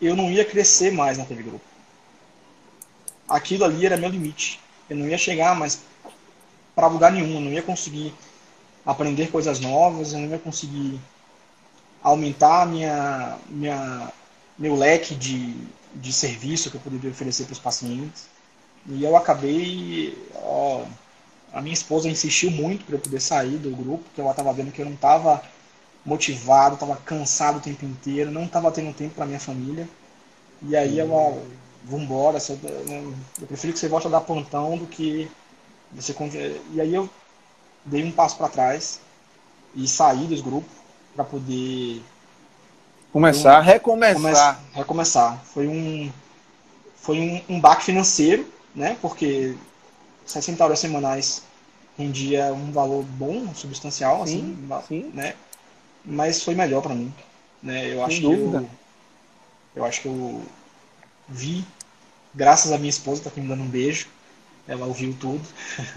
eu 0.00 0.14
não 0.14 0.30
ia 0.30 0.44
crescer 0.44 0.92
mais 0.92 1.18
naquele 1.18 1.42
grupo. 1.42 1.64
Aquilo 3.28 3.64
ali 3.64 3.84
era 3.84 3.96
meu 3.96 4.08
limite. 4.08 4.60
Eu 4.88 4.96
não 4.96 5.08
ia 5.08 5.18
chegar 5.18 5.54
mais 5.54 5.80
para 6.74 6.86
lugar 6.86 7.12
nenhum, 7.12 7.34
eu 7.34 7.40
não 7.40 7.52
ia 7.52 7.62
conseguir 7.62 8.14
aprender 8.86 9.30
coisas 9.30 9.60
novas, 9.60 10.12
eu 10.12 10.20
não 10.20 10.28
ia 10.28 10.38
conseguir 10.38 10.98
aumentar 12.02 12.66
minha, 12.66 13.36
minha, 13.48 14.12
meu 14.56 14.76
leque 14.76 15.14
de, 15.14 15.54
de 15.94 16.12
serviço 16.12 16.70
que 16.70 16.76
eu 16.76 16.80
poderia 16.80 17.10
oferecer 17.10 17.44
para 17.44 17.52
os 17.52 17.58
pacientes. 17.58 18.28
E 18.86 19.04
eu 19.04 19.16
acabei. 19.16 20.16
Ó, 20.36 20.84
a 21.52 21.60
minha 21.60 21.74
esposa 21.74 22.08
insistiu 22.08 22.50
muito 22.50 22.84
para 22.84 22.94
eu 22.94 23.00
poder 23.00 23.20
sair 23.20 23.58
do 23.58 23.70
grupo, 23.70 24.04
porque 24.04 24.20
ela 24.20 24.30
estava 24.30 24.52
vendo 24.52 24.72
que 24.72 24.80
eu 24.80 24.86
não 24.86 24.94
estava 24.94 25.42
motivado, 26.08 26.74
estava 26.74 26.96
cansado 26.96 27.58
o 27.58 27.60
tempo 27.60 27.84
inteiro, 27.84 28.30
não 28.30 28.44
estava 28.44 28.72
tendo 28.72 28.94
tempo 28.94 29.14
para 29.14 29.26
minha 29.26 29.38
família. 29.38 29.86
E 30.62 30.74
aí 30.74 30.98
ela, 30.98 31.40
vambora, 31.84 32.38
eu 33.40 33.46
prefiro 33.46 33.72
que 33.72 33.78
você 33.78 33.88
volte 33.88 34.06
a 34.06 34.10
dar 34.10 34.22
plantão 34.22 34.76
do 34.76 34.86
que 34.86 35.30
você. 35.92 36.14
E 36.72 36.80
aí 36.80 36.94
eu 36.94 37.08
dei 37.84 38.02
um 38.02 38.10
passo 38.10 38.36
para 38.36 38.48
trás 38.48 39.00
e 39.74 39.86
saí 39.86 40.26
dos 40.26 40.40
grupos 40.40 40.72
para 41.14 41.24
poder 41.24 42.02
começar, 43.12 43.60
um, 43.60 43.64
recomeçar, 43.64 44.56
come, 44.56 44.76
recomeçar. 44.76 45.44
Foi 45.44 45.68
um 45.68 46.10
foi 46.96 47.20
um, 47.20 47.54
um 47.54 47.60
baque 47.60 47.84
financeiro, 47.84 48.50
né? 48.74 48.96
Porque 49.00 49.54
60 50.26 50.64
horas 50.64 50.78
semanais 50.78 51.42
rendia 51.98 52.52
um 52.52 52.72
valor 52.72 53.02
bom, 53.02 53.52
substancial, 53.54 54.26
sim, 54.26 54.56
assim, 54.70 55.02
sim. 55.02 55.10
né? 55.14 55.34
Mas 56.04 56.42
foi 56.42 56.54
melhor 56.54 56.82
para 56.82 56.94
mim, 56.94 57.12
né? 57.62 57.92
Eu 57.92 58.04
acho 58.04 58.20
que 58.20 58.26
eu, 58.26 58.68
eu 59.76 59.84
acho 59.84 60.02
que 60.02 60.08
eu 60.08 60.42
vi, 61.28 61.64
graças 62.34 62.72
à 62.72 62.78
minha 62.78 62.90
esposa, 62.90 63.24
tá 63.24 63.30
aqui 63.30 63.40
me 63.40 63.48
dando 63.48 63.62
um 63.62 63.68
beijo, 63.68 64.08
ela 64.66 64.86
ouviu 64.86 65.14
tudo. 65.18 65.46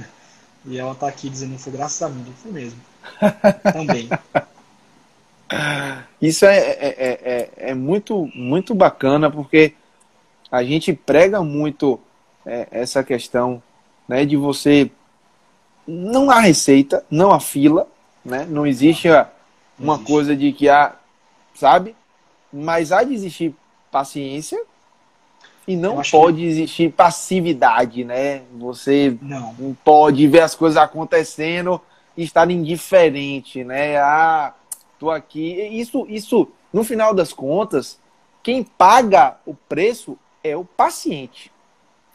e 0.66 0.78
ela 0.78 0.94
tá 0.94 1.08
aqui 1.08 1.30
dizendo 1.30 1.56
que 1.56 1.62
foi 1.62 1.74
graças 1.74 2.02
a 2.02 2.10
mim, 2.10 2.26
foi 2.42 2.52
mesmo. 2.52 2.80
Também. 3.74 4.10
Isso 6.22 6.46
é, 6.46 6.58
é, 6.58 6.76
é, 6.78 7.20
é, 7.24 7.70
é 7.70 7.74
muito, 7.74 8.30
muito 8.36 8.76
bacana, 8.76 9.30
porque 9.30 9.74
a 10.52 10.64
gente 10.64 10.94
prega 10.94 11.42
muito 11.42 12.00
é, 12.46 12.68
essa 12.72 13.04
questão 13.04 13.62
né, 14.08 14.26
de 14.26 14.36
você 14.36 14.90
não 15.88 16.30
há 16.30 16.40
receita, 16.40 17.04
não 17.10 17.32
há 17.32 17.40
fila, 17.40 17.88
né? 18.24 18.46
Não 18.48 18.68
existe 18.68 19.08
uma 19.82 19.96
existe. 19.96 20.12
coisa 20.12 20.36
de 20.36 20.52
que 20.54 20.70
há, 20.70 20.96
sabe? 21.54 21.96
Mas 22.52 22.91
há 22.91 23.04
de 23.04 23.13
existir 23.13 23.56
paciência 23.91 24.62
e 25.67 25.76
não 25.76 26.02
pode 26.02 26.38
que... 26.38 26.46
existir 26.46 26.91
passividade, 26.91 28.04
né? 28.04 28.44
Você 28.58 29.17
não. 29.22 29.54
não 29.58 29.74
pode 29.74 30.28
ver 30.28 30.41
as 30.41 30.56
coisas 30.56 30.78
acontecendo 30.78 31.80
e 32.15 32.24
estar 32.24 32.50
indiferente, 32.50 33.63
né? 33.63 33.98
Ah, 33.98 34.54
tô 35.00 35.10
aqui. 35.10 35.54
Isso, 35.72 36.06
isso, 36.10 36.48
no 36.74 36.84
final 36.84 37.13
das 37.13 37.32
contas, 37.32 38.00
quem 38.44 38.63
paga 38.63 39.38
o 39.46 39.54
preço 39.54 40.17
é 40.44 40.56
o 40.58 40.65
paciente. 40.65 41.52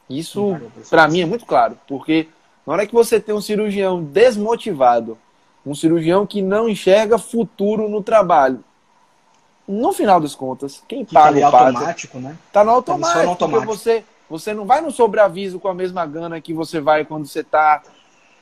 Isso, 0.09 0.57
para 0.89 1.09
mim, 1.09 1.21
é 1.21 1.27
muito 1.27 1.47
claro, 1.47 1.79
porque 1.89 2.29
na 2.67 2.73
hora 2.73 2.87
que 2.87 2.95
você 2.95 3.19
tem 3.19 3.35
um 3.35 3.41
cirurgião 3.41 4.03
desmotivado, 4.03 5.19
um 5.67 5.75
cirurgião 5.75 6.25
que 6.25 6.41
não 6.41 6.69
enxerga 6.69 7.19
futuro 7.19 7.89
no 7.89 8.01
trabalho, 8.01 8.63
no 9.67 9.93
final 9.93 10.21
das 10.21 10.35
contas, 10.35 10.81
quem 10.87 11.05
que 11.05 11.13
paga 11.13 11.41
tá 11.41 11.49
o 11.49 11.51
paga, 11.51 11.67
automático, 11.79 12.19
né? 12.21 12.39
Tá 12.53 12.65
no 12.65 12.71
automático, 12.71 13.21
tá 13.21 13.29
automático. 13.29 13.67
você 13.67 14.05
você 14.29 14.53
não 14.53 14.65
vai 14.65 14.81
no 14.81 14.91
sobreaviso 14.91 15.61
com 15.61 15.69
a 15.69 15.75
mesma 15.75 16.05
gana 16.05 16.41
que 16.41 16.53
você 16.53 16.81
vai 16.81 17.05
quando 17.05 17.27
você 17.27 17.45
tá 17.45 17.83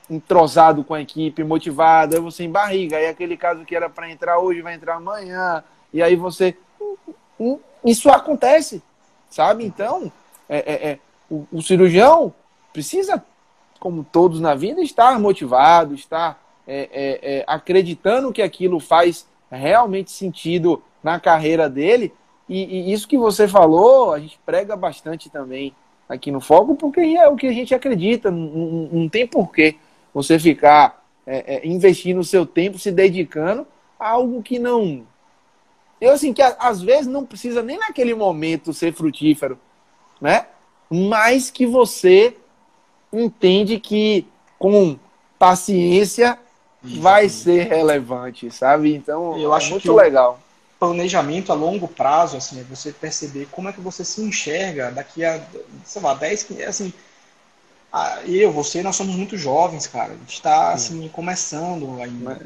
entrosado 0.08 0.84
com 0.84 0.94
a 0.94 1.00
equipe, 1.00 1.44
motivado, 1.44 2.14
aí 2.14 2.20
você 2.20 2.44
em 2.44 2.50
barriga, 2.50 2.96
aí 2.96 3.06
aquele 3.06 3.37
caso 3.37 3.64
que 3.64 3.74
era 3.74 3.88
para 3.88 4.10
entrar 4.10 4.38
hoje 4.38 4.60
vai 4.60 4.74
entrar 4.74 4.96
amanhã, 4.96 5.64
e 5.92 6.02
aí 6.02 6.14
você 6.16 6.56
isso 7.84 8.10
acontece, 8.10 8.82
sabe? 9.30 9.64
Então, 9.64 10.12
é, 10.48 10.58
é, 10.58 10.88
é 10.90 10.98
o, 11.30 11.46
o 11.52 11.62
cirurgião 11.62 12.34
precisa 12.72 13.22
como 13.80 14.04
todos 14.04 14.40
na 14.40 14.54
vida, 14.54 14.80
estar 14.80 15.18
motivado, 15.18 15.94
estar 15.94 16.38
é, 16.66 16.88
é, 16.92 17.37
é, 17.38 17.44
acreditando 17.46 18.33
que 18.33 18.42
aquilo 18.42 18.81
faz 18.81 19.27
realmente 19.50 20.11
sentido 20.11 20.83
na 21.03 21.20
carreira 21.20 21.68
dele. 21.68 22.12
E, 22.48 22.90
e, 22.90 22.92
isso 22.92 23.09
que 23.09 23.18
você 23.18 23.46
falou, 23.46 24.12
a 24.12 24.18
gente 24.18 24.38
prega 24.44 24.77
bastante 24.77 25.31
também 25.31 25.74
aqui 26.09 26.31
no 26.31 26.40
Foco, 26.40 26.74
porque 26.74 27.00
é 27.00 27.29
o 27.29 27.37
que 27.37 27.46
a 27.46 27.53
gente 27.53 27.74
acredita. 27.74 28.31
Não, 28.31 28.88
não 28.92 29.09
tem 29.09 29.27
porquê 29.27 29.77
você 30.12 30.38
ficar 30.38 31.05
é, 31.27 31.57
é, 31.57 31.66
investindo 31.66 32.20
o 32.20 32.24
seu 32.24 32.44
tempo, 32.46 32.79
se 32.79 32.90
dedicando 32.90 33.66
a 33.98 34.11
algo 34.11 34.42
que 34.42 34.59
não. 34.59 35.07
Eu, 36.00 36.12
assim, 36.12 36.33
que 36.33 36.42
às 36.42 36.83
vezes 36.83 37.07
não 37.07 37.24
precisa 37.24 37.62
nem 37.62 37.79
naquele 37.79 38.14
momento 38.14 38.72
ser 38.72 38.92
frutífero, 38.92 39.59
né? 40.20 40.46
Mas 40.90 41.50
que 41.50 41.66
você 41.66 42.37
entende 43.12 43.79
que 43.79 44.27
com 44.59 44.98
paciência 45.38 46.38
Isso, 46.85 47.01
vai 47.01 47.29
ser 47.29 47.68
relevante, 47.68 48.51
sabe? 48.51 48.94
Então, 48.94 49.38
eu 49.38 49.53
é 49.53 49.57
acho 49.57 49.70
muito 49.70 49.92
legal. 49.92 50.38
Planejamento 50.79 51.53
a 51.53 51.55
longo 51.55 51.88
prazo, 51.88 52.37
assim, 52.37 52.61
é 52.61 52.64
você 52.64 52.92
perceber 52.92 53.49
como 53.51 53.68
é 53.68 53.73
que 53.73 53.81
você 53.81 54.05
se 54.05 54.20
enxerga 54.20 54.90
daqui 54.90 55.25
a, 55.25 55.40
sei 55.85 56.03
lá, 56.03 56.14
10, 56.14 56.42
15, 56.42 56.62
assim, 56.64 56.92
eu, 58.27 58.53
você, 58.53 58.83
nós 58.83 58.97
somos 58.97 59.14
muito 59.14 59.37
jovens, 59.37 59.87
cara. 59.87 60.12
A 60.12 60.16
gente 60.16 60.35
está 60.35 60.73
assim, 60.73 61.09
começando 61.09 62.03
ainda. 62.03 62.40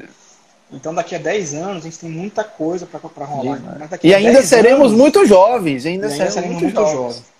Então, 0.71 0.93
daqui 0.93 1.15
a 1.15 1.19
10 1.19 1.53
anos, 1.55 1.77
a 1.77 1.89
gente 1.89 1.97
tem 1.97 2.09
muita 2.09 2.43
coisa 2.43 2.85
para 2.85 3.25
rolar. 3.25 3.59
e 4.03 4.13
ainda 4.13 4.43
seremos 4.43 4.89
anos, 4.89 4.93
muito 4.93 5.25
jovens. 5.25 5.85
Ainda, 5.85 6.05
ainda 6.05 6.15
seremos, 6.15 6.33
seremos, 6.33 6.61
muito, 6.61 6.75
jovens. 6.75 6.93
jovens. 6.93 7.39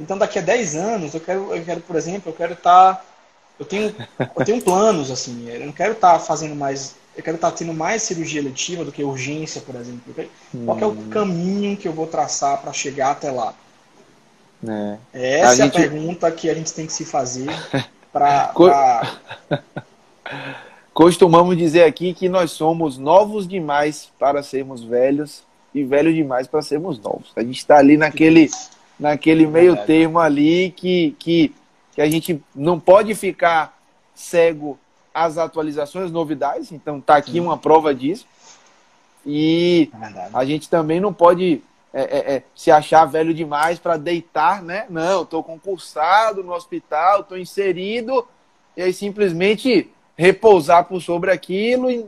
Então 0.00 0.16
daqui 0.16 0.38
a 0.38 0.42
10 0.42 0.76
anos 0.76 1.14
eu 1.14 1.20
quero, 1.20 1.54
eu 1.54 1.62
quero 1.62 1.80
por 1.82 1.94
exemplo, 1.94 2.30
eu 2.32 2.36
quero 2.36 2.54
estar. 2.54 2.94
Tá, 2.94 3.04
eu 3.60 3.66
tenho, 3.66 3.94
eu 4.18 4.44
tenho 4.44 4.62
planos, 4.62 5.10
assim, 5.10 5.46
eu 5.46 5.66
não 5.66 5.72
quero 5.72 5.92
estar 5.92 6.14
tá 6.14 6.18
fazendo 6.18 6.56
mais. 6.56 6.96
Eu 7.14 7.22
quero 7.22 7.34
estar 7.34 7.50
tá 7.50 7.56
tendo 7.58 7.74
mais 7.74 8.02
cirurgia 8.02 8.40
letiva 8.40 8.84
do 8.84 8.90
que 8.90 9.04
urgência, 9.04 9.60
por 9.60 9.74
exemplo. 9.74 10.14
Qual 10.64 10.78
é 10.78 10.86
o 10.86 10.90
hum. 10.92 11.08
caminho 11.10 11.76
que 11.76 11.86
eu 11.86 11.92
vou 11.92 12.06
traçar 12.06 12.62
para 12.62 12.72
chegar 12.72 13.10
até 13.10 13.30
lá? 13.30 13.52
É. 14.66 14.96
Essa 15.12 15.48
a 15.48 15.52
é 15.52 15.56
gente... 15.56 15.76
a 15.76 15.80
pergunta 15.80 16.32
que 16.32 16.48
a 16.48 16.54
gente 16.54 16.72
tem 16.72 16.86
que 16.86 16.92
se 16.94 17.04
fazer 17.04 17.50
para. 18.10 18.48
pra... 18.56 19.18
Costumamos 20.94 21.56
dizer 21.56 21.84
aqui 21.84 22.14
que 22.14 22.28
nós 22.28 22.52
somos 22.52 22.96
novos 22.96 23.46
demais 23.46 24.10
para 24.18 24.42
sermos 24.42 24.82
velhos 24.82 25.42
e 25.74 25.84
velhos 25.84 26.14
demais 26.14 26.46
para 26.46 26.62
sermos 26.62 26.98
novos. 26.98 27.30
A 27.36 27.42
gente 27.42 27.58
está 27.58 27.76
ali 27.76 27.96
naquele 27.96 28.50
naquele 28.98 29.46
meio 29.46 29.76
termo 29.86 30.18
ali 30.18 30.72
que, 30.76 31.16
que, 31.18 31.54
que 31.92 32.00
a 32.00 32.08
gente 32.08 32.42
não 32.54 32.78
pode 32.78 33.14
ficar 33.14 33.78
cego 34.14 34.78
às 35.12 35.38
atualizações, 35.38 36.10
novidades. 36.10 36.72
Então 36.72 37.00
tá 37.00 37.16
aqui 37.16 37.32
Sim. 37.32 37.40
uma 37.40 37.56
prova 37.56 37.94
disso. 37.94 38.26
E 39.24 39.90
é 40.00 40.30
a 40.32 40.44
gente 40.44 40.68
também 40.68 41.00
não 41.00 41.12
pode 41.12 41.62
é, 41.92 42.02
é, 42.02 42.34
é 42.36 42.42
se 42.54 42.70
achar 42.70 43.04
velho 43.04 43.34
demais 43.34 43.78
para 43.78 43.96
deitar, 43.96 44.62
né? 44.62 44.86
Não, 44.88 45.22
estou 45.22 45.42
concursado 45.42 46.42
no 46.42 46.52
hospital, 46.52 47.20
estou 47.20 47.36
inserido, 47.36 48.26
e 48.76 48.82
aí 48.82 48.92
simplesmente 48.92 49.90
repousar 50.16 50.84
por 50.84 51.00
sobre 51.00 51.30
aquilo 51.30 51.90
e 51.90 52.06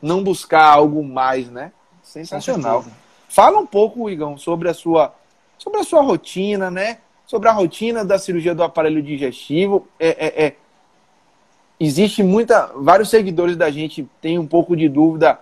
não 0.00 0.22
buscar 0.22 0.64
algo 0.64 1.02
mais, 1.02 1.50
né? 1.50 1.72
Sensacional. 2.02 2.84
Fala 3.28 3.58
um 3.58 3.66
pouco, 3.66 4.08
Igão, 4.08 4.38
sobre 4.38 4.68
a 4.68 4.74
sua 4.74 5.14
sobre 5.58 5.80
a 5.80 5.84
sua 5.84 6.02
rotina, 6.02 6.70
né? 6.70 6.98
Sobre 7.26 7.48
a 7.48 7.52
rotina 7.52 8.04
da 8.04 8.18
cirurgia 8.18 8.54
do 8.54 8.62
aparelho 8.62 9.02
digestivo. 9.02 9.86
É, 9.98 10.08
é, 10.08 10.46
é, 10.46 10.56
existe 11.80 12.22
muita. 12.22 12.70
Vários 12.76 13.10
seguidores 13.10 13.56
da 13.56 13.70
gente 13.70 14.08
têm 14.20 14.38
um 14.38 14.46
pouco 14.46 14.76
de 14.76 14.88
dúvida 14.88 15.38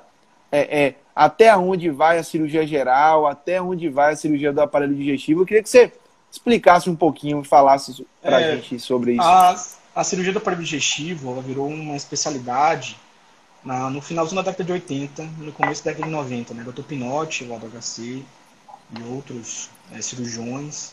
é, 0.50 0.84
é, 0.84 0.94
até 1.14 1.56
onde 1.56 1.90
vai 1.90 2.18
a 2.18 2.24
cirurgia 2.24 2.66
geral, 2.66 3.26
até 3.26 3.60
onde 3.60 3.88
vai 3.88 4.12
a 4.12 4.16
cirurgia 4.16 4.52
do 4.52 4.60
aparelho 4.60 4.94
digestivo. 4.94 5.42
Eu 5.42 5.46
queria 5.46 5.62
que 5.62 5.68
você 5.68 5.92
explicasse 6.30 6.88
um 6.88 6.96
pouquinho 6.96 7.40
e 7.40 7.44
falasse 7.44 8.06
para 8.22 8.36
a 8.36 8.40
é, 8.40 8.56
gente 8.56 8.78
sobre 8.80 9.12
isso. 9.12 9.22
A, 9.22 9.54
a 9.94 10.04
cirurgia 10.04 10.32
do 10.32 10.38
aparelho 10.38 10.62
digestivo 10.62 11.32
ela 11.32 11.42
virou 11.42 11.68
uma 11.68 11.96
especialidade 11.96 12.96
na, 13.64 13.88
no 13.88 14.00
finalzinho 14.00 14.42
da 14.42 14.50
década 14.50 14.64
de 14.64 14.72
80, 14.72 15.22
no 15.38 15.52
começo 15.52 15.84
da 15.84 15.90
década 15.90 16.06
de 16.08 16.12
90, 16.12 16.54
né? 16.54 16.64
Dr. 16.64 16.82
Pinotti, 16.82 17.44
o 17.44 17.58
HC 17.58 18.22
e 18.98 19.02
outros 19.10 19.70
é, 19.92 20.02
cirurgiões, 20.02 20.92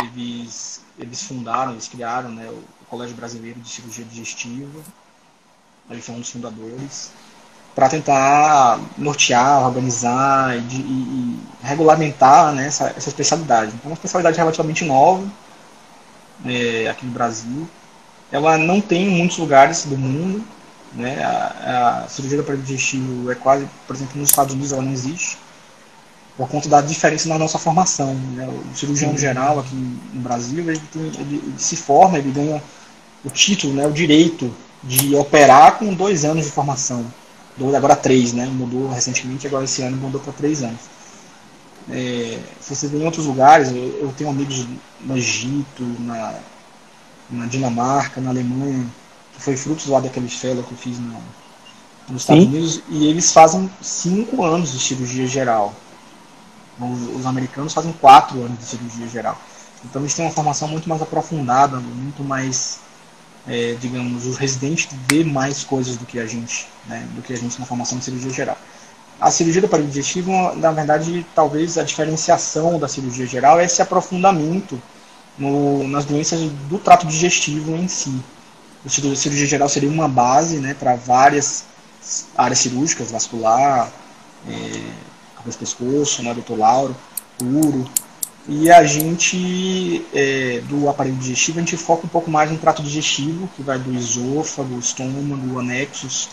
eles, 0.00 0.80
eles 0.98 1.22
fundaram, 1.22 1.72
eles 1.72 1.88
criaram 1.88 2.30
né, 2.30 2.48
o 2.48 2.84
Colégio 2.86 3.16
Brasileiro 3.16 3.60
de 3.60 3.68
Cirurgia 3.68 4.04
Digestiva, 4.04 4.80
ele 5.90 6.00
foi 6.00 6.14
um 6.14 6.20
dos 6.20 6.30
fundadores, 6.30 7.10
para 7.74 7.88
tentar 7.88 8.78
nortear, 8.98 9.64
organizar 9.64 10.56
e, 10.56 10.60
e, 10.60 10.80
e 10.80 11.40
regulamentar 11.62 12.52
né, 12.52 12.66
essa, 12.66 12.88
essa, 12.96 13.08
especialidade. 13.08 13.72
Então, 13.74 13.84
é 13.84 13.88
uma 13.88 13.94
especialidade 13.94 14.36
relativamente 14.36 14.84
nova 14.84 15.26
é, 16.44 16.88
aqui 16.88 17.06
no 17.06 17.12
Brasil. 17.12 17.68
Ela 18.30 18.58
não 18.58 18.80
tem 18.80 19.04
em 19.04 19.16
muitos 19.16 19.38
lugares 19.38 19.84
do 19.86 19.96
mundo. 19.96 20.44
Né? 20.92 21.22
A, 21.22 22.02
a 22.04 22.08
cirurgia 22.08 22.36
do 22.36 22.42
aparelho 22.42 22.62
digestivo 22.62 23.30
é 23.30 23.34
quase, 23.34 23.66
por 23.86 23.96
exemplo, 23.96 24.20
nos 24.20 24.28
Estados 24.28 24.52
Unidos 24.52 24.72
ela 24.72 24.82
não 24.82 24.92
existe 24.92 25.38
por 26.36 26.48
conta 26.48 26.68
da 26.68 26.80
diferença 26.80 27.28
na 27.28 27.38
nossa 27.38 27.58
formação. 27.58 28.14
Né? 28.14 28.48
O 28.48 28.76
cirurgião 28.76 29.16
geral 29.16 29.60
aqui 29.60 29.74
no 29.74 30.20
Brasil, 30.20 30.70
ele, 30.70 30.80
tem, 30.92 31.02
ele, 31.02 31.36
ele, 31.36 31.54
se 31.58 31.76
forma, 31.76 32.18
ele 32.18 32.30
ganha 32.30 32.62
o 33.24 33.30
título, 33.30 33.74
né, 33.74 33.86
o 33.86 33.92
direito 33.92 34.52
de 34.82 35.14
operar 35.14 35.78
com 35.78 35.94
dois 35.94 36.24
anos 36.24 36.46
de 36.46 36.50
formação. 36.50 37.04
Dois, 37.56 37.74
agora 37.74 37.94
três, 37.94 38.32
né? 38.32 38.46
Mudou 38.46 38.88
recentemente, 38.88 39.46
agora 39.46 39.64
esse 39.64 39.82
ano 39.82 39.96
mudou 39.96 40.20
para 40.20 40.32
três 40.32 40.62
anos. 40.62 40.80
É, 41.90 42.38
se 42.60 42.74
você 42.74 42.86
vê 42.86 42.98
em 42.98 43.04
outros 43.04 43.26
lugares, 43.26 43.70
eu, 43.70 43.98
eu, 44.00 44.14
tenho 44.16 44.30
amigos 44.30 44.66
no 45.00 45.16
Egito, 45.16 45.82
na, 46.00 46.34
na 47.30 47.46
Dinamarca, 47.46 48.20
na 48.20 48.30
Alemanha, 48.30 48.86
que 49.34 49.42
foi 49.42 49.56
frutos 49.56 49.86
lá 49.86 50.00
daquele 50.00 50.28
fellow 50.28 50.62
que 50.62 50.72
eu 50.72 50.78
fiz 50.78 50.98
no, 50.98 51.16
nos 52.08 52.22
Estados 52.22 52.44
Sim. 52.44 52.48
Unidos, 52.48 52.82
e 52.88 53.06
eles 53.06 53.32
fazem 53.32 53.70
cinco 53.80 54.44
anos 54.44 54.72
de 54.72 54.78
cirurgia 54.78 55.26
geral. 55.26 55.74
Os, 56.80 57.20
os 57.20 57.26
americanos 57.26 57.72
fazem 57.72 57.92
quatro 57.92 58.42
anos 58.42 58.58
de 58.58 58.64
cirurgia 58.64 59.06
geral. 59.08 59.38
Então 59.84 60.02
eles 60.02 60.14
têm 60.14 60.24
uma 60.24 60.30
formação 60.32 60.68
muito 60.68 60.88
mais 60.88 61.02
aprofundada, 61.02 61.78
muito 61.78 62.22
mais 62.24 62.80
é, 63.46 63.76
digamos, 63.80 64.26
o 64.26 64.32
residente 64.32 64.88
vê 65.08 65.24
mais 65.24 65.64
coisas 65.64 65.96
do 65.96 66.06
que 66.06 66.18
a 66.18 66.26
gente, 66.26 66.68
né, 66.86 67.06
do 67.14 67.22
que 67.22 67.32
a 67.32 67.36
gente 67.36 67.58
na 67.58 67.66
formação 67.66 67.98
de 67.98 68.04
cirurgia 68.04 68.30
geral. 68.30 68.58
A 69.20 69.30
cirurgia 69.30 69.60
do 69.60 69.66
aparelho 69.66 69.88
digestivo, 69.88 70.32
na 70.56 70.72
verdade, 70.72 71.24
talvez 71.34 71.78
a 71.78 71.82
diferenciação 71.82 72.78
da 72.78 72.88
cirurgia 72.88 73.26
geral 73.26 73.60
é 73.60 73.64
esse 73.64 73.80
aprofundamento 73.80 74.80
no, 75.38 75.86
nas 75.88 76.04
doenças 76.04 76.40
do 76.68 76.78
trato 76.78 77.06
digestivo 77.06 77.76
em 77.76 77.88
si. 77.88 78.20
A 78.84 78.88
cirurgia 78.88 79.46
geral 79.46 79.68
seria 79.68 79.88
uma 79.88 80.08
base 80.08 80.58
né, 80.58 80.74
para 80.74 80.96
várias 80.96 81.64
áreas 82.36 82.58
cirúrgicas, 82.58 83.12
vascular, 83.12 83.92
é, 84.48 84.82
cabeça 85.42 85.58
pescoço, 85.58 86.22
né, 86.22 86.32
doutor 86.32 86.58
Lauro, 86.58 86.96
uro. 87.42 87.84
E 88.48 88.70
a 88.72 88.84
gente, 88.84 90.04
é, 90.12 90.60
do 90.68 90.88
aparelho 90.88 91.16
digestivo, 91.16 91.58
a 91.58 91.62
gente 91.62 91.76
foca 91.76 92.06
um 92.06 92.08
pouco 92.08 92.30
mais 92.30 92.50
no 92.50 92.58
trato 92.58 92.82
digestivo, 92.82 93.48
que 93.54 93.62
vai 93.62 93.78
do 93.78 93.92
esôfago, 93.94 94.78
estômago, 94.78 95.60
anexos, 95.60 96.28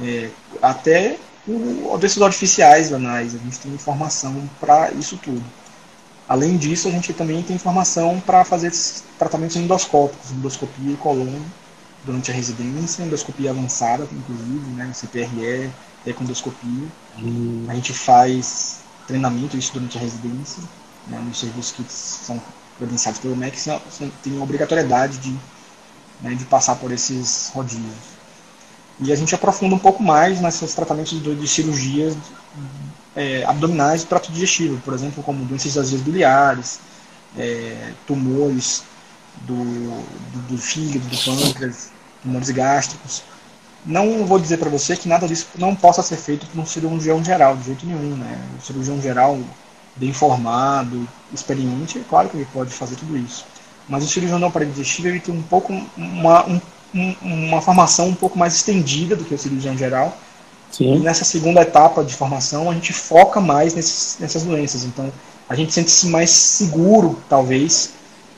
é, 0.00 0.30
até 0.62 1.16
o, 1.48 1.96
desses 1.98 2.22
artificiais 2.22 2.92
anais. 2.92 3.34
A 3.34 3.38
gente 3.38 3.58
tem 3.58 3.72
informação 3.72 4.48
para 4.60 4.92
isso 4.92 5.16
tudo. 5.16 5.42
Além 6.28 6.56
disso, 6.56 6.86
a 6.86 6.92
gente 6.92 7.12
também 7.12 7.42
tem 7.42 7.56
informação 7.56 8.20
para 8.20 8.44
fazer 8.44 8.70
tratamentos 9.18 9.56
endoscópicos, 9.56 10.30
endoscopia 10.30 10.92
e 10.92 10.96
coluna, 10.96 11.40
durante 12.04 12.30
a 12.30 12.34
residência, 12.34 13.02
endoscopia 13.02 13.50
avançada, 13.50 14.06
inclusive, 14.12 14.70
né, 14.70 14.92
CPRE, 14.94 15.70
econdoscopia. 16.06 16.88
Hum. 17.18 17.66
A 17.68 17.74
gente 17.74 17.92
faz 17.92 18.80
treinamento 19.06 19.56
isso 19.56 19.72
durante 19.72 19.98
a 19.98 20.00
residência, 20.00 20.62
né, 21.08 21.18
nos 21.18 21.40
serviços 21.40 21.72
que 21.72 21.84
são 21.88 22.40
credenciados 22.78 23.20
pelo 23.20 23.36
MEC, 23.36 23.58
tem 24.22 24.38
a 24.38 24.42
obrigatoriedade 24.42 25.18
de, 25.18 25.36
né, 26.22 26.34
de 26.34 26.44
passar 26.44 26.76
por 26.76 26.92
esses 26.92 27.50
rodízios. 27.52 28.20
E 29.00 29.12
a 29.12 29.16
gente 29.16 29.34
aprofunda 29.34 29.74
um 29.74 29.78
pouco 29.78 30.02
mais 30.02 30.40
nesses 30.40 30.74
tratamentos 30.74 31.20
de, 31.20 31.34
de 31.34 31.48
cirurgias 31.48 32.16
é, 33.16 33.44
abdominais 33.44 34.02
do 34.02 34.08
trato 34.08 34.30
digestivo, 34.30 34.80
por 34.82 34.94
exemplo, 34.94 35.22
como 35.22 35.44
doenças 35.44 35.74
das 35.74 35.90
vias 35.90 36.02
biliares, 36.02 36.80
é, 37.36 37.92
tumores 38.06 38.82
do, 39.42 39.54
do, 39.54 40.48
do, 40.48 40.58
fígado, 40.58 41.06
do 41.06 41.16
pâncreas, 41.16 41.90
tumores 42.22 42.50
gástricos. 42.50 43.22
Não 43.84 44.26
vou 44.26 44.38
dizer 44.38 44.58
para 44.58 44.68
você 44.68 44.96
que 44.96 45.08
nada 45.08 45.26
disso 45.26 45.46
não 45.56 45.74
possa 45.74 46.02
ser 46.02 46.16
feito 46.16 46.46
por 46.46 46.60
um 46.60 46.66
cirurgião 46.66 47.22
geral, 47.24 47.56
de 47.56 47.64
jeito 47.64 47.86
nenhum. 47.86 48.16
Né? 48.16 48.38
O 48.58 48.64
cirurgião 48.64 49.00
geral, 49.00 49.38
bem 49.96 50.12
formado, 50.12 51.08
experiente, 51.32 51.98
é 51.98 52.02
claro 52.08 52.28
que 52.28 52.36
ele 52.36 52.48
pode 52.52 52.70
fazer 52.70 52.96
tudo 52.96 53.16
isso. 53.16 53.44
Mas 53.88 54.04
o 54.04 54.08
cirurgião 54.08 54.38
do 54.38 54.46
aparelho 54.46 54.70
digestivo 54.70 55.08
ele 55.08 55.20
tem 55.20 55.34
um 55.34 55.42
pouco 55.42 55.72
uma, 55.96 56.46
um, 56.46 56.60
uma 57.22 57.60
formação 57.60 58.08
um 58.08 58.14
pouco 58.14 58.38
mais 58.38 58.54
estendida 58.54 59.16
do 59.16 59.24
que 59.24 59.34
o 59.34 59.38
cirurgião 59.38 59.76
geral 59.76 60.16
Sim. 60.70 60.94
E 60.94 60.98
nessa 61.00 61.24
segunda 61.24 61.62
etapa 61.62 62.04
de 62.04 62.14
formação, 62.14 62.70
a 62.70 62.74
gente 62.74 62.92
foca 62.92 63.40
mais 63.40 63.74
nesses, 63.74 64.16
nessas 64.20 64.44
doenças. 64.44 64.84
Então, 64.84 65.12
a 65.48 65.54
gente 65.54 65.72
sente-se 65.72 66.06
mais 66.06 66.30
seguro, 66.30 67.18
talvez, 67.28 67.90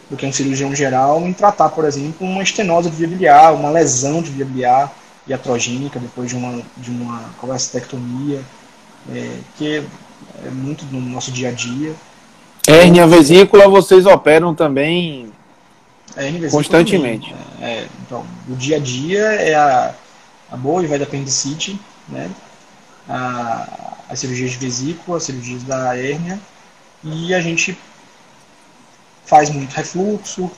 do 0.08 0.16
que 0.16 0.24
um 0.24 0.32
cirurgião 0.32 0.74
geral 0.74 1.26
em 1.26 1.32
tratar, 1.32 1.68
por 1.68 1.84
exemplo, 1.84 2.26
uma 2.26 2.42
estenose 2.42 2.90
de 2.90 2.96
via 2.96 3.08
biliar, 3.08 3.54
uma 3.54 3.70
lesão 3.70 4.22
de 4.22 4.30
via 4.30 4.44
biliar 4.44 4.92
iatrogênica 5.26 5.98
depois 5.98 6.30
de 6.30 6.36
uma, 6.36 6.62
de 6.76 6.90
uma 6.90 7.30
colestectomia, 7.38 8.42
é, 9.10 9.38
que 9.56 9.84
é 10.44 10.50
muito 10.50 10.84
no 10.86 11.00
nosso 11.00 11.30
dia 11.30 11.48
a 11.48 11.52
dia. 11.52 11.94
Hérnia 12.66 13.06
vesícula 13.06 13.68
vocês 13.68 14.06
operam 14.06 14.54
também 14.54 15.32
constantemente. 16.50 17.34
É, 17.60 17.86
então, 18.04 18.26
o 18.48 18.54
dia 18.54 18.76
a 18.76 18.80
dia 18.80 19.22
é 19.22 19.54
a, 19.54 19.94
a 20.50 20.56
boa 20.56 20.82
e 20.82 20.86
vai 20.86 20.98
da 20.98 21.04
apendicite, 21.04 21.80
né? 22.08 22.30
A, 23.08 23.96
as 24.08 24.18
cirurgias 24.20 24.52
de 24.52 24.58
vesícula, 24.58 25.16
as 25.16 25.24
cirurgias 25.24 25.62
da 25.64 25.96
hérnia, 25.96 26.38
e 27.02 27.34
a 27.34 27.40
gente 27.40 27.76
faz 29.24 29.50
muito 29.50 29.72
refluxo, 29.72 30.50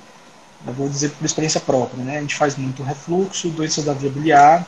eu 0.66 0.72
vou 0.72 0.88
dizer 0.88 1.10
por 1.10 1.24
experiência 1.24 1.60
própria, 1.60 2.02
né? 2.02 2.18
A 2.18 2.20
gente 2.20 2.34
faz 2.34 2.56
muito 2.56 2.82
refluxo, 2.82 3.48
doenças 3.50 3.84
da 3.84 3.92
via 3.92 4.10
biliar, 4.10 4.66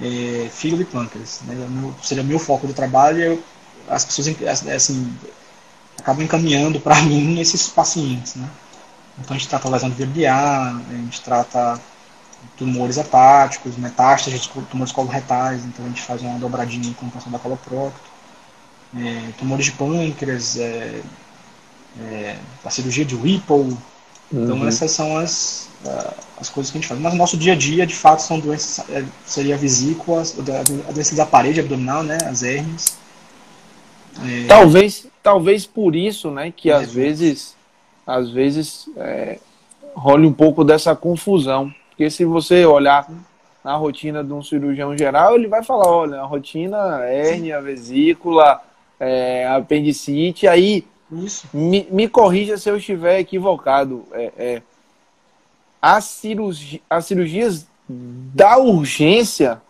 é, 0.00 0.48
fígado 0.50 0.82
e 0.82 0.84
pâncreas. 0.84 1.40
Né? 1.44 1.54
Seria 2.02 2.24
meu 2.24 2.38
foco 2.38 2.66
de 2.66 2.72
trabalho, 2.72 3.20
eu, 3.20 3.44
as 3.88 4.04
pessoas 4.04 4.28
assim, 4.74 5.12
acabam 5.98 6.24
encaminhando 6.24 6.80
para 6.80 7.00
mim 7.02 7.40
esses 7.40 7.68
pacientes, 7.68 8.36
né? 8.36 8.48
Então 9.18 9.34
a 9.34 9.38
gente 9.38 9.48
trata 9.48 9.68
lesão 9.68 9.90
de 9.90 9.96
via 9.96 10.06
biliar, 10.06 10.80
a 10.88 10.94
gente 10.94 11.20
trata 11.20 11.80
tumores 12.56 12.96
hepáticos, 12.96 13.76
metástases 13.76 14.48
tumores 14.70 14.92
coloretais, 14.92 15.64
então 15.64 15.84
a 15.84 15.88
gente 15.88 16.02
faz 16.02 16.22
uma 16.22 16.38
dobradinha 16.38 16.94
com 16.94 17.10
canção 17.10 17.32
da 17.32 17.38
coloprocto, 17.38 18.00
é, 18.96 19.32
tumores 19.36 19.66
de 19.66 19.72
pâncreas, 19.72 20.56
é, 20.56 21.02
é, 22.00 22.38
a 22.64 22.70
cirurgia 22.70 23.04
de 23.04 23.16
Whipple, 23.16 23.76
então 24.32 24.56
uhum. 24.56 24.68
essas 24.68 24.90
são 24.90 25.16
as, 25.16 25.68
as 26.38 26.50
coisas 26.50 26.70
que 26.70 26.78
a 26.78 26.80
gente 26.80 26.88
faz. 26.88 27.00
Mas 27.00 27.12
no 27.12 27.18
nosso 27.18 27.36
dia 27.36 27.54
a 27.54 27.56
dia, 27.56 27.86
de 27.86 27.94
fato, 27.94 28.20
são 28.20 28.38
doenças, 28.38 28.88
é, 28.90 29.04
seria 29.24 29.54
a 29.54 29.58
vesícula, 29.58 30.22
a 30.88 30.92
doença 30.92 31.14
da 31.14 31.24
parede 31.24 31.60
abdominal, 31.60 32.02
né, 32.02 32.18
as 32.26 32.42
hérnias. 32.42 32.98
É, 34.24 34.46
talvez, 34.46 35.06
talvez 35.22 35.66
por 35.66 35.94
isso, 35.94 36.30
né, 36.30 36.52
que 36.54 36.70
às 36.70 36.92
vezes, 36.92 37.54
às 38.06 38.30
vezes 38.30 38.88
é, 38.96 39.38
role 39.94 40.26
um 40.26 40.32
pouco 40.32 40.64
dessa 40.64 40.94
confusão 40.94 41.72
porque 41.98 42.10
se 42.10 42.24
você 42.24 42.64
olhar 42.64 43.10
na 43.64 43.74
rotina 43.74 44.22
de 44.22 44.32
um 44.32 44.40
cirurgião 44.40 44.96
geral, 44.96 45.34
ele 45.34 45.48
vai 45.48 45.64
falar, 45.64 45.88
olha, 45.88 46.20
a 46.20 46.24
rotina 46.24 47.02
hérnia, 47.02 47.60
vesícula, 47.60 48.62
é, 49.00 49.44
apendicite, 49.48 50.46
aí 50.46 50.86
me, 51.52 51.86
me, 51.90 52.08
corrija 52.08 52.58
se 52.58 52.68
eu 52.68 52.76
estiver 52.76 53.18
equivocado. 53.18 54.04
É, 54.12 54.32
é, 54.36 54.62
as 55.80 56.04
cirurgias 56.04 57.66
da 57.88 58.58
urgência, 58.58 59.62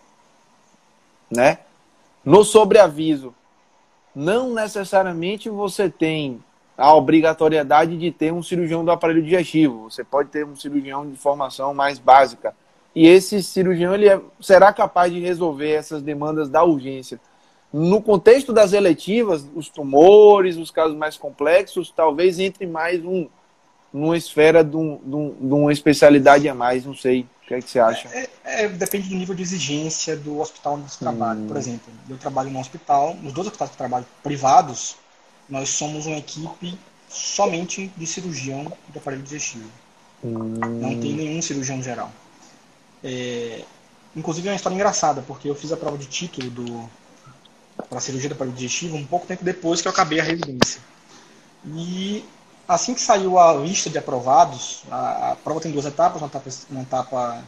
né, 1.30 1.58
no 2.24 2.44
sobreaviso, 2.44 3.34
não 4.14 4.52
necessariamente 4.52 5.48
você 5.48 5.88
tem 5.88 6.42
a 6.76 6.94
obrigatoriedade 6.94 7.96
de 7.96 8.10
ter 8.10 8.32
um 8.32 8.42
cirurgião 8.42 8.84
do 8.84 8.90
aparelho 8.90 9.22
digestivo. 9.22 9.90
Você 9.90 10.02
pode 10.02 10.30
ter 10.30 10.44
um 10.44 10.56
cirurgião 10.56 11.08
de 11.08 11.16
formação 11.16 11.74
mais 11.74 11.98
básica. 11.98 12.54
E 12.94 13.06
esse 13.06 13.42
cirurgião 13.42 13.94
ele 13.94 14.08
é, 14.08 14.20
será 14.40 14.72
capaz 14.72 15.12
de 15.12 15.20
resolver 15.20 15.70
essas 15.70 16.02
demandas 16.02 16.48
da 16.48 16.64
urgência. 16.64 17.20
No 17.72 18.00
contexto 18.00 18.52
das 18.52 18.72
eletivas, 18.72 19.44
os 19.54 19.68
tumores, 19.68 20.56
os 20.56 20.70
casos 20.70 20.96
mais 20.96 21.16
complexos, 21.16 21.92
talvez 21.94 22.38
entre 22.38 22.66
mais 22.66 23.04
um 23.04 23.28
numa 23.92 24.16
esfera 24.16 24.62
de, 24.62 24.76
um, 24.76 24.98
de, 25.02 25.14
um, 25.14 25.30
de 25.30 25.54
uma 25.54 25.72
especialidade 25.72 26.48
a 26.48 26.54
mais, 26.54 26.84
não 26.84 26.94
sei. 26.94 27.22
O 27.42 27.46
que, 27.48 27.54
é 27.54 27.60
que 27.60 27.70
você 27.70 27.78
acha? 27.78 28.08
É, 28.08 28.28
é, 28.44 28.68
depende 28.68 29.08
do 29.08 29.14
nível 29.14 29.34
de 29.34 29.42
exigência 29.42 30.14
do 30.14 30.38
hospital 30.40 30.74
onde 30.74 30.90
você 30.90 30.96
hum. 30.96 31.08
trabalha. 31.08 31.40
Por 31.46 31.56
exemplo, 31.56 31.92
eu 32.08 32.18
trabalho 32.18 32.50
no 32.50 32.60
hospital, 32.60 33.14
nos 33.22 33.32
dois 33.32 33.46
hospitais 33.46 33.70
que 33.70 33.74
eu 33.74 33.78
trabalho 33.78 34.06
privados, 34.22 34.96
nós 35.48 35.70
somos 35.70 36.06
uma 36.06 36.18
equipe 36.18 36.78
somente 37.08 37.90
de 37.96 38.06
cirurgião 38.06 38.64
do 38.64 38.98
aparelho 38.98 39.22
digestivo. 39.22 39.68
Hum. 40.22 40.54
Não 40.80 41.00
tem 41.00 41.14
nenhum 41.14 41.40
cirurgião 41.40 41.82
geral. 41.82 42.12
É, 43.02 43.62
inclusive 44.14 44.48
é 44.48 44.50
uma 44.50 44.56
história 44.56 44.74
engraçada, 44.74 45.24
porque 45.26 45.48
eu 45.48 45.54
fiz 45.54 45.72
a 45.72 45.76
prova 45.76 45.96
de 45.96 46.06
título 46.06 46.50
do 46.50 46.90
para 47.88 48.00
cirurgia 48.00 48.28
do 48.28 48.34
aparelho 48.34 48.56
digestivo 48.56 48.96
um 48.96 49.06
pouco 49.06 49.26
tempo 49.26 49.44
depois 49.44 49.80
que 49.80 49.88
eu 49.88 49.92
acabei 49.92 50.20
a 50.20 50.22
residência. 50.22 50.80
E 51.66 52.24
assim 52.66 52.94
que 52.94 53.00
saiu 53.00 53.38
a 53.38 53.54
lista 53.54 53.90
de 53.90 53.98
aprovados, 53.98 54.82
a, 54.90 55.32
a 55.32 55.36
prova 55.36 55.60
tem 55.60 55.72
duas 55.72 55.86
etapas, 55.86 56.20
uma 56.20 56.28
etapa, 56.28 56.50
uma 56.70 56.82
etapa 56.82 57.44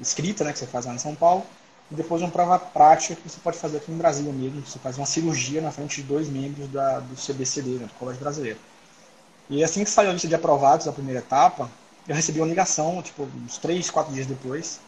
escrita, 0.00 0.44
né, 0.44 0.52
que 0.52 0.58
você 0.58 0.66
faz 0.66 0.86
lá 0.86 0.94
em 0.94 0.98
São 0.98 1.14
Paulo, 1.14 1.44
e 1.90 1.94
depois 1.94 2.22
uma 2.22 2.30
prova 2.30 2.58
prática 2.58 3.16
que 3.16 3.28
você 3.28 3.40
pode 3.40 3.58
fazer 3.58 3.78
aqui 3.78 3.90
no 3.90 3.98
Brasil 3.98 4.32
mesmo. 4.32 4.64
Você 4.64 4.78
faz 4.78 4.96
uma 4.96 5.06
cirurgia 5.06 5.60
na 5.60 5.70
frente 5.70 6.02
de 6.02 6.08
dois 6.08 6.28
membros 6.28 6.68
da, 6.68 7.00
do 7.00 7.14
CBCD, 7.16 7.70
né, 7.78 7.86
do 7.86 7.94
Colégio 7.94 8.20
Brasileiro. 8.20 8.58
E 9.50 9.64
assim 9.64 9.82
que 9.82 9.90
saiu 9.90 10.10
a 10.10 10.12
lista 10.12 10.28
de 10.28 10.34
aprovados 10.34 10.86
da 10.86 10.92
primeira 10.92 11.20
etapa, 11.20 11.70
eu 12.06 12.14
recebi 12.14 12.40
uma 12.40 12.46
ligação, 12.46 13.02
tipo, 13.02 13.28
uns 13.44 13.58
três, 13.58 13.90
quatro 13.90 14.12
dias 14.12 14.26
depois. 14.26 14.80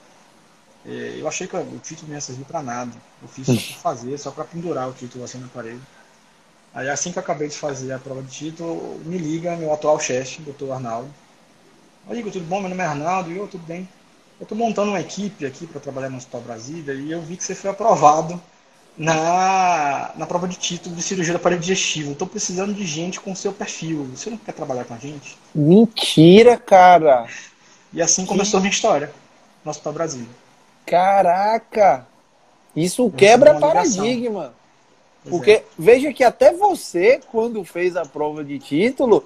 É, 0.87 1.16
eu 1.18 1.28
achei 1.28 1.47
que 1.47 1.57
o 1.57 1.78
título 1.78 2.09
não 2.09 2.14
ia 2.14 2.20
servir 2.20 2.45
para 2.45 2.62
nada. 2.62 2.93
Eu 3.22 3.28
fiz 3.28 3.47
só 3.47 3.55
para 3.55 3.83
fazer, 3.83 4.18
só 4.18 4.31
para 4.31 4.45
pendurar 4.45 4.89
o 4.89 4.93
título 4.93 5.24
assim 5.24 5.39
na 5.39 5.49
parede. 5.49 5.81
Aí 6.72 6.89
assim 6.89 7.12
que 7.12 7.18
eu 7.18 7.22
acabei 7.22 7.49
de 7.49 7.57
fazer 7.57 7.93
a 7.93 7.99
prova 7.99 8.22
de 8.22 8.31
título, 8.31 9.01
me 9.05 9.18
liga 9.18 9.57
meu 9.57 9.72
atual 9.72 9.99
chefe, 9.99 10.41
doutor 10.43 10.72
Arnaldo. 10.72 11.11
Oi, 12.09 12.18
Igor, 12.18 12.33
tudo 12.33 12.47
bom? 12.47 12.61
Meu 12.61 12.70
nome 12.70 12.83
é 12.83 12.87
Arnaldo. 12.87 13.31
E 13.31 13.37
eu, 13.37 13.47
tudo 13.47 13.64
bem? 13.66 13.89
Eu 14.39 14.45
estou 14.45 14.57
montando 14.57 14.91
uma 14.91 15.01
equipe 15.01 15.45
aqui 15.45 15.66
para 15.66 15.81
trabalhar 15.81 16.09
no 16.09 16.16
Hospital 16.16 16.41
Brasília 16.41 16.95
e 16.95 17.12
eu 17.12 17.20
vi 17.20 17.37
que 17.37 17.45
você 17.45 17.55
foi 17.55 17.70
aprovado 17.70 18.41
na, 18.97 20.12
na 20.16 20.26
prova 20.26 20.49
de 20.49 20.57
título 20.57 20.95
de 20.95 21.03
cirurgia 21.03 21.35
do 21.35 21.37
aparelho 21.37 21.61
digestivo. 21.61 22.12
Estou 22.12 22.26
precisando 22.26 22.72
de 22.72 22.87
gente 22.87 23.20
com 23.20 23.35
seu 23.35 23.53
perfil. 23.53 24.05
Você 24.14 24.31
não 24.31 24.39
quer 24.39 24.53
trabalhar 24.53 24.85
com 24.85 24.95
a 24.95 24.99
gente? 24.99 25.37
Mentira, 25.55 26.57
cara! 26.57 27.26
E 27.93 28.01
assim 28.01 28.24
começou 28.24 28.59
a 28.59 28.61
minha 28.61 28.72
história 28.72 29.12
no 29.64 29.70
Hospital 29.70 29.93
Brasília. 29.93 30.39
Caraca! 30.91 32.05
Isso 32.74 33.09
quebra 33.12 33.61
paradigma. 33.61 34.53
Pois 35.22 35.30
Porque 35.30 35.51
é. 35.53 35.64
veja 35.78 36.12
que 36.12 36.24
até 36.24 36.53
você, 36.53 37.20
quando 37.30 37.64
fez 37.64 37.97
a 37.97 38.05
prova 38.05 38.43
de 38.43 38.59
título, 38.59 39.24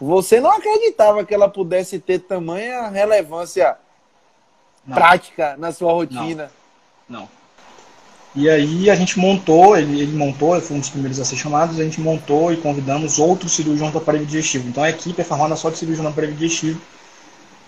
você 0.00 0.40
não 0.40 0.52
acreditava 0.52 1.24
que 1.24 1.34
ela 1.34 1.48
pudesse 1.48 1.98
ter 1.98 2.20
tamanha 2.20 2.88
relevância 2.88 3.76
não. 4.86 4.94
prática 4.94 5.56
na 5.58 5.72
sua 5.72 5.92
rotina. 5.92 6.50
Não. 7.08 7.20
não. 7.20 7.28
E 8.34 8.48
aí 8.48 8.88
a 8.88 8.94
gente 8.94 9.18
montou, 9.18 9.76
ele, 9.76 10.00
ele 10.00 10.16
montou, 10.16 10.58
foi 10.60 10.76
um 10.76 10.80
dos 10.80 10.88
primeiros 10.88 11.20
a 11.20 11.24
ser 11.24 11.36
chamados, 11.36 11.78
a 11.78 11.84
gente 11.84 12.00
montou 12.00 12.52
e 12.52 12.56
convidamos 12.56 13.18
outros 13.18 13.52
cirurgiões 13.52 13.92
do 13.92 13.98
aparelho 13.98 14.24
digestivo. 14.24 14.68
Então 14.68 14.82
a 14.82 14.90
equipe 14.90 15.20
é 15.20 15.24
formada 15.24 15.54
só 15.56 15.68
de 15.68 15.78
cirurgião 15.78 16.04
do 16.04 16.10
aparelho 16.10 16.34
digestivo, 16.34 16.80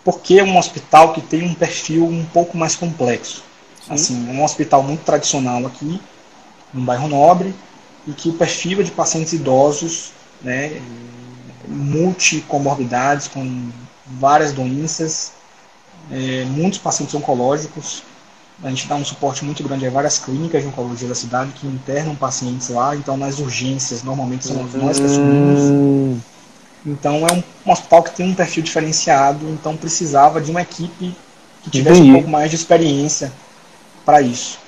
porque 0.05 0.38
é 0.38 0.44
um 0.44 0.59
hospital 0.59 1.12
que 1.12 1.20
tem 1.20 1.42
um 1.42 1.55
perfil 1.55 2.05
um 2.07 2.24
pouco 2.26 2.57
mais 2.57 2.76
complexo. 2.76 3.42
Sim. 3.86 3.94
Assim, 3.94 4.30
é 4.30 4.32
um 4.32 4.44
hospital 4.44 4.82
muito 4.82 5.02
tradicional 5.05 5.66
aqui, 5.66 6.00
no 6.72 6.82
bairro 6.82 7.09
Nobre, 7.09 7.55
e 8.07 8.12
que 8.12 8.28
o 8.28 8.34
perfil 8.34 8.80
é 8.80 8.82
de 8.82 8.90
pacientes 8.90 9.32
idosos, 9.32 10.12
né, 10.42 10.80
multicomorbidades, 11.66 13.28
com 13.28 13.70
várias 14.07 14.52
doenças, 14.52 15.32
é, 16.11 16.44
muitos 16.44 16.78
pacientes 16.78 17.14
oncológicos, 17.14 18.02
a 18.62 18.68
gente 18.68 18.86
dá 18.86 18.94
um 18.94 19.05
suporte 19.05 19.44
muito 19.44 19.62
grande 19.62 19.86
a 19.86 19.90
várias 19.90 20.18
clínicas 20.18 20.62
de 20.62 20.68
oncologia 20.68 21.09
da 21.09 21.14
cidade 21.14 21.50
que 21.52 21.66
internam 21.66 22.14
pacientes 22.14 22.68
lá, 22.68 22.94
então 22.94 23.16
nas 23.16 23.38
urgências 23.38 24.02
normalmente 24.02 24.46
somos 24.46 24.72
uhum. 24.74 24.84
nós 24.84 24.98
que 24.98 25.07
assumimos. 25.07 26.20
Então 26.87 27.26
é 27.26 27.32
um, 27.32 27.43
um, 27.66 27.72
hospital 27.72 28.03
que 28.03 28.14
tem 28.14 28.28
um 28.28 28.35
perfil 28.35 28.62
diferenciado, 28.62 29.49
então 29.49 29.76
precisava 29.76 30.41
de 30.41 30.51
uma 30.51 30.62
equipe 30.62 31.16
que 31.62 31.70
tivesse 31.70 32.01
Entendi. 32.01 32.11
um 32.11 32.14
pouco 32.14 32.28
mais 32.28 32.51
de 32.51 32.57
experiência 32.57 33.32
para 34.05 34.20
isso. 34.20 34.59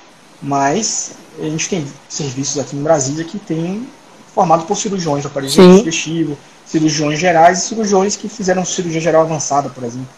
Mas 0.41 1.11
a 1.39 1.43
gente 1.43 1.69
tem 1.69 1.85
serviços 2.09 2.57
aqui 2.59 2.75
em 2.75 2.81
Brasília 2.81 3.23
que 3.23 3.37
tem 3.37 3.87
formado 4.33 4.65
por 4.65 4.75
cirurgiões 4.75 5.23
do 5.23 5.27
aparelho 5.27 5.51
digestivo, 5.51 6.37
cirurgiões 6.65 7.19
gerais 7.19 7.59
e 7.59 7.67
cirurgiões 7.67 8.15
que 8.15 8.27
fizeram 8.27 8.65
cirurgia 8.65 9.01
geral 9.01 9.21
avançada, 9.21 9.69
por 9.69 9.83
exemplo, 9.83 10.09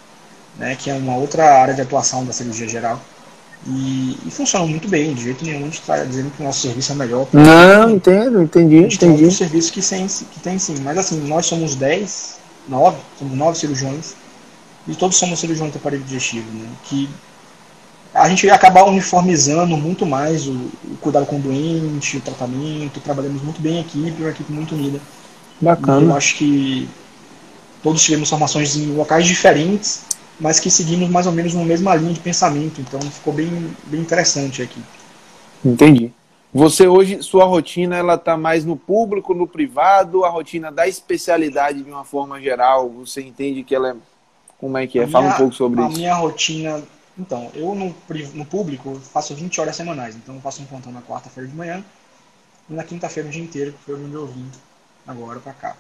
né, 0.58 0.76
que 0.76 0.90
é 0.90 0.94
uma 0.94 1.16
outra 1.16 1.62
área 1.62 1.74
de 1.74 1.82
atuação 1.82 2.26
da 2.26 2.34
cirurgia 2.34 2.68
geral. 2.68 3.00
E, 3.68 4.18
e 4.26 4.32
funciona 4.32 4.66
muito 4.66 4.88
bem, 4.88 5.14
de 5.14 5.24
jeito 5.24 5.44
nenhum 5.44 5.60
a 5.60 5.64
gente 5.66 5.82
está 5.82 6.04
dizendo 6.04 6.32
que 6.32 6.42
o 6.42 6.46
nosso 6.46 6.62
serviço 6.62 6.92
é 6.92 6.96
melhor. 6.96 7.28
Não, 7.34 7.90
entendo, 7.90 8.42
entendi, 8.42 8.78
a 8.78 8.82
gente 8.84 8.96
entendi. 8.96 9.18
Tem 9.18 9.28
um 9.28 9.32
serviço 9.32 9.74
que 9.74 9.82
tem, 9.82 10.08
que 10.08 10.40
tem 10.40 10.58
sim, 10.58 10.78
mas 10.82 10.98
assim, 10.98 11.20
nós 11.28 11.46
somos 11.46 11.76
10, 11.76 12.38
9, 12.70 12.98
somos 13.18 13.38
9 13.38 13.58
cirurgiões, 13.58 14.16
e 14.88 14.96
todos 14.96 15.18
somos 15.18 15.40
cirurgiões 15.40 15.74
do 15.74 15.78
aparelho 15.78 16.04
digestivo, 16.04 16.50
né, 16.54 16.68
que 16.86 17.10
a 18.14 18.28
gente 18.28 18.50
acaba 18.50 18.84
uniformizando 18.86 19.78
muito 19.78 20.06
mais 20.06 20.48
o, 20.48 20.52
o, 20.54 20.98
cuidado 21.00 21.26
com 21.26 21.38
o 21.38 21.40
doente, 21.40 22.18
o 22.18 22.22
tratamento, 22.22 23.00
trabalhamos 23.00 23.42
muito 23.42 23.62
bem 23.62 23.76
em 23.76 23.82
equipe, 23.82 24.22
uma 24.22 24.32
equipe 24.32 24.52
muito 24.52 24.74
unida. 24.74 25.00
Bacana. 25.62 26.02
E 26.02 26.06
eu 26.06 26.16
acho 26.16 26.36
que 26.36 26.90
todos 27.84 28.02
tivemos 28.02 28.30
formações 28.30 28.76
em 28.76 28.88
locais 28.96 29.26
diferentes, 29.28 30.02
mas 30.40 30.60
que 30.60 30.72
seguimos 30.72 31.10
mais 31.10 31.28
ou 31.28 31.34
menos 31.34 31.54
na 31.54 31.64
mesma 31.64 31.96
linha 31.96 32.14
de 32.14 32.20
pensamento. 32.20 32.80
Então 32.82 33.00
ficou 33.02 33.34
bem, 33.34 33.50
bem 33.86 34.02
interessante 34.02 34.62
aqui. 34.62 34.82
Entendi. 35.64 36.12
Você 36.52 36.88
hoje, 36.88 37.22
sua 37.22 37.46
rotina, 37.46 37.96
ela 37.96 38.16
está 38.16 38.36
mais 38.36 38.66
no 38.66 38.76
público, 38.76 39.36
no 39.36 39.48
privado, 39.48 40.26
a 40.26 40.30
rotina 40.30 40.72
da 40.72 40.88
especialidade 40.88 41.84
de 41.84 41.92
uma 41.92 42.04
forma 42.04 42.42
geral, 42.42 42.90
você 42.90 43.22
entende 43.22 43.64
que 43.64 43.76
ela 43.76 43.92
é. 43.92 43.96
Como 44.58 44.78
é 44.78 44.88
que 44.88 45.00
é? 45.00 45.04
A 45.04 45.08
Fala 45.08 45.26
minha, 45.26 45.36
um 45.36 45.38
pouco 45.38 45.56
sobre 45.56 45.80
a 45.80 45.84
isso. 45.84 45.96
A 45.96 45.98
minha 45.98 46.14
rotina. 46.16 46.84
Então, 47.18 47.52
eu 47.54 47.76
no, 47.76 47.96
no 48.34 48.46
público 48.46 48.96
faço 48.96 49.36
20 49.36 49.62
horas 49.62 49.76
semanais. 49.76 50.16
Então, 50.16 50.36
eu 50.36 50.42
faço 50.42 50.62
um 50.62 50.66
plantão 50.66 50.92
na 50.92 51.02
quarta-feira 51.02 51.48
de 51.48 51.56
manhã 51.56 51.84
e 52.70 52.74
na 52.74 52.84
quinta-feira 52.84 53.30
o 53.30 53.32
dia 53.32 53.44
inteiro, 53.44 53.74
que 53.74 53.84
foi 53.84 53.96
onde 53.96 54.14
eu 54.14 54.26
vim 54.26 54.50
agora 55.06 55.40
para 55.40 55.54
cá. 55.54 55.76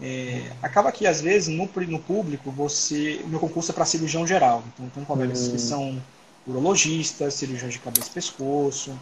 É, 0.00 0.52
acaba 0.62 0.92
que 0.92 1.06
às 1.06 1.22
vezes 1.22 1.48
no, 1.48 1.70
no 1.88 1.98
público 1.98 2.50
você 2.50 3.18
o 3.24 3.28
meu 3.28 3.40
concurso 3.40 3.70
é 3.70 3.74
para 3.74 3.86
cirurgião 3.86 4.26
geral 4.26 4.62
então 4.74 4.90
tem 4.90 5.02
colegas 5.06 5.48
hum. 5.48 5.52
que 5.52 5.58
são 5.58 6.02
urologistas 6.46 7.32
cirurgiões 7.32 7.72
de 7.72 7.78
cabeça 7.78 8.08
e 8.08 8.10
pescoço 8.10 8.94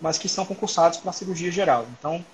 mas 0.00 0.16
que 0.16 0.26
são 0.26 0.46
concursados 0.46 1.00
para 1.00 1.12
cirurgia 1.12 1.52
geral 1.52 1.86
então 1.98 2.24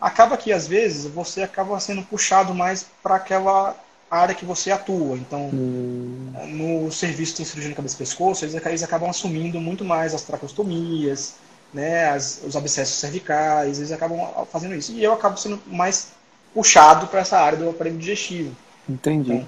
acaba 0.00 0.36
que 0.36 0.52
às 0.52 0.66
vezes 0.66 1.06
você 1.06 1.44
acaba 1.44 1.78
sendo 1.78 2.02
puxado 2.02 2.52
mais 2.52 2.84
para 3.00 3.14
aquela 3.14 3.76
área 4.10 4.34
que 4.34 4.44
você 4.44 4.72
atua 4.72 5.16
então 5.16 5.42
hum. 5.52 6.32
no 6.48 6.90
serviço 6.90 7.36
de 7.36 7.44
cirurgia 7.44 7.70
de 7.70 7.76
cabeça 7.76 7.94
e 7.94 7.98
pescoço 7.98 8.44
eles, 8.44 8.56
eles 8.56 8.82
acabam 8.82 9.08
assumindo 9.08 9.60
muito 9.60 9.84
mais 9.84 10.12
as 10.12 10.22
tracostomias 10.22 11.34
né 11.72 12.08
as, 12.08 12.40
os 12.44 12.56
abscessos 12.56 12.96
cervicais 12.96 13.78
eles 13.78 13.92
acabam 13.92 14.18
fazendo 14.50 14.74
isso 14.74 14.90
e 14.90 15.04
eu 15.04 15.12
acabo 15.12 15.36
sendo 15.36 15.62
mais 15.68 16.15
puxado 16.56 17.06
para 17.08 17.20
essa 17.20 17.38
área 17.38 17.58
do 17.58 17.68
aparelho 17.68 17.98
digestivo. 17.98 18.56
Entendi. 18.88 19.34
Então, 19.34 19.46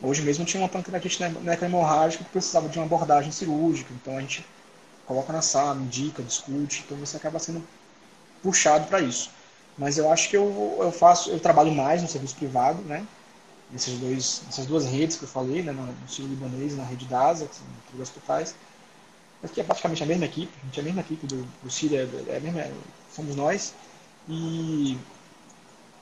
hoje 0.00 0.22
mesmo 0.22 0.46
tinha 0.46 0.62
uma 0.62 0.68
pancreatite 0.68 1.22
necrohemorrágica 1.42 2.24
que 2.24 2.30
precisava 2.30 2.70
de 2.70 2.78
uma 2.78 2.86
abordagem 2.86 3.30
cirúrgica, 3.30 3.92
então 3.92 4.16
a 4.16 4.20
gente 4.22 4.46
coloca 5.06 5.30
na 5.30 5.42
sala, 5.42 5.78
indica, 5.78 6.22
discute, 6.22 6.84
então 6.86 6.96
você 6.96 7.18
acaba 7.18 7.38
sendo 7.38 7.62
puxado 8.42 8.86
para 8.86 8.98
isso. 9.00 9.30
Mas 9.76 9.98
eu 9.98 10.10
acho 10.10 10.30
que 10.30 10.38
eu, 10.38 10.78
eu 10.80 10.90
faço, 10.90 11.30
eu 11.30 11.38
trabalho 11.38 11.70
mais 11.70 12.00
no 12.00 12.08
serviço 12.08 12.36
privado, 12.36 12.80
né? 12.82 13.06
Nesses 13.70 13.98
dois, 13.98 14.42
nessas 14.46 14.64
duas 14.64 14.86
redes 14.86 15.18
que 15.18 15.24
eu 15.24 15.28
falei, 15.28 15.62
né? 15.62 15.72
no 15.72 16.08
Sírio 16.08 16.30
Libanês 16.30 16.72
e 16.72 16.76
na 16.76 16.84
rede 16.84 17.04
DASA, 17.04 17.44
que 17.44 17.56
são 17.56 17.66
três 17.88 18.08
hospitais. 18.08 18.54
Aqui 19.44 19.60
é 19.60 19.64
praticamente 19.64 20.02
a 20.02 20.06
mesma 20.06 20.24
equipe, 20.24 20.52
a 20.62 20.64
gente 20.66 20.78
é 20.78 20.80
a 20.80 20.84
mesma 20.86 21.00
equipe 21.02 21.26
do, 21.26 21.46
do 21.62 21.70
Sírio, 21.70 21.98
é, 21.98 22.32
é 22.32 22.36
a 22.38 22.40
mesma, 22.40 22.66
somos 23.14 23.36
nós. 23.36 23.74
E 24.26 24.98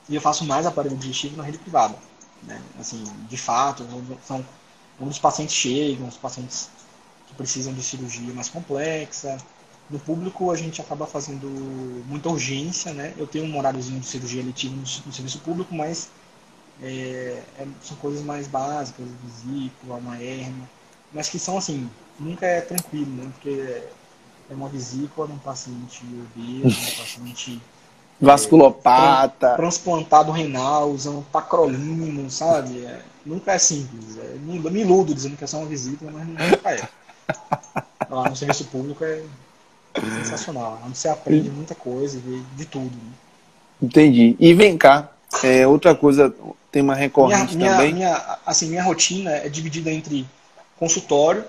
e 0.09 0.15
eu 0.15 0.21
faço 0.21 0.45
mais 0.45 0.65
aparelho 0.65 0.95
digestivo 0.95 1.37
na 1.37 1.43
rede 1.43 1.57
privada. 1.57 1.95
Né? 2.43 2.61
Assim, 2.79 3.03
de 3.27 3.37
fato, 3.37 3.85
são 4.25 4.45
onde 4.99 5.11
os 5.11 5.19
pacientes 5.19 5.55
chegam, 5.55 6.07
os 6.07 6.17
pacientes 6.17 6.69
que 7.27 7.33
precisam 7.35 7.73
de 7.73 7.83
cirurgia 7.83 8.33
mais 8.33 8.49
complexa. 8.49 9.37
No 9.89 9.99
público, 9.99 10.51
a 10.51 10.55
gente 10.55 10.81
acaba 10.81 11.05
fazendo 11.05 11.47
muita 12.07 12.29
urgência, 12.29 12.93
né? 12.93 13.13
Eu 13.17 13.25
tenho 13.25 13.45
um 13.45 13.57
horáriozinho 13.57 13.99
de 13.99 14.05
cirurgia 14.05 14.43
letiva 14.43 14.75
no, 14.75 14.81
no 14.81 15.13
serviço 15.13 15.39
público, 15.39 15.73
mas 15.73 16.09
é, 16.81 17.41
é, 17.57 17.67
são 17.81 17.95
coisas 17.97 18.21
mais 18.21 18.47
básicas, 18.47 19.05
vesícula, 19.23 19.95
uma 19.95 20.21
hernia, 20.21 20.69
mas 21.13 21.29
que 21.29 21.39
são 21.39 21.57
assim, 21.57 21.89
nunca 22.19 22.45
é 22.45 22.61
tranquilo, 22.61 23.11
né? 23.11 23.31
Porque 23.33 23.83
é 24.49 24.53
uma 24.53 24.67
vesícula 24.67 25.27
num 25.27 25.37
paciente 25.39 26.03
obeso, 26.35 26.79
num 26.79 26.97
paciente 26.97 27.61
vasculopata. 28.19 29.55
transplantado 29.55 30.31
renal, 30.31 30.89
usando 30.91 31.25
tacrolino, 31.31 32.29
sabe? 32.29 32.85
É, 32.85 33.01
nunca 33.25 33.53
é 33.53 33.57
simples. 33.57 34.17
É, 34.17 34.35
me 34.39 34.81
iludo 34.81 35.13
dizendo 35.13 35.37
que 35.37 35.43
é 35.43 35.47
só 35.47 35.57
uma 35.57 35.67
visita, 35.67 36.05
mas 36.11 36.27
nunca 36.27 36.71
é. 36.71 36.87
Lá 38.09 38.27
no 38.29 38.35
serviço 38.35 38.65
público 38.65 39.03
é 39.03 39.21
sensacional. 40.23 40.79
Onde 40.85 40.97
você 40.97 41.09
aprende 41.09 41.49
muita 41.49 41.75
coisa, 41.75 42.19
vê 42.19 42.41
de 42.55 42.65
tudo. 42.65 42.95
Né? 42.95 43.11
Entendi. 43.81 44.35
E 44.39 44.53
vem 44.53 44.77
cá, 44.77 45.11
é, 45.43 45.67
outra 45.67 45.93
coisa, 45.93 46.33
tema 46.71 46.95
recorrente 46.95 47.55
minha, 47.55 47.71
também. 47.71 47.93
Minha, 47.93 48.09
minha, 48.09 48.39
assim, 48.45 48.67
minha 48.67 48.83
rotina 48.83 49.31
é 49.31 49.49
dividida 49.49 49.91
entre 49.91 50.25
consultório, 50.77 51.43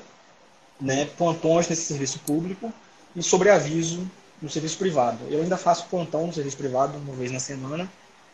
né, 0.81 1.07
plantões 1.16 1.69
nesse 1.69 1.83
serviço 1.83 2.21
público 2.21 2.73
e 3.14 3.23
sobreaviso 3.23 4.09
no 4.41 4.49
serviço 4.49 4.78
privado. 4.78 5.18
Eu 5.28 5.43
ainda 5.43 5.57
faço 5.57 5.86
plantão 5.86 6.26
no 6.26 6.32
serviço 6.32 6.57
privado 6.57 6.97
uma 6.99 7.14
vez 7.14 7.32
na 7.32 7.41
semana, 7.41 7.91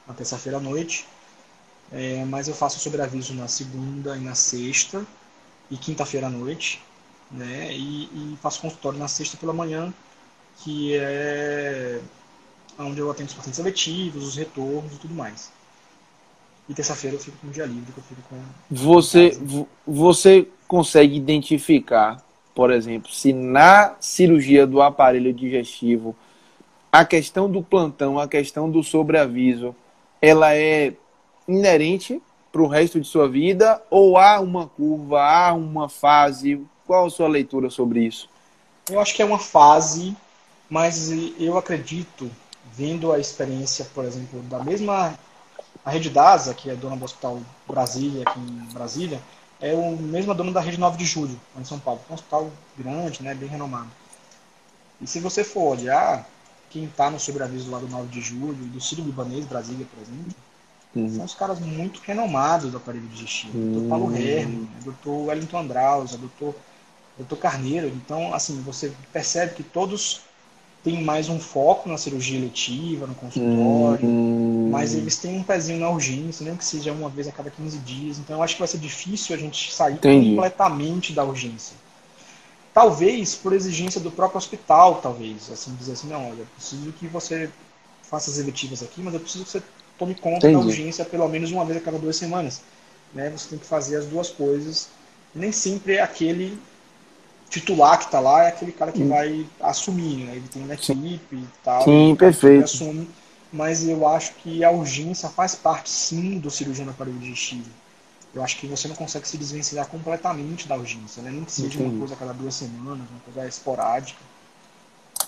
na 0.07 0.15
terça-feira 0.15 0.59
à 0.59 0.61
noite, 0.61 1.07
é, 1.93 2.25
mas 2.25 2.49
eu 2.49 2.55
faço 2.55 2.79
sobreaviso 2.79 3.35
na 3.35 3.49
segunda 3.49 4.17
e 4.17 4.21
na 4.21 4.35
sexta 4.35 5.05
e 5.71 5.77
quinta-feira 5.77 6.27
à 6.27 6.31
noite, 6.31 6.83
né? 7.31 7.73
E, 7.73 8.05
e, 8.05 8.39
faço 8.43 8.61
consultório 8.61 8.99
na 8.99 9.09
sexta 9.09 9.37
pela 9.37 9.53
manhã, 9.53 9.93
que 10.59 10.95
é 10.97 12.01
onde 12.79 13.01
eu 13.01 13.11
atendo 13.11 13.29
os 13.29 13.35
pacientes 13.35 13.57
seletivos, 13.57 14.27
os 14.27 14.37
retornos 14.37 14.93
e 14.93 14.97
tudo 14.97 15.15
mais. 15.15 15.51
E 16.69 16.75
terça-feira 16.75 17.17
eu 17.17 17.21
fico 17.21 17.37
com 17.39 17.49
o 17.49 17.51
dia 17.51 17.67
livre, 17.67 17.93
eu 17.97 18.03
fico 18.03 18.23
com. 18.23 18.41
Você, 18.71 19.39
você 19.87 20.49
consegue 20.67 21.17
identificar 21.17 22.23
por 22.55 22.71
exemplo, 22.71 23.11
se 23.11 23.33
na 23.33 23.97
cirurgia 23.99 24.67
do 24.67 24.81
aparelho 24.81 25.33
digestivo 25.33 26.15
a 26.93 27.05
questão 27.05 27.51
do 27.51 27.63
plantão, 27.63 28.19
a 28.19 28.29
questão 28.29 28.71
do 28.71 28.83
sobreaviso, 28.83 29.75
ela 30.23 30.55
é 30.55 30.93
inerente 31.49 32.23
para 32.53 32.63
o 32.63 32.69
resto 32.69 33.01
de 33.01 33.07
sua 33.07 33.29
vida 33.29 33.83
ou 33.91 34.17
há 34.17 34.41
uma 34.41 34.69
curva, 34.69 35.21
há 35.21 35.53
uma 35.53 35.89
fase? 35.89 36.65
Qual 36.87 37.07
a 37.07 37.11
sua 37.11 37.27
leitura 37.27 37.69
sobre 37.69 38.01
isso? 38.01 38.29
Eu 38.89 39.01
acho 39.01 39.15
que 39.15 39.23
é 39.23 39.25
uma 39.25 39.39
fase, 39.39 40.17
mas 40.71 41.11
eu 41.41 41.59
acredito, 41.59 42.31
vendo 42.73 43.13
a 43.13 43.19
experiência, 43.19 43.87
por 43.93 44.05
exemplo, 44.05 44.41
da 44.43 44.63
mesma 44.63 45.19
a 45.85 45.91
Rede 45.91 46.09
DASA, 46.09 46.55
que 46.55 46.71
é 46.71 46.75
dona 46.75 46.97
do 46.97 47.05
Hospital 47.05 47.41
Brasília, 47.69 48.23
aqui 48.27 48.39
em 48.39 48.73
Brasília, 48.73 49.21
é 49.65 49.73
o 49.73 49.97
mesmo 49.97 50.35
dono 50.35 50.53
da 50.53 50.61
rede 50.61 50.79
9 50.79 50.99
de 50.99 51.07
julho, 51.07 51.41
em 51.59 51.65
São 51.65 51.79
Paulo. 51.79 51.99
É 52.07 52.13
um 52.13 52.15
hospital 52.15 52.51
grande, 52.77 53.23
né, 53.23 53.35
bem 53.35 53.49
renomado. 53.49 53.89
E 55.01 55.07
se 55.07 55.19
você 55.21 55.43
for 55.43 55.79
olhar, 55.79 56.29
quem 56.69 56.85
está 56.85 57.11
no 57.11 57.19
sobreaviso 57.19 57.71
lá 57.71 57.79
do 57.79 57.89
9 57.89 58.09
de 58.09 58.21
julho, 58.21 58.53
do 58.53 58.79
Círio 58.79 59.03
Libanês, 59.03 59.47
Brasília, 59.47 59.87
por 59.87 60.03
exemplo, 60.03 60.35
uhum. 60.95 61.17
são 61.17 61.25
os 61.25 61.35
caras 61.35 61.61
muito 61.61 62.03
renomados 62.05 62.73
do 62.73 62.77
aparelho 62.77 63.07
digestivo. 63.07 63.57
Uhum. 63.57 63.81
Dr. 63.81 63.89
Paulo 63.89 64.15
Herman, 64.15 64.69
Dr. 64.85 65.09
Wellington 65.09 65.59
Andraus, 65.59 66.11
Dr. 66.11 66.51
Dr. 67.19 67.37
Carneiro. 67.37 67.89
Então, 67.89 68.35
assim, 68.35 68.61
você 68.61 68.93
percebe 69.15 69.55
que 69.55 69.63
todos 69.63 70.21
têm 70.83 71.03
mais 71.03 71.31
um 71.31 71.41
foco 71.41 71.89
na 71.89 71.97
cirurgia 71.97 72.37
eletiva, 72.37 73.07
no 73.07 73.15
consultório, 73.15 74.07
uhum. 74.07 74.44
Mas 74.75 74.95
eles 74.95 75.17
têm 75.17 75.39
um 75.39 75.43
pezinho 75.43 75.79
na 75.79 75.89
urgência, 75.89 76.45
nem 76.45 76.57
que 76.57 76.65
seja 76.65 76.93
uma 76.93 77.09
vez 77.09 77.29
a 77.29 77.33
cada 77.33 77.49
15 77.49 77.79
dias. 77.79 78.19
Então, 78.19 78.37
eu 78.37 78.43
acho 78.43 78.55
que 78.55 78.61
vai 78.61 78.69
ser 78.69 78.79
difícil 78.79 79.35
a 79.35 79.39
gente 79.39 79.73
sair 79.73 79.95
Entendi. 79.95 80.31
completamente 80.31 81.13
da 81.13 81.23
urgência. 81.23 81.77
Talvez 82.73 83.37
por 83.37 83.53
exigência 83.53 84.01
do 84.01 84.11
próprio 84.11 84.39
hospital, 84.39 84.97
talvez. 84.97 85.49
Assim, 85.51 85.75
dizer 85.77 85.93
assim, 85.93 86.09
não, 86.09 86.31
olha, 86.31 86.41
eu 86.41 86.47
preciso 86.57 86.93
que 86.93 87.07
você 87.07 87.49
faça 88.03 88.31
as 88.31 88.39
eletivas 88.39 88.83
aqui, 88.83 89.01
mas 89.01 89.15
eu 89.15 89.21
preciso 89.21 89.45
que 89.45 89.51
você 89.51 89.63
tome 89.97 90.15
conta 90.15 90.49
Entendi. 90.49 90.55
da 90.55 90.59
urgência 90.59 91.05
pelo 91.05 91.29
menos 91.29 91.53
uma 91.53 91.65
vez 91.65 91.79
a 91.79 91.81
cada 91.81 91.99
duas 91.99 92.17
semanas. 92.17 92.61
Né? 93.15 93.31
Você 93.31 93.51
tem 93.51 93.59
que 93.59 93.67
fazer 93.67 93.97
as 93.97 94.07
duas 94.07 94.29
coisas. 94.29 94.89
Nem 95.33 95.53
sempre 95.53 95.95
é 95.95 96.03
aquele 96.03 96.59
titular 97.49 97.99
que 97.99 98.07
está 98.07 98.19
lá 98.19 98.45
é 98.45 98.49
aquele 98.49 98.73
cara 98.73 98.91
que 98.91 99.03
hum. 99.03 99.09
vai 99.09 99.47
assumir, 99.61 100.25
né? 100.25 100.33
Ele 100.37 100.49
tem 100.49 100.63
uma 100.63 100.75
equipe 100.75 101.37
e 101.37 101.47
tal. 101.63 101.85
Sim, 101.85 102.17
perfeito. 102.17 102.65
Assume, 102.65 103.09
mas 103.55 103.87
eu 103.87 104.07
acho 104.09 104.33
que 104.43 104.65
a 104.65 104.71
urgência 104.71 105.29
faz 105.29 105.55
parte 105.55 105.89
sim 105.89 106.41
do 106.41 106.51
cirurgião 106.51 106.85
na 106.85 106.93
parede 106.93 107.19
digestivo. 107.19 107.71
Eu 108.35 108.43
acho 108.43 108.59
que 108.59 108.67
você 108.67 108.89
não 108.89 108.97
consegue 108.97 109.29
se 109.29 109.39
desvencilhar 109.39 109.87
completamente 109.87 110.67
da 110.67 110.75
urgência, 110.75 111.23
né? 111.23 111.31
Nem 111.31 111.45
que 111.45 111.53
seja 111.53 111.69
Entendi. 111.69 111.85
uma 111.85 111.99
coisa 112.01 112.15
a 112.15 112.17
cada 112.17 112.33
duas 112.33 112.53
semanas, 112.53 113.07
uma 113.09 113.21
coisa 113.25 113.49
esporádica. 113.49 114.19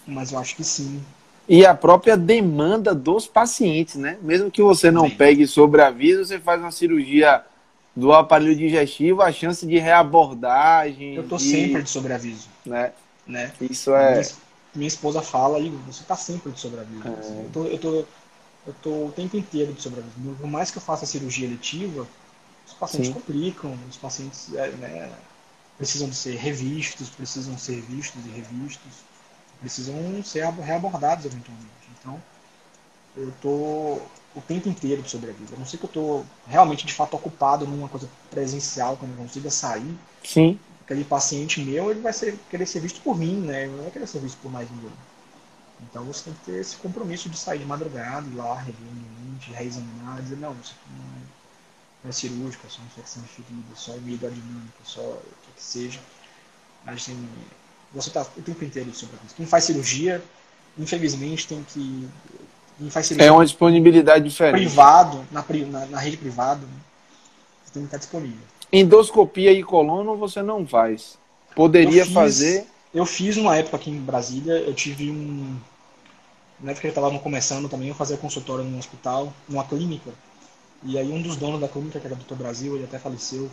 Mas 0.04 0.32
eu 0.32 0.40
acho 0.40 0.56
que 0.56 0.64
sim. 0.64 1.00
E 1.48 1.64
a 1.64 1.72
própria 1.72 2.16
demanda 2.16 2.92
dos 2.92 3.28
pacientes, 3.28 3.94
né? 3.94 4.18
Mesmo 4.20 4.50
que 4.50 4.60
você 4.60 4.90
não 4.90 5.08
sim. 5.08 5.14
pegue 5.14 5.46
sobre 5.46 5.80
aviso, 5.80 6.24
você 6.24 6.40
faz 6.40 6.60
uma 6.60 6.72
cirurgia 6.72 7.44
do 7.94 8.12
aparelho 8.12 8.56
digestivo, 8.56 9.22
a 9.22 9.30
chance 9.30 9.64
de 9.64 9.78
reabordagem. 9.78 11.14
Eu 11.14 11.28
tô 11.28 11.36
de... 11.36 11.44
sempre 11.44 11.84
de 11.84 11.90
sobreaviso. 11.90 12.48
Né? 12.64 12.90
né? 13.24 13.52
Isso 13.60 13.94
é. 13.94 14.20
Minha 14.76 14.88
esposa 14.88 15.22
fala, 15.22 15.58
Igor, 15.58 15.78
você 15.80 16.04
tá 16.04 16.16
sempre 16.16 16.52
de 16.52 16.60
sobreaviso. 16.60 17.08
É. 17.08 17.44
Eu, 17.44 17.50
tô, 17.52 17.64
eu, 17.64 17.78
tô, 17.78 17.94
eu 18.66 18.74
tô 18.82 18.90
o 19.06 19.12
tempo 19.12 19.36
inteiro 19.36 19.72
de 19.72 19.82
sobreaviso. 19.82 20.36
Por 20.38 20.46
mais 20.46 20.70
que 20.70 20.78
eu 20.78 20.82
faça 20.82 21.06
cirurgia 21.06 21.46
eletiva, 21.46 22.06
os 22.66 22.72
pacientes 22.74 23.08
Sim. 23.08 23.14
complicam, 23.14 23.78
os 23.88 23.96
pacientes 23.96 24.54
é, 24.54 24.68
né, 24.72 25.12
precisam 25.78 26.12
ser 26.12 26.36
revistos, 26.36 27.08
precisam 27.08 27.56
ser 27.58 27.80
vistos 27.80 28.24
e 28.26 28.28
revistos, 28.28 28.92
precisam 29.60 30.22
ser 30.22 30.44
reabordados 30.50 31.24
eventualmente. 31.24 31.66
Então, 31.98 32.20
eu 33.16 33.32
tô 33.40 34.00
o 34.34 34.42
tempo 34.46 34.68
inteiro 34.68 35.02
de 35.02 35.10
sobrevida. 35.10 35.54
A 35.54 35.58
não 35.58 35.64
ser 35.64 35.78
que 35.78 35.84
eu 35.84 35.88
tô 35.90 36.24
realmente, 36.46 36.84
de 36.84 36.92
fato, 36.92 37.16
ocupado 37.16 37.66
numa 37.66 37.88
coisa 37.88 38.08
presencial, 38.30 38.96
que 38.96 39.04
eu 39.04 39.08
não 39.08 39.16
consiga 39.16 39.50
sair. 39.50 39.96
Sim. 40.22 40.60
Aquele 40.86 41.04
paciente 41.04 41.60
meu, 41.60 41.90
ele 41.90 42.00
vai 42.00 42.12
ser, 42.12 42.38
querer 42.48 42.64
ser 42.64 42.80
visto 42.80 43.00
por 43.00 43.18
mim, 43.18 43.40
né? 43.40 43.64
Ele 43.64 43.72
não 43.72 43.82
vai 43.82 43.90
querer 43.90 44.06
ser 44.06 44.20
visto 44.20 44.38
por 44.38 44.50
mais 44.50 44.70
ninguém. 44.70 44.92
Então 45.82 46.04
você 46.04 46.24
tem 46.24 46.34
que 46.34 46.44
ter 46.46 46.60
esse 46.60 46.76
compromisso 46.76 47.28
de 47.28 47.36
sair 47.36 47.58
de 47.58 47.64
madrugada, 47.64 48.26
ir 48.26 48.34
lá, 48.34 48.54
rever 48.54 48.86
o 48.86 48.90
ambiente, 48.90 49.50
reexaminar, 49.50 50.22
dizer, 50.22 50.36
não, 50.36 50.56
isso 50.62 50.74
aqui 50.80 50.94
não 50.96 51.04
é, 51.04 51.20
não 52.04 52.08
é 52.08 52.12
cirúrgico, 52.12 52.66
é 52.66 52.70
só 52.70 52.80
infecção 52.82 53.22
de 53.22 53.28
ferida, 53.28 53.74
só 53.74 53.92
hemodinâmica, 53.94 54.78
só 54.84 55.00
o 55.00 55.22
que, 55.42 55.52
que 55.56 55.62
seja. 55.62 56.00
Mas 56.84 57.02
assim, 57.02 57.28
você 57.92 58.08
está 58.08 58.22
o 58.22 58.42
tempo 58.42 58.64
inteiro 58.64 58.90
de 58.90 58.96
sobrevida. 58.96 59.34
Quem 59.36 59.44
faz 59.44 59.64
cirurgia, 59.64 60.22
infelizmente, 60.78 61.48
tem 61.48 61.62
que 61.64 62.08
faz 62.90 63.10
é 63.12 63.32
uma 63.32 63.44
disponibilidade 63.44 64.28
diferente. 64.28 64.66
Privado, 64.66 65.26
na, 65.32 65.44
na, 65.70 65.86
na 65.86 65.98
rede 65.98 66.16
privada, 66.16 66.60
né? 66.60 66.72
você 67.64 67.72
tem 67.72 67.82
que 67.82 67.86
estar 67.86 67.98
disponível. 67.98 68.38
Endoscopia 68.72 69.52
e 69.52 69.62
colono 69.62 70.16
você 70.16 70.42
não 70.42 70.66
faz. 70.66 71.18
Poderia 71.54 72.02
eu 72.02 72.04
fiz, 72.04 72.14
fazer. 72.14 72.66
Eu 72.92 73.06
fiz 73.06 73.36
uma 73.36 73.56
época 73.56 73.76
aqui 73.76 73.90
em 73.90 74.00
Brasília, 74.00 74.54
eu 74.54 74.74
tive 74.74 75.10
um. 75.10 75.56
Na 76.60 76.70
época 76.70 76.82
que 76.82 76.86
eu 76.86 77.02
estava 77.02 77.18
começando 77.18 77.68
também, 77.68 77.88
eu 77.88 77.94
fazia 77.94 78.16
consultório 78.16 78.64
num 78.64 78.78
hospital, 78.78 79.32
numa 79.48 79.64
clínica. 79.64 80.10
E 80.82 80.98
aí 80.98 81.10
um 81.10 81.20
dos 81.20 81.36
donos 81.36 81.60
da 81.60 81.68
clínica, 81.68 82.00
que 82.00 82.06
era 82.06 82.16
Dr. 82.16 82.34
Brasil, 82.34 82.74
ele 82.74 82.84
até 82.84 82.98
faleceu, 82.98 83.50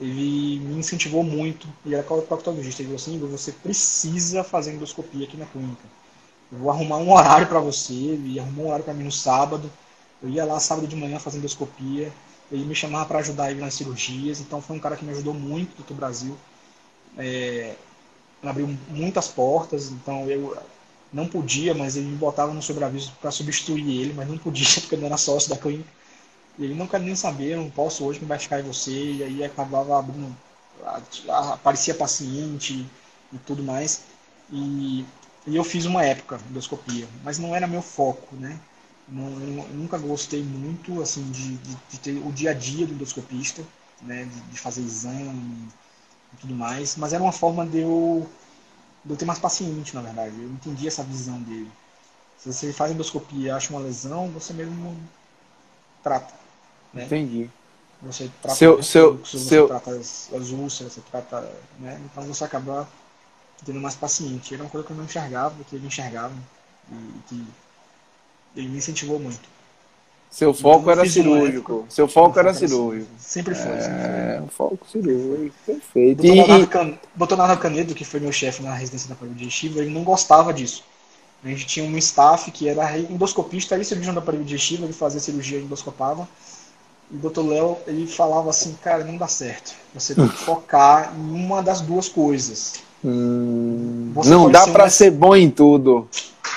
ele 0.00 0.58
me 0.60 0.78
incentivou 0.78 1.22
muito. 1.22 1.66
Ele 1.84 1.94
era 1.94 2.02
proctologista. 2.02 2.82
Ele 2.82 2.96
falou 2.96 2.96
assim: 2.96 3.18
você 3.18 3.52
precisa 3.52 4.42
fazer 4.42 4.72
endoscopia 4.72 5.24
aqui 5.24 5.36
na 5.36 5.46
clínica 5.46 5.84
eu 6.50 6.58
vou 6.58 6.70
arrumar 6.70 6.96
um 6.96 7.12
horário 7.12 7.46
para 7.46 7.60
você, 7.60 7.92
ele 7.92 8.38
arrumou 8.38 8.64
um 8.64 8.68
horário 8.68 8.84
para 8.84 8.94
mim 8.94 9.04
no 9.04 9.12
sábado. 9.12 9.70
Eu 10.22 10.28
ia 10.28 10.44
lá 10.44 10.58
sábado 10.58 10.86
de 10.86 10.96
manhã 10.96 11.18
fazer 11.18 11.38
endoscopia. 11.38 12.12
Ele 12.50 12.64
me 12.64 12.74
chamava 12.74 13.06
para 13.06 13.18
ajudar 13.20 13.50
ele 13.50 13.60
nas 13.60 13.74
cirurgias. 13.74 14.40
Então 14.40 14.60
foi 14.62 14.76
um 14.76 14.80
cara 14.80 14.96
que 14.96 15.04
me 15.04 15.12
ajudou 15.12 15.34
muito, 15.34 15.76
doutor 15.76 15.94
Brasil. 15.94 16.36
É, 17.18 17.76
abriu 18.42 18.68
muitas 18.88 19.28
portas. 19.28 19.90
Então 19.90 20.28
eu 20.28 20.56
não 21.12 21.28
podia, 21.28 21.74
mas 21.74 21.96
ele 21.96 22.06
me 22.08 22.16
botava 22.16 22.52
no 22.54 22.62
sobreaviso 22.62 23.12
para 23.20 23.30
substituir 23.30 24.02
ele, 24.02 24.14
mas 24.14 24.28
não 24.28 24.38
podia 24.38 24.66
porque 24.80 24.94
eu 24.96 25.00
não 25.00 25.06
era 25.08 25.16
sócio 25.18 25.50
da 25.50 25.56
clínica. 25.58 25.90
E 26.58 26.64
ele 26.64 26.74
não 26.74 26.86
quer 26.88 27.00
nem 27.00 27.16
saber, 27.16 27.52
eu 27.54 27.58
não 27.62 27.70
posso 27.70 28.04
hoje, 28.04 28.18
quem 28.20 28.28
vai 28.28 28.38
ficar 28.38 28.60
em 28.60 28.64
você. 28.64 28.92
E 28.92 29.22
aí 29.24 29.44
acabava 29.44 29.98
abrindo, 29.98 30.36
aparecia 31.28 31.94
paciente 31.94 32.86
e 33.32 33.38
tudo 33.38 33.62
mais. 33.62 34.02
E 34.50 35.04
e 35.46 35.56
eu 35.56 35.64
fiz 35.64 35.86
uma 35.86 36.04
época 36.04 36.38
endoscopia, 36.50 37.08
mas 37.24 37.38
não 37.38 37.56
era 37.56 37.66
meu 37.66 37.80
foco, 37.80 38.36
né? 38.36 38.60
Não, 39.10 39.30
nunca 39.30 39.96
gostei 39.96 40.42
muito 40.42 41.00
assim 41.00 41.30
de, 41.30 41.56
de, 41.56 41.76
de, 41.90 41.98
ter 42.00 42.12
o 42.18 42.30
dia 42.30 42.50
a 42.50 42.54
dia 42.54 42.86
do 42.86 42.92
endoscopista, 42.92 43.62
né? 44.02 44.24
De, 44.24 44.40
de, 44.40 44.60
fazer 44.60 44.82
exame 44.82 45.68
e 46.34 46.36
tudo 46.40 46.54
mais. 46.54 46.96
Mas 46.96 47.12
era 47.12 47.22
uma 47.22 47.32
forma 47.32 47.66
de 47.66 47.78
eu, 47.78 48.28
de 49.04 49.10
eu 49.12 49.16
ter 49.16 49.24
mais 49.24 49.38
paciente, 49.38 49.94
na 49.94 50.02
verdade. 50.02 50.34
Eu 50.38 50.48
entendi 50.50 50.86
essa 50.86 51.02
visão 51.02 51.40
dele. 51.40 51.70
Se 52.36 52.52
você 52.52 52.72
faz 52.72 52.92
endoscopia 52.92 53.48
e 53.48 53.50
acha 53.50 53.70
uma 53.70 53.80
lesão, 53.80 54.28
você 54.28 54.52
mesmo 54.52 54.96
trata. 56.02 56.34
Né? 56.92 57.04
Entendi. 57.04 57.50
Você 58.02 58.30
trata 58.40 58.56
seu, 58.56 58.82
seu, 58.82 59.16
você 59.16 59.38
seu... 59.38 59.66
trata 59.66 59.90
as, 59.90 60.32
as 60.32 60.50
úlceras, 60.50 60.92
você 60.92 61.00
trata. 61.10 61.50
Né? 61.78 62.00
Então 62.04 62.24
você 62.24 62.44
acaba 62.44 62.88
tendo 63.64 63.80
mais 63.80 63.96
paciente. 63.96 64.54
Era 64.54 64.62
uma 64.62 64.70
coisa 64.70 64.86
que 64.86 64.92
eu 64.92 64.96
não 64.96 65.04
enxergava, 65.04 65.64
que 65.64 65.74
ele 65.74 65.86
enxergava 65.86 66.34
e 66.90 67.18
que 67.28 67.46
ele 68.56 68.68
me 68.68 68.78
incentivou 68.78 69.18
muito. 69.18 69.40
Seu 70.30 70.52
foco 70.52 70.82
então, 70.82 70.92
era 70.92 71.08
cirúrgico. 71.08 71.72
Época, 71.72 71.90
Seu 71.90 72.06
foco 72.06 72.38
era 72.38 72.52
cirúrgico. 72.52 73.10
Sempre 73.18 73.54
foi. 73.54 73.72
É, 73.72 73.80
sempre 73.80 74.38
foi. 74.40 74.48
foco 74.50 74.86
cirúrgico. 74.90 75.54
Perfeito. 75.64 76.22
Doutor 77.16 77.36
Leonardo 77.36 77.62
Canedo, 77.62 77.94
que 77.94 78.04
foi 78.04 78.20
meu 78.20 78.32
chefe 78.32 78.62
na 78.62 78.74
residência 78.74 79.08
da 79.08 79.14
parede 79.14 79.38
digestiva, 79.38 79.80
ele 79.80 79.90
não 79.90 80.04
gostava 80.04 80.52
disso. 80.52 80.84
A 81.42 81.48
gente 81.48 81.66
tinha 81.66 81.86
um 81.86 81.96
staff 81.96 82.50
que 82.50 82.68
era 82.68 82.98
endoscopista 82.98 83.78
e 83.78 83.84
cirurgião 83.84 84.14
da 84.14 84.20
parede 84.20 84.44
digestiva, 84.44 84.84
ele 84.84 84.92
fazia 84.92 85.20
cirurgia 85.20 85.58
e 85.58 85.62
endoscopava. 85.62 86.28
E 87.10 87.16
o 87.16 87.18
doutor 87.18 87.46
Léo, 87.46 87.78
ele 87.86 88.06
falava 88.06 88.50
assim, 88.50 88.76
cara, 88.82 89.04
não 89.04 89.16
dá 89.16 89.28
certo. 89.28 89.74
Você 89.94 90.14
tem 90.14 90.28
que 90.28 90.36
focar 90.44 91.14
em 91.16 91.30
uma 91.32 91.62
das 91.62 91.80
duas 91.80 92.08
coisas. 92.08 92.74
Hum, 93.02 94.12
não 94.26 94.50
dá 94.50 94.66
para 94.66 94.90
ser 94.90 95.10
bom 95.10 95.34
em 95.34 95.48
tudo. 95.48 96.08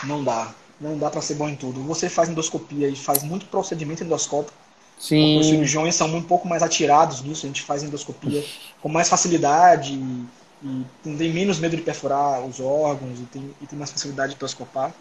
Não 0.04 0.24
dá. 0.24 0.52
Não 0.82 0.98
dá 0.98 1.12
para 1.12 1.22
ser 1.22 1.36
bom 1.36 1.48
em 1.48 1.56
tudo. 1.56 1.80
Você 1.84 2.10
faz 2.10 2.28
endoscopia 2.28 2.90
e 2.90 2.96
faz 2.96 3.22
muito 3.22 3.46
procedimento 3.46 4.04
endoscópico. 4.04 4.58
Sim. 4.98 5.40
Os 5.40 5.46
cirurgiões 5.46 5.96
são 5.96 6.08
um 6.16 6.24
pouco 6.24 6.48
mais 6.48 6.64
atirados 6.64 7.22
nisso. 7.22 7.46
A 7.46 7.50
gente 7.50 7.62
faz 7.62 7.84
endoscopia 7.84 8.44
com 8.82 8.90
mais 8.90 9.08
facilidade 9.08 9.94
e, 9.94 10.26
e 10.64 10.86
tem 11.04 11.32
menos 11.32 11.60
medo 11.60 11.76
de 11.76 11.84
perfurar 11.84 12.44
os 12.44 12.60
órgãos 12.60 13.20
e 13.20 13.24
tem, 13.24 13.50
e 13.62 13.68
tem 13.68 13.78
mais 13.78 13.92
facilidade 13.92 14.32
de 14.32 14.38
endoscopar. 14.38 14.92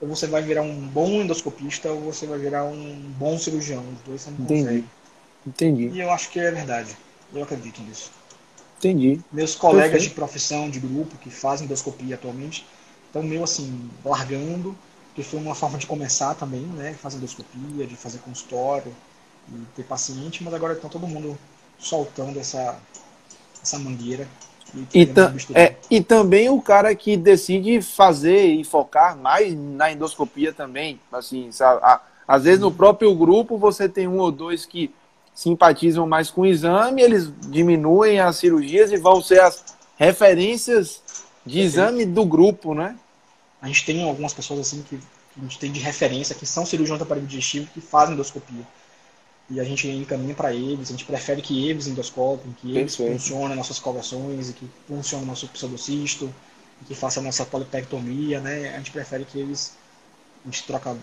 Ou 0.00 0.08
você 0.08 0.28
vai 0.28 0.40
virar 0.40 0.62
um 0.62 0.74
bom 0.86 1.08
endoscopista 1.20 1.90
ou 1.90 2.00
você 2.00 2.24
vai 2.24 2.38
virar 2.38 2.64
um 2.64 3.12
bom 3.18 3.36
cirurgião. 3.36 3.84
Os 3.92 4.00
dois 4.06 4.26
não 4.26 4.44
Entendi. 4.44 4.84
Entendi. 5.44 5.88
E 5.88 6.00
eu 6.00 6.10
acho 6.12 6.30
que 6.30 6.38
é 6.38 6.50
verdade. 6.52 6.96
Eu 7.34 7.42
acredito 7.42 7.82
nisso. 7.82 8.12
Entendi. 8.78 9.20
Meus 9.32 9.56
colegas 9.56 9.90
Perfeito. 9.90 10.10
de 10.10 10.14
profissão, 10.14 10.70
de 10.70 10.78
grupo, 10.78 11.16
que 11.18 11.30
fazem 11.30 11.64
endoscopia 11.64 12.14
atualmente, 12.14 12.64
estão 13.06 13.22
meio 13.22 13.42
assim, 13.42 13.90
largando, 14.04 14.76
que 15.18 15.24
foi 15.24 15.40
uma 15.40 15.54
forma 15.54 15.76
de 15.78 15.84
começar 15.84 16.32
também, 16.36 16.60
né? 16.60 16.94
Fazer 16.94 17.16
endoscopia, 17.16 17.84
de 17.84 17.96
fazer 17.96 18.18
consultório, 18.18 18.94
e 19.48 19.64
ter 19.74 19.82
paciente, 19.82 20.44
mas 20.44 20.54
agora 20.54 20.74
estão 20.74 20.88
todo 20.88 21.08
mundo 21.08 21.36
soltando 21.76 22.38
essa, 22.38 22.78
essa 23.60 23.80
mangueira. 23.80 24.28
E, 24.94 25.02
e, 25.02 25.08
é, 25.54 25.74
e 25.90 26.00
também 26.00 26.48
o 26.48 26.62
cara 26.62 26.94
que 26.94 27.16
decide 27.16 27.82
fazer 27.82 28.46
e 28.46 28.62
focar 28.62 29.16
mais 29.16 29.52
na 29.58 29.90
endoscopia 29.90 30.52
também, 30.52 31.00
assim, 31.10 31.50
sabe? 31.50 31.80
Às 32.28 32.44
vezes 32.44 32.60
no 32.60 32.70
próprio 32.70 33.12
grupo 33.12 33.58
você 33.58 33.88
tem 33.88 34.06
um 34.06 34.18
ou 34.18 34.30
dois 34.30 34.64
que 34.64 34.94
simpatizam 35.34 36.06
mais 36.06 36.30
com 36.30 36.42
o 36.42 36.46
exame, 36.46 37.02
eles 37.02 37.28
diminuem 37.48 38.20
as 38.20 38.36
cirurgias 38.36 38.92
e 38.92 38.96
vão 38.96 39.20
ser 39.20 39.40
as 39.40 39.64
referências 39.96 41.02
de 41.44 41.58
exame 41.58 42.04
do 42.04 42.24
grupo, 42.24 42.72
né? 42.72 42.94
A 43.60 43.66
gente 43.66 43.84
tem 43.84 44.02
algumas 44.02 44.32
pessoas 44.32 44.60
assim 44.60 44.82
que 44.82 44.98
a 45.36 45.40
gente 45.40 45.58
tem 45.58 45.70
de 45.70 45.80
referência 45.80 46.34
que 46.34 46.46
são 46.46 46.64
cirurgiões 46.64 46.98
do 46.98 47.02
aparelho 47.02 47.26
digestivo 47.26 47.68
que 47.72 47.80
fazem 47.80 48.14
endoscopia. 48.14 48.66
E 49.50 49.58
a 49.58 49.64
gente 49.64 49.88
encaminha 49.88 50.34
para 50.34 50.52
eles, 50.52 50.88
a 50.88 50.92
gente 50.92 51.04
prefere 51.04 51.40
que 51.40 51.68
eles 51.68 51.86
endoscopem, 51.86 52.54
que 52.60 52.76
eles 52.76 52.94
Perfeito. 52.96 53.18
funcionem 53.18 53.56
nossas 53.56 53.78
covações, 53.78 54.50
que 54.50 54.68
funcione 54.86 55.24
nosso 55.24 55.48
pseudocisto, 55.48 56.32
que 56.86 56.94
faça 56.94 57.20
a 57.20 57.22
nossa 57.22 57.46
polipectomia, 57.46 58.40
né? 58.40 58.74
A 58.74 58.78
gente 58.78 58.90
prefere 58.90 59.24
que 59.24 59.38
eles, 59.38 59.74
a 60.44 60.50
gente 60.50 60.64
troca 60.64 60.96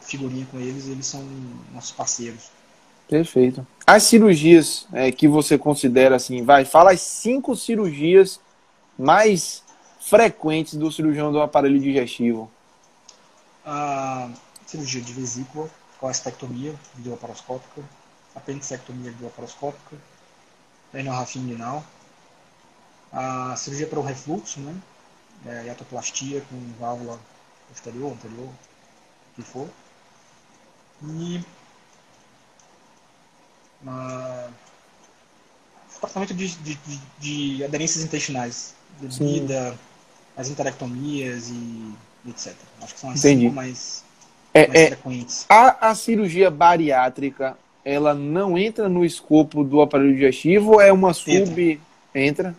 figurinha 0.00 0.46
com 0.50 0.60
eles 0.60 0.86
e 0.86 0.92
eles 0.92 1.06
são 1.06 1.22
nossos 1.72 1.90
parceiros. 1.90 2.50
Perfeito. 3.08 3.66
As 3.86 4.04
cirurgias 4.04 4.86
é, 4.92 5.10
que 5.10 5.26
você 5.26 5.58
considera 5.58 6.16
assim, 6.16 6.44
vai, 6.44 6.64
fala 6.64 6.92
as 6.92 7.00
cinco 7.00 7.56
cirurgias 7.56 8.40
mais 8.96 9.63
frequentes 10.04 10.74
do 10.74 10.92
cirurgião 10.92 11.32
do 11.32 11.40
aparelho 11.40 11.80
digestivo. 11.80 12.50
A 13.64 14.30
cirurgia 14.66 15.00
de 15.00 15.12
vesícula, 15.12 15.70
colestectomia 15.98 16.74
videolaparoscópica, 16.94 17.82
apendicectomia 18.34 19.10
videolaparoscópica, 19.10 19.96
enorrafia 20.92 21.40
inguinal, 21.40 21.82
a 23.12 23.56
cirurgia 23.56 23.86
para 23.86 23.98
o 23.98 24.02
refluxo, 24.02 24.60
né? 24.60 24.74
É, 25.46 25.64
iatoplastia 25.66 26.42
com 26.42 26.56
válvula 26.78 27.18
posterior, 27.68 28.12
anterior, 28.12 28.48
o 28.48 29.34
que 29.34 29.42
for. 29.42 29.68
E 31.02 31.42
uma, 33.82 34.50
tratamento 36.00 36.34
de, 36.34 36.48
de, 36.56 36.74
de, 36.74 37.00
de, 37.18 37.64
aderências 37.64 38.04
intestinais, 38.04 38.74
bebida, 39.00 39.78
as 40.36 40.48
interectomias 40.48 41.50
e 41.50 41.94
etc. 42.28 42.54
Acho 42.82 42.94
que 42.94 43.00
são 43.00 43.10
as 43.10 43.18
Entendi. 43.18 43.42
cinco 43.42 43.54
mais, 43.54 44.04
é, 44.52 44.66
mais 44.66 44.80
é, 44.80 44.86
frequentes. 44.88 45.46
A, 45.48 45.90
a 45.90 45.94
cirurgia 45.94 46.50
bariátrica, 46.50 47.56
ela 47.84 48.14
não 48.14 48.56
entra 48.56 48.88
no 48.88 49.04
escopo 49.04 49.62
do 49.62 49.80
aparelho 49.80 50.14
digestivo 50.14 50.72
ou 50.72 50.80
é 50.80 50.92
uma 50.92 51.12
sub... 51.12 51.32
Entra. 51.32 51.80
entra? 52.14 52.56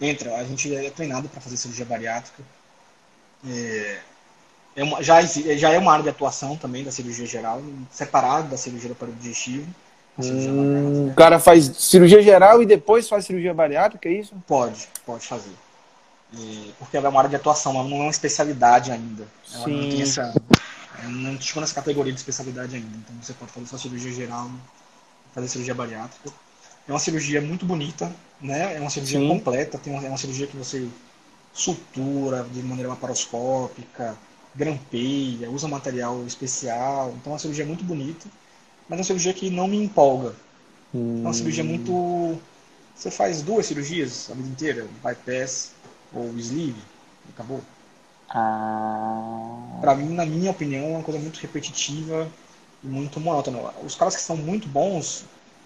Entra. 0.00 0.36
A 0.36 0.44
gente 0.44 0.74
é 0.74 0.90
treinado 0.90 1.28
para 1.28 1.40
fazer 1.40 1.56
cirurgia 1.56 1.84
bariátrica. 1.84 2.42
É, 3.48 3.98
é 4.74 4.82
uma, 4.82 5.02
já, 5.02 5.20
já 5.20 5.70
é 5.70 5.78
uma 5.78 5.92
área 5.92 6.02
de 6.02 6.08
atuação 6.08 6.56
também 6.56 6.82
da 6.82 6.90
cirurgia 6.90 7.26
geral, 7.26 7.62
separado 7.90 8.48
da 8.48 8.56
cirurgia 8.56 8.88
do 8.88 8.92
aparelho 8.92 9.18
digestivo. 9.18 9.66
Hum, 10.18 11.08
o 11.08 11.14
cara 11.14 11.38
faz 11.38 11.64
cirurgia 11.64 12.22
geral 12.22 12.62
e 12.62 12.66
depois 12.66 13.08
faz 13.08 13.24
cirurgia 13.24 13.54
bariátrica, 13.54 14.08
é 14.08 14.12
isso? 14.12 14.34
Pode, 14.46 14.88
pode 15.06 15.26
fazer. 15.26 15.52
Porque 16.78 16.96
é 16.96 17.00
uma 17.00 17.18
área 17.18 17.30
de 17.30 17.36
atuação, 17.36 17.72
não 17.72 17.80
é 17.80 18.02
uma 18.02 18.10
especialidade 18.10 18.90
ainda. 18.90 19.26
Ela 19.52 19.64
Sim. 19.64 19.80
não 19.80 19.88
tem 19.88 20.02
essa. 20.02 20.34
Não 21.04 21.40
chegou 21.40 21.60
nessa 21.60 21.74
categoria 21.74 22.12
de 22.12 22.18
especialidade 22.18 22.74
ainda. 22.76 22.96
Então 22.98 23.16
você 23.20 23.32
pode 23.32 23.52
fazer 23.52 23.66
só 23.66 23.78
cirurgia 23.78 24.12
geral, 24.12 24.50
fazer 25.34 25.48
cirurgia 25.48 25.74
bariátrica. 25.74 26.30
É 26.86 26.92
uma 26.92 26.98
cirurgia 26.98 27.40
muito 27.40 27.64
bonita, 27.64 28.12
né? 28.40 28.76
É 28.76 28.80
uma 28.80 28.90
cirurgia 28.90 29.20
Sim. 29.20 29.28
completa, 29.28 29.78
tem 29.78 29.92
uma, 29.92 30.04
é 30.04 30.08
uma 30.08 30.18
cirurgia 30.18 30.46
que 30.46 30.56
você 30.56 30.88
sutura 31.52 32.44
de 32.44 32.62
maneira 32.62 32.88
laparoscópica, 32.90 34.16
grampeia, 34.54 35.50
usa 35.50 35.68
material 35.68 36.24
especial. 36.26 37.14
Então 37.16 37.32
é 37.32 37.34
uma 37.34 37.38
cirurgia 37.38 37.66
muito 37.66 37.84
bonita 37.84 38.28
mas 38.88 38.98
é 38.98 39.00
uma 39.00 39.04
cirurgia 39.04 39.32
que 39.32 39.50
não 39.50 39.66
me 39.68 39.82
empolga. 39.82 40.34
Hum. 40.94 41.22
É 41.22 41.26
uma 41.26 41.32
cirurgia 41.32 41.64
muito. 41.64 42.38
Você 42.94 43.10
faz 43.10 43.42
duas 43.42 43.66
cirurgias 43.66 44.28
a 44.30 44.34
vida 44.34 44.48
inteira, 44.48 44.86
bypass 45.02 45.70
ou 46.14 46.36
sleeve, 46.38 46.80
acabou. 47.34 47.62
Ah. 48.28 49.78
Pra 49.80 49.94
mim, 49.94 50.14
na 50.14 50.24
minha 50.24 50.50
opinião, 50.50 50.84
é 50.84 50.88
uma 50.88 51.02
coisa 51.02 51.20
muito 51.20 51.38
repetitiva 51.40 52.28
e 52.82 52.86
muito 52.86 53.20
monótona. 53.20 53.58
Os 53.84 53.94
caras 53.94 54.16
que 54.16 54.22
são 54.22 54.36
muito 54.36 54.66
bons, 54.68 55.24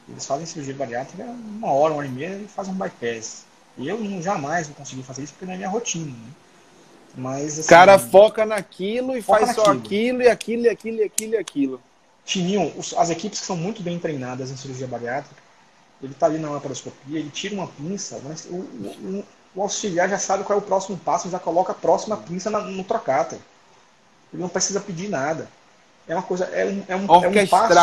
eles 0.08 0.26
fazem 0.26 0.46
cirurgia 0.46 0.74
bariátrica 0.74 1.24
uma 1.24 1.70
hora, 1.70 1.92
uma 1.92 1.98
hora 1.98 2.06
e 2.06 2.10
meia 2.10 2.36
e 2.36 2.48
fazem 2.48 2.74
um 2.74 2.76
bypass. 2.76 3.44
E 3.78 3.88
eu 3.88 3.98
não, 3.98 4.22
jamais 4.22 4.66
vou 4.66 4.76
conseguir 4.76 5.02
fazer 5.02 5.22
isso 5.22 5.32
porque 5.34 5.46
não 5.46 5.52
é 5.52 5.56
minha 5.56 5.68
rotina. 5.68 6.06
Né? 6.06 6.30
Mas, 7.16 7.58
assim, 7.58 7.68
cara 7.68 7.98
foca 7.98 8.44
naquilo 8.44 9.16
e 9.16 9.22
foca 9.22 9.46
faz 9.46 9.56
naquilo. 9.56 9.64
só 9.64 9.72
aquilo 9.72 10.22
e 10.22 10.28
aquilo 10.28 10.62
e 10.62 10.68
aquilo 10.68 10.98
e 10.98 11.04
aquilo 11.04 11.32
e 11.34 11.36
aquilo. 11.36 11.80
Tininho, 12.24 12.72
as 12.96 13.10
equipes 13.10 13.40
que 13.40 13.46
são 13.46 13.56
muito 13.56 13.82
bem 13.82 13.98
treinadas 13.98 14.50
em 14.50 14.56
cirurgia 14.56 14.86
bariátrica, 14.86 15.40
ele 16.02 16.12
está 16.12 16.26
ali 16.26 16.38
na 16.38 16.50
laparoscopia, 16.50 17.18
ele 17.18 17.30
tira 17.30 17.54
uma 17.54 17.68
pinça, 17.68 18.20
mas 18.24 18.46
o, 18.46 18.56
o, 18.56 19.24
o, 19.56 19.62
auxiliar 19.62 20.08
já 20.08 20.18
sabe 20.18 20.44
qual 20.44 20.58
é 20.58 20.62
o 20.62 20.64
próximo 20.64 20.96
passo, 20.96 21.30
já 21.30 21.38
coloca 21.38 21.72
a 21.72 21.74
próxima 21.74 22.16
pinça 22.16 22.50
na, 22.50 22.60
no 22.60 22.84
trocata. 22.84 23.38
Ele 24.32 24.42
não 24.42 24.48
precisa 24.48 24.80
pedir 24.80 25.08
nada. 25.08 25.48
É 26.06 26.14
uma 26.14 26.22
coisa, 26.22 26.44
é 26.44 26.64
um, 26.64 26.84
é 26.86 26.96
um, 26.96 27.06
é 27.24 27.42
um 27.42 27.46
passo, 27.48 27.74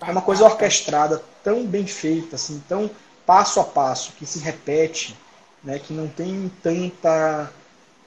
é 0.00 0.10
uma 0.10 0.22
coisa 0.22 0.44
orquestrada, 0.44 1.22
tão 1.44 1.66
bem 1.66 1.86
feita, 1.86 2.36
assim, 2.36 2.62
tão 2.66 2.90
passo 3.26 3.60
a 3.60 3.64
passo, 3.64 4.12
que 4.12 4.24
se 4.24 4.38
repete, 4.38 5.14
né, 5.62 5.78
que 5.78 5.92
não 5.92 6.08
tem 6.08 6.50
tanta 6.62 7.52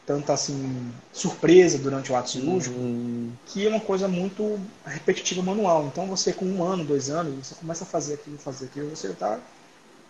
tanta 0.05 0.33
assim 0.33 0.91
surpresa 1.11 1.77
durante 1.77 2.11
o 2.11 2.15
ato 2.15 2.31
cirúrgico, 2.31 2.77
uhum. 2.77 3.31
que 3.45 3.65
é 3.65 3.69
uma 3.69 3.79
coisa 3.79 4.07
muito 4.07 4.59
repetitiva 4.85 5.41
manual. 5.41 5.85
Então 5.85 6.07
você 6.07 6.33
com 6.33 6.45
um 6.45 6.63
ano, 6.63 6.83
dois 6.83 7.09
anos, 7.09 7.47
você 7.47 7.55
começa 7.55 7.83
a 7.83 7.87
fazer 7.87 8.15
aquilo, 8.15 8.37
fazer 8.37 8.65
aquilo, 8.65 8.89
você 8.89 9.07
está 9.07 9.39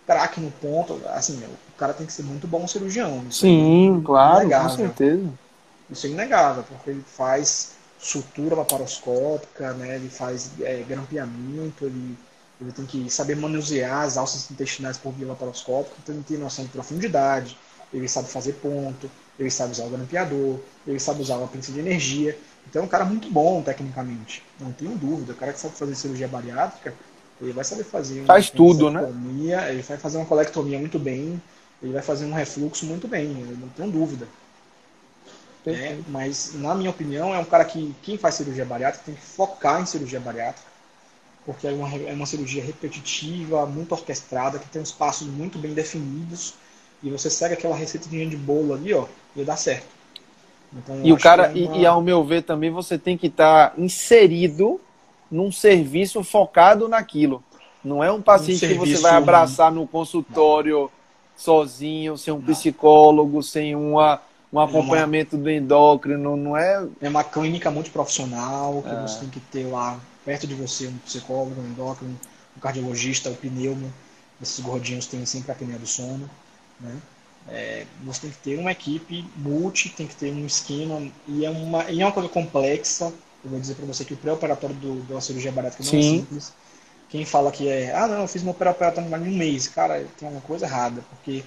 craque 0.06 0.40
no 0.40 0.50
ponto. 0.50 1.00
Assim, 1.08 1.42
o 1.42 1.78
cara 1.78 1.92
tem 1.92 2.06
que 2.06 2.12
ser 2.12 2.22
muito 2.22 2.46
bom 2.46 2.66
cirurgião. 2.66 3.24
Sim, 3.30 3.98
é 4.00 4.04
claro, 4.04 4.40
inegável. 4.42 4.70
com 4.70 4.76
certeza. 4.76 5.30
Isso 5.90 6.06
é 6.06 6.10
inegável, 6.10 6.64
porque 6.64 6.90
ele 6.90 7.04
faz 7.06 7.72
sutura 7.98 8.54
laparoscópica, 8.56 9.72
né? 9.72 9.96
ele 9.96 10.08
faz 10.08 10.50
é, 10.60 10.82
grampeamento, 10.86 11.86
ele, 11.86 12.18
ele 12.60 12.72
tem 12.72 12.84
que 12.84 13.10
saber 13.10 13.34
manusear 13.34 14.02
as 14.02 14.16
alças 14.18 14.50
intestinais 14.50 14.98
por 14.98 15.12
via 15.12 15.26
laparoscópica, 15.26 15.96
então 16.02 16.14
ele 16.14 16.24
tem 16.24 16.36
noção 16.36 16.64
de 16.64 16.70
profundidade, 16.70 17.56
ele 17.92 18.06
sabe 18.06 18.28
fazer 18.28 18.54
ponto, 18.54 19.10
ele 19.38 19.50
sabe 19.50 19.72
usar 19.72 19.84
o 19.84 19.90
grampeador, 19.90 20.58
ele 20.86 21.00
sabe 21.00 21.22
usar 21.22 21.36
uma 21.36 21.48
pinça 21.48 21.72
de 21.72 21.78
energia. 21.78 22.38
Então 22.68 22.82
é 22.82 22.84
um 22.84 22.88
cara 22.88 23.04
muito 23.04 23.30
bom 23.30 23.62
tecnicamente, 23.62 24.42
não 24.60 24.72
tenho 24.72 24.96
dúvida. 24.96 25.32
O 25.32 25.36
cara 25.36 25.52
que 25.52 25.60
sabe 25.60 25.74
fazer 25.74 25.94
cirurgia 25.94 26.28
bariátrica, 26.28 26.94
ele 27.40 27.52
vai 27.52 27.64
saber 27.64 27.84
fazer 27.84 28.20
uma 28.20 28.26
Faz 28.26 28.50
tudo, 28.50 28.90
né? 28.90 29.02
Ele 29.70 29.82
vai 29.82 29.96
fazer 29.96 30.18
uma 30.18 30.26
colectomia 30.26 30.78
muito 30.78 30.98
bem, 30.98 31.40
ele 31.82 31.92
vai 31.92 32.02
fazer 32.02 32.24
um 32.24 32.32
refluxo 32.32 32.86
muito 32.86 33.08
bem, 33.08 33.26
eu 33.48 33.56
não 33.56 33.68
tenho 33.68 33.90
dúvida. 33.90 34.26
É, 35.66 35.98
mas, 36.08 36.52
na 36.54 36.74
minha 36.74 36.90
opinião, 36.90 37.34
é 37.34 37.38
um 37.38 37.44
cara 37.44 37.64
que, 37.64 37.94
quem 38.02 38.18
faz 38.18 38.34
cirurgia 38.34 38.66
bariátrica, 38.66 39.06
tem 39.06 39.14
que 39.14 39.22
focar 39.22 39.80
em 39.80 39.86
cirurgia 39.86 40.20
bariátrica, 40.20 40.68
porque 41.46 41.66
é 41.66 41.70
uma, 41.70 41.88
é 41.88 42.12
uma 42.12 42.26
cirurgia 42.26 42.62
repetitiva, 42.62 43.64
muito 43.64 43.92
orquestrada, 43.92 44.58
que 44.58 44.68
tem 44.68 44.82
uns 44.82 44.92
passos 44.92 45.26
muito 45.26 45.58
bem 45.58 45.72
definidos, 45.72 46.54
e 47.02 47.10
você 47.10 47.30
segue 47.30 47.54
aquela 47.54 47.74
receitinha 47.74 48.26
de 48.26 48.36
bolo 48.36 48.74
ali, 48.74 48.92
ó, 48.92 49.06
e 49.34 49.42
dá 49.42 49.56
certo. 49.56 49.86
Então, 50.72 51.00
e 51.02 51.12
o 51.12 51.18
cara, 51.18 51.46
é 51.46 51.48
uma... 51.48 51.76
e, 51.76 51.80
e, 51.80 51.86
ao 51.86 52.02
meu 52.02 52.22
ver 52.24 52.42
também, 52.42 52.70
você 52.70 52.98
tem 52.98 53.16
que 53.16 53.28
estar 53.28 53.70
tá 53.70 53.80
inserido 53.80 54.80
num 55.34 55.50
serviço 55.50 56.22
focado 56.22 56.88
naquilo. 56.88 57.42
Não 57.84 58.02
é 58.02 58.10
um 58.10 58.22
paciente 58.22 58.64
um 58.64 58.68
que 58.68 58.74
você 58.74 58.96
vai 58.98 59.12
abraçar 59.12 59.70
no 59.72 59.86
consultório 59.86 60.90
sozinho, 61.36 62.16
sem 62.16 62.32
um 62.32 62.40
psicólogo, 62.40 63.42
sem 63.42 63.74
uma, 63.74 64.22
um 64.52 64.60
acompanhamento 64.60 65.34
é 65.34 65.38
uma... 65.38 65.42
do 65.42 65.50
endócrino, 65.50 66.36
não 66.36 66.56
é? 66.56 66.86
É 67.02 67.08
uma 67.08 67.24
clínica 67.24 67.68
multiprofissional 67.70 68.80
que 68.82 68.88
é. 68.88 69.02
você 69.02 69.20
tem 69.20 69.28
que 69.28 69.40
ter 69.40 69.64
lá 69.66 69.98
perto 70.24 70.46
de 70.46 70.54
você 70.54 70.86
um 70.86 70.96
psicólogo, 70.98 71.60
um 71.60 71.66
endócrino, 71.66 72.16
um 72.56 72.60
cardiologista, 72.60 73.28
o 73.28 73.32
um 73.32 73.36
pneumo. 73.36 73.92
Esses 74.40 74.60
gordinhos 74.60 75.06
têm 75.06 75.26
sempre 75.26 75.50
a 75.50 75.54
apneia 75.54 75.78
do 75.78 75.86
sono. 75.86 76.30
Né? 76.80 76.96
É, 77.48 77.86
você 78.04 78.22
tem 78.22 78.30
que 78.30 78.38
ter 78.38 78.58
uma 78.58 78.70
equipe 78.70 79.24
multi, 79.36 79.88
tem 79.90 80.06
que 80.06 80.14
ter 80.14 80.32
um 80.32 80.46
esquema, 80.46 81.02
e 81.26 81.44
é 81.44 81.50
uma, 81.50 81.90
e 81.90 82.00
é 82.00 82.04
uma 82.04 82.12
coisa 82.12 82.28
complexa. 82.28 83.12
Eu 83.44 83.50
vou 83.50 83.60
dizer 83.60 83.74
para 83.74 83.86
você 83.86 84.04
que 84.04 84.14
o 84.14 84.16
pré-operatório 84.16 84.74
de 84.74 85.12
uma 85.12 85.20
cirurgia 85.20 85.52
bariátrica 85.52 85.84
não 85.84 85.98
é 85.98 86.02
Sim. 86.02 86.14
é 86.14 86.18
simples. 86.20 86.52
Quem 87.10 87.24
fala 87.24 87.52
que 87.52 87.68
é, 87.68 87.94
ah, 87.94 88.08
não, 88.08 88.22
eu 88.22 88.28
fiz 88.28 88.42
meu 88.42 88.54
pré-operatório 88.54 89.08
em 89.08 89.28
um 89.28 89.36
mês, 89.36 89.68
cara, 89.68 90.04
tem 90.18 90.28
uma 90.28 90.40
coisa 90.40 90.66
errada, 90.66 91.04
porque 91.10 91.44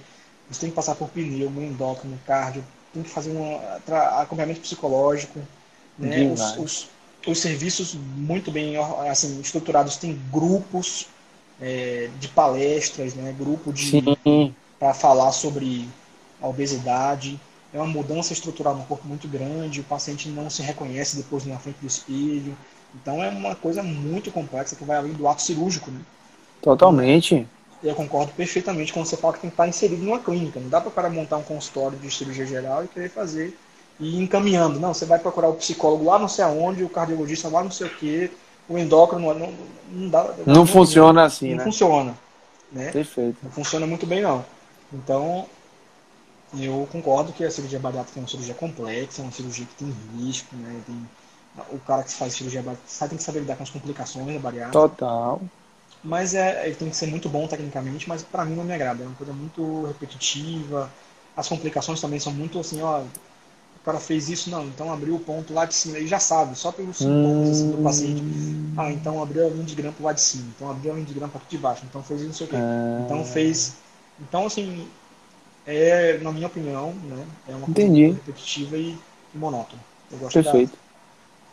você 0.48 0.60
tem 0.60 0.70
que 0.70 0.76
passar 0.76 0.94
por 0.94 1.08
pneu, 1.08 1.48
endócrino, 1.48 2.18
cardio, 2.26 2.64
tem 2.94 3.02
que 3.02 3.10
fazer 3.10 3.32
um 3.32 3.60
acompanhamento 4.18 4.60
psicológico, 4.60 5.38
né? 5.98 6.32
Os, 6.32 6.56
os, 6.56 6.88
os, 7.26 7.38
serviços 7.38 7.94
muito 7.94 8.50
bem 8.50 8.76
assim, 9.10 9.40
estruturados, 9.40 9.96
tem 9.96 10.18
grupos 10.32 11.08
é, 11.60 12.08
de 12.18 12.28
palestras, 12.28 13.14
né? 13.14 13.34
Grupo 13.36 13.72
de. 13.72 14.02
Para 14.78 14.94
falar 14.94 15.32
sobre 15.32 15.88
a 16.40 16.46
obesidade. 16.46 17.38
É 17.72 17.78
uma 17.78 17.86
mudança 17.86 18.32
estrutural 18.32 18.74
no 18.74 18.84
corpo 18.84 19.06
muito 19.06 19.28
grande, 19.28 19.80
o 19.80 19.84
paciente 19.84 20.28
não 20.28 20.48
se 20.48 20.62
reconhece 20.62 21.16
depois 21.16 21.44
na 21.44 21.58
frente 21.58 21.78
do 21.80 21.86
espelho. 21.86 22.56
Então 22.94 23.22
é 23.22 23.28
uma 23.28 23.54
coisa 23.54 23.82
muito 23.82 24.30
complexa 24.30 24.74
que 24.74 24.84
vai 24.84 24.96
além 24.96 25.12
do 25.12 25.28
ato 25.28 25.42
cirúrgico. 25.42 25.90
Né? 25.90 26.00
Totalmente. 26.62 27.46
Eu 27.82 27.94
concordo 27.94 28.32
perfeitamente 28.32 28.92
quando 28.92 29.06
você 29.06 29.16
fala 29.16 29.34
que 29.34 29.40
tem 29.40 29.50
que 29.50 29.54
estar 29.54 29.68
inserido 29.68 30.02
numa 30.02 30.18
clínica. 30.18 30.58
Não 30.58 30.68
dá 30.68 30.80
para 30.80 30.88
o 30.88 30.92
cara 30.92 31.10
montar 31.10 31.36
um 31.36 31.42
consultório 31.42 31.98
de 31.98 32.10
cirurgia 32.10 32.46
geral 32.46 32.84
e 32.84 32.88
querer 32.88 33.10
fazer 33.10 33.56
e 34.00 34.18
ir 34.18 34.22
encaminhando. 34.22 34.80
Não, 34.80 34.94
você 34.94 35.04
vai 35.04 35.18
procurar 35.18 35.48
o 35.48 35.54
psicólogo 35.54 36.04
lá 36.04 36.18
não 36.18 36.28
sei 36.28 36.44
aonde, 36.44 36.82
o 36.82 36.88
cardiologista 36.88 37.48
lá 37.48 37.62
não 37.62 37.70
sei 37.70 37.86
o 37.86 37.90
quê, 37.90 38.30
o 38.68 38.78
endócrino 38.78 39.32
não, 39.34 39.52
não 39.90 40.08
dá. 40.08 40.34
Não, 40.46 40.54
não 40.54 40.66
funciona 40.66 41.24
assim, 41.24 41.50
não 41.50 41.58
né? 41.58 41.64
funciona. 41.64 42.14
Né? 42.72 42.90
Perfeito. 42.90 43.36
Não 43.42 43.50
funciona 43.50 43.86
muito 43.86 44.06
bem, 44.06 44.22
não. 44.22 44.44
Então, 44.92 45.46
eu 46.54 46.88
concordo 46.90 47.32
que 47.32 47.44
a 47.44 47.50
cirurgia 47.50 47.78
bariátrica 47.78 48.18
é 48.18 48.22
uma 48.22 48.28
cirurgia 48.28 48.54
complexa, 48.54 49.20
é 49.20 49.24
uma 49.24 49.32
cirurgia 49.32 49.66
que 49.66 49.84
tem 49.84 49.94
risco, 50.16 50.56
né? 50.56 50.80
Tem, 50.86 51.08
o 51.72 51.78
cara 51.80 52.02
que 52.02 52.12
faz 52.12 52.34
cirurgia 52.34 52.62
bariátrica 52.62 53.08
tem 53.08 53.18
que 53.18 53.24
saber 53.24 53.40
lidar 53.40 53.56
com 53.56 53.62
as 53.62 53.70
complicações 53.70 54.34
da 54.34 54.38
bariátrica. 54.38 54.72
Total. 54.72 55.40
Mas 56.02 56.32
é, 56.34 56.66
ele 56.66 56.76
tem 56.76 56.88
que 56.88 56.96
ser 56.96 57.06
muito 57.06 57.28
bom 57.28 57.46
tecnicamente, 57.46 58.08
mas 58.08 58.22
para 58.22 58.44
mim 58.44 58.54
não 58.54 58.64
me 58.64 58.72
agrada. 58.72 59.02
É 59.02 59.06
uma 59.06 59.16
coisa 59.16 59.32
muito 59.32 59.84
repetitiva. 59.86 60.90
As 61.36 61.48
complicações 61.48 62.00
também 62.00 62.20
são 62.20 62.32
muito 62.32 62.58
assim, 62.58 62.80
ó. 62.80 63.00
O 63.00 63.84
cara 63.84 63.98
fez 63.98 64.28
isso, 64.28 64.50
não, 64.50 64.66
então 64.66 64.92
abriu 64.92 65.14
o 65.16 65.20
ponto 65.20 65.52
lá 65.52 65.64
de 65.64 65.74
cima. 65.74 65.96
Ele 65.96 66.06
já 66.06 66.18
sabe, 66.18 66.56
só 66.56 66.70
pelos 66.70 66.98
sintomas 66.98 67.48
assim, 67.50 67.70
do 67.70 67.82
paciente. 67.82 68.22
Ah, 68.76 68.92
então 68.92 69.22
abriu 69.22 69.46
a 69.46 69.50
linha 69.50 69.64
de 69.64 69.74
grampo 69.74 70.02
lá 70.02 70.12
de 70.12 70.20
cima. 70.20 70.44
Então 70.54 70.70
abriu 70.70 70.92
a 70.92 70.94
linha 70.94 71.06
de 71.06 71.14
grampo 71.14 71.38
aqui 71.38 71.56
de 71.56 71.58
baixo. 71.58 71.82
Então 71.88 72.02
fez 72.02 72.20
isso, 72.20 72.28
não 72.28 72.34
sei 72.34 72.46
o 72.46 72.50
quê. 72.50 72.56
Ah. 72.56 73.02
Então 73.04 73.24
fez. 73.24 73.74
Então, 74.20 74.46
assim, 74.46 74.88
é, 75.68 76.18
na 76.18 76.32
minha 76.32 76.46
opinião, 76.46 76.92
né, 76.94 77.26
é 77.46 77.54
uma 77.54 77.68
Entendi. 77.68 78.06
coisa 78.06 78.22
repetitiva 78.26 78.78
e, 78.78 78.98
e 79.34 79.38
monótona. 79.38 79.82
Eu 80.10 80.18
gosto 80.18 80.42
Perfeito. 80.42 80.72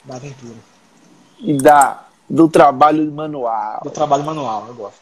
da, 0.05 0.13
da 0.13 0.15
aventura. 0.15 0.55
E 1.39 1.57
da, 1.57 2.05
do 2.29 2.47
trabalho 2.47 3.11
manual. 3.11 3.81
Do 3.83 3.91
trabalho 3.91 4.23
manual, 4.23 4.67
eu 4.67 4.73
gosto. 4.73 5.01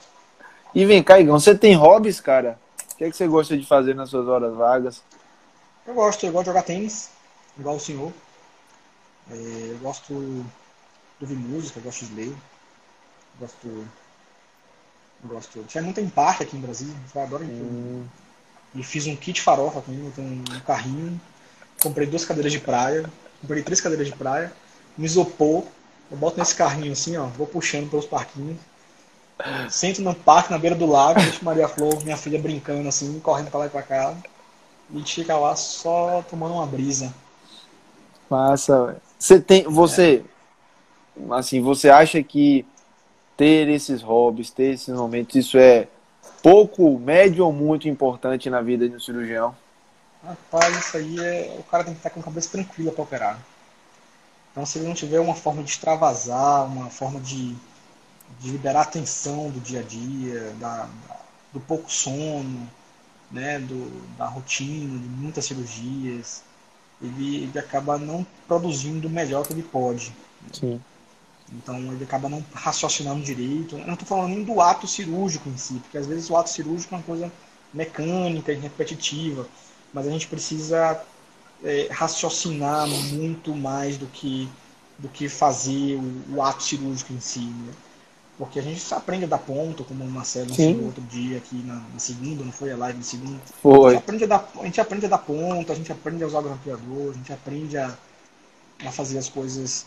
E 0.74 0.84
vem 0.84 1.03
cá, 1.03 1.20
Igão, 1.20 1.39
você 1.39 1.53
tem 1.55 1.76
hobbies, 1.76 2.20
cara? 2.20 2.59
O 2.91 2.95
que, 2.95 3.03
é 3.03 3.11
que 3.11 3.16
você 3.16 3.28
gosta 3.28 3.55
de 3.55 3.66
fazer 3.66 3.93
nas 3.93 4.09
suas 4.09 4.28
horas 4.28 4.55
vagas? 4.55 5.03
Eu 5.86 5.93
gosto, 5.93 6.26
eu 6.26 6.32
gosto 6.32 6.45
de 6.45 6.49
jogar 6.49 6.64
tênis, 6.64 7.11
igual 7.57 7.76
o 7.76 7.80
senhor. 7.80 8.11
É, 9.30 9.36
eu 9.36 9.78
gosto 9.78 10.14
de 11.20 11.22
ouvir 11.22 11.36
música, 11.36 11.80
eu 11.80 11.84
gosto 11.84 12.05
de 12.05 12.16
ler. 12.16 12.30
Eu 12.30 12.36
gosto. 13.41 13.68
Eu 13.68 15.30
gosto. 15.30 15.64
Tinha 15.68 15.84
muito 15.84 15.99
em 15.99 16.09
parque 16.09 16.43
aqui 16.43 16.57
em 16.57 16.61
Brasília, 16.61 16.95
eu 17.14 17.22
adoro 17.22 17.43
Hum, 17.43 18.05
E 18.76 18.84
fiz 18.84 19.05
um 19.07 19.15
kit 19.15 19.41
farofa 19.41 19.84
eu 19.88 20.11
tenho 20.15 20.28
um 20.28 20.59
carrinho. 20.65 21.19
Comprei 21.82 22.07
duas 22.07 22.26
cadeiras 22.26 22.51
de 22.51 22.59
praia. 22.59 23.05
Comprei 23.41 23.61
três 23.61 23.80
cadeiras 23.80 24.07
de 24.07 24.15
praia. 24.15 24.51
Um 24.97 25.03
isopor. 25.03 25.63
Eu 26.09 26.17
boto 26.17 26.38
nesse 26.39 26.55
carrinho 26.55 26.91
assim, 26.91 27.17
ó. 27.17 27.26
Vou 27.26 27.45
puxando 27.45 27.89
pelos 27.89 28.05
parquinhos. 28.05 28.57
Sento 29.69 30.01
no 30.01 30.13
parque, 30.13 30.51
na 30.51 30.57
beira 30.57 30.76
do 30.76 30.86
lago, 30.86 31.19
deixo 31.19 31.43
Maria 31.43 31.67
Flor, 31.67 32.03
minha 32.03 32.15
filha, 32.15 32.39
brincando 32.39 32.88
assim, 32.88 33.19
correndo 33.19 33.49
pra 33.49 33.61
lá 33.61 33.65
e 33.65 33.69
pra 33.69 33.82
cá. 33.82 34.15
E 34.89 34.95
a 34.95 34.99
gente 34.99 35.15
fica 35.15 35.36
lá 35.36 35.55
só 35.55 36.24
tomando 36.30 36.53
uma 36.53 36.65
brisa. 36.65 37.13
massa, 38.30 38.86
velho. 38.86 39.01
Você 39.17 39.39
tem. 39.39 39.63
Você. 39.63 40.24
Assim, 41.32 41.61
você 41.61 41.89
acha 41.89 42.21
que 42.24 42.65
ter 43.36 43.67
esses 43.69 44.01
hobbies, 44.01 44.49
ter 44.49 44.74
esses 44.74 44.95
momentos, 44.95 45.36
isso 45.36 45.57
é 45.57 45.88
pouco, 46.43 46.99
médio 46.99 47.45
ou 47.45 47.53
muito 47.53 47.87
importante 47.89 48.49
na 48.51 48.61
vida 48.61 48.87
de 48.89 48.95
um 48.95 48.99
cirurgião? 48.99 49.55
Rapaz, 50.23 50.75
isso 50.77 50.97
aí 50.97 51.19
é. 51.19 51.55
O 51.59 51.63
cara 51.63 51.83
tem 51.83 51.93
que 51.93 51.99
estar 51.99 52.09
com 52.09 52.19
a 52.19 52.23
cabeça 52.23 52.49
tranquila 52.51 52.91
pra 52.91 53.03
operar. 53.03 53.39
Então, 54.51 54.65
se 54.65 54.77
ele 54.77 54.87
não 54.87 54.93
tiver 54.93 55.19
uma 55.19 55.35
forma 55.35 55.63
de 55.63 55.71
extravasar, 55.71 56.65
uma 56.65 56.89
forma 56.89 57.19
de, 57.19 57.55
de 58.39 58.51
liberar 58.51 58.81
a 58.83 58.85
tensão 58.85 59.49
do 59.51 59.59
dia 59.59 59.81
a 59.81 59.83
dia, 59.83 60.51
da, 60.59 60.83
da- 61.07 61.19
do 61.53 61.59
pouco 61.61 61.91
sono, 61.91 62.69
né, 63.31 63.59
do, 63.59 64.01
da 64.17 64.27
rotina, 64.27 64.99
de 64.99 65.07
muitas 65.09 65.45
cirurgias, 65.45 66.43
ele, 67.01 67.43
ele 67.43 67.59
acaba 67.59 67.97
não 67.97 68.25
produzindo 68.47 69.07
o 69.07 69.11
melhor 69.11 69.45
que 69.47 69.53
ele 69.53 69.63
pode. 69.63 70.13
Sim. 70.51 70.83
Então 71.51 71.77
ele 71.77 72.03
acaba 72.03 72.29
não 72.29 72.43
raciocinando 72.53 73.21
direito. 73.21 73.77
Eu 73.77 73.85
não 73.85 73.93
estou 73.93 74.07
falando 74.07 74.29
nem 74.29 74.43
do 74.43 74.59
ato 74.61 74.87
cirúrgico 74.87 75.49
em 75.49 75.57
si, 75.57 75.75
porque 75.75 75.97
às 75.97 76.07
vezes 76.07 76.29
o 76.29 76.35
ato 76.35 76.49
cirúrgico 76.49 76.95
é 76.95 76.97
uma 76.97 77.03
coisa 77.03 77.31
mecânica 77.73 78.51
e 78.51 78.55
repetitiva, 78.55 79.47
mas 79.93 80.07
a 80.07 80.11
gente 80.11 80.27
precisa 80.27 81.01
é, 81.63 81.87
raciocinar 81.91 82.87
muito 82.87 83.55
mais 83.55 83.97
do 83.97 84.07
que, 84.07 84.49
do 84.97 85.09
que 85.09 85.27
fazer 85.27 85.95
o, 85.95 86.35
o 86.35 86.41
ato 86.41 86.63
cirúrgico 86.63 87.13
em 87.13 87.19
si. 87.19 87.39
Né? 87.39 87.73
Porque 88.37 88.59
a 88.59 88.63
gente 88.63 88.93
aprende 88.93 89.25
a 89.25 89.27
dar 89.27 89.37
ponto, 89.37 89.83
como 89.83 90.03
o 90.03 90.09
Marcelo 90.09 90.51
ensinou 90.51 90.85
outro 90.85 91.03
dia 91.03 91.37
aqui 91.37 91.55
na, 91.55 91.75
na 91.75 91.99
segunda, 91.99 92.43
não 92.43 92.51
foi 92.51 92.71
a 92.71 92.77
live 92.77 92.99
de 92.99 93.05
segunda. 93.05 93.37
A 93.37 93.61
Foi. 93.61 93.91
gente, 93.91 93.99
aprende 93.99 94.23
a 94.23 94.27
dar, 94.27 94.51
a 94.59 94.65
gente 94.65 94.81
aprende 94.81 95.05
a 95.05 95.09
dar 95.09 95.17
ponto, 95.19 95.71
a 95.71 95.75
gente 95.75 95.91
aprende 95.91 96.23
a 96.23 96.27
usar 96.27 96.39
o 96.39 96.43
grampeador, 96.43 97.11
a 97.11 97.13
gente 97.13 97.31
aprende 97.31 97.77
a, 97.77 97.95
a 98.85 98.91
fazer 98.91 99.19
as 99.19 99.29
coisas 99.29 99.85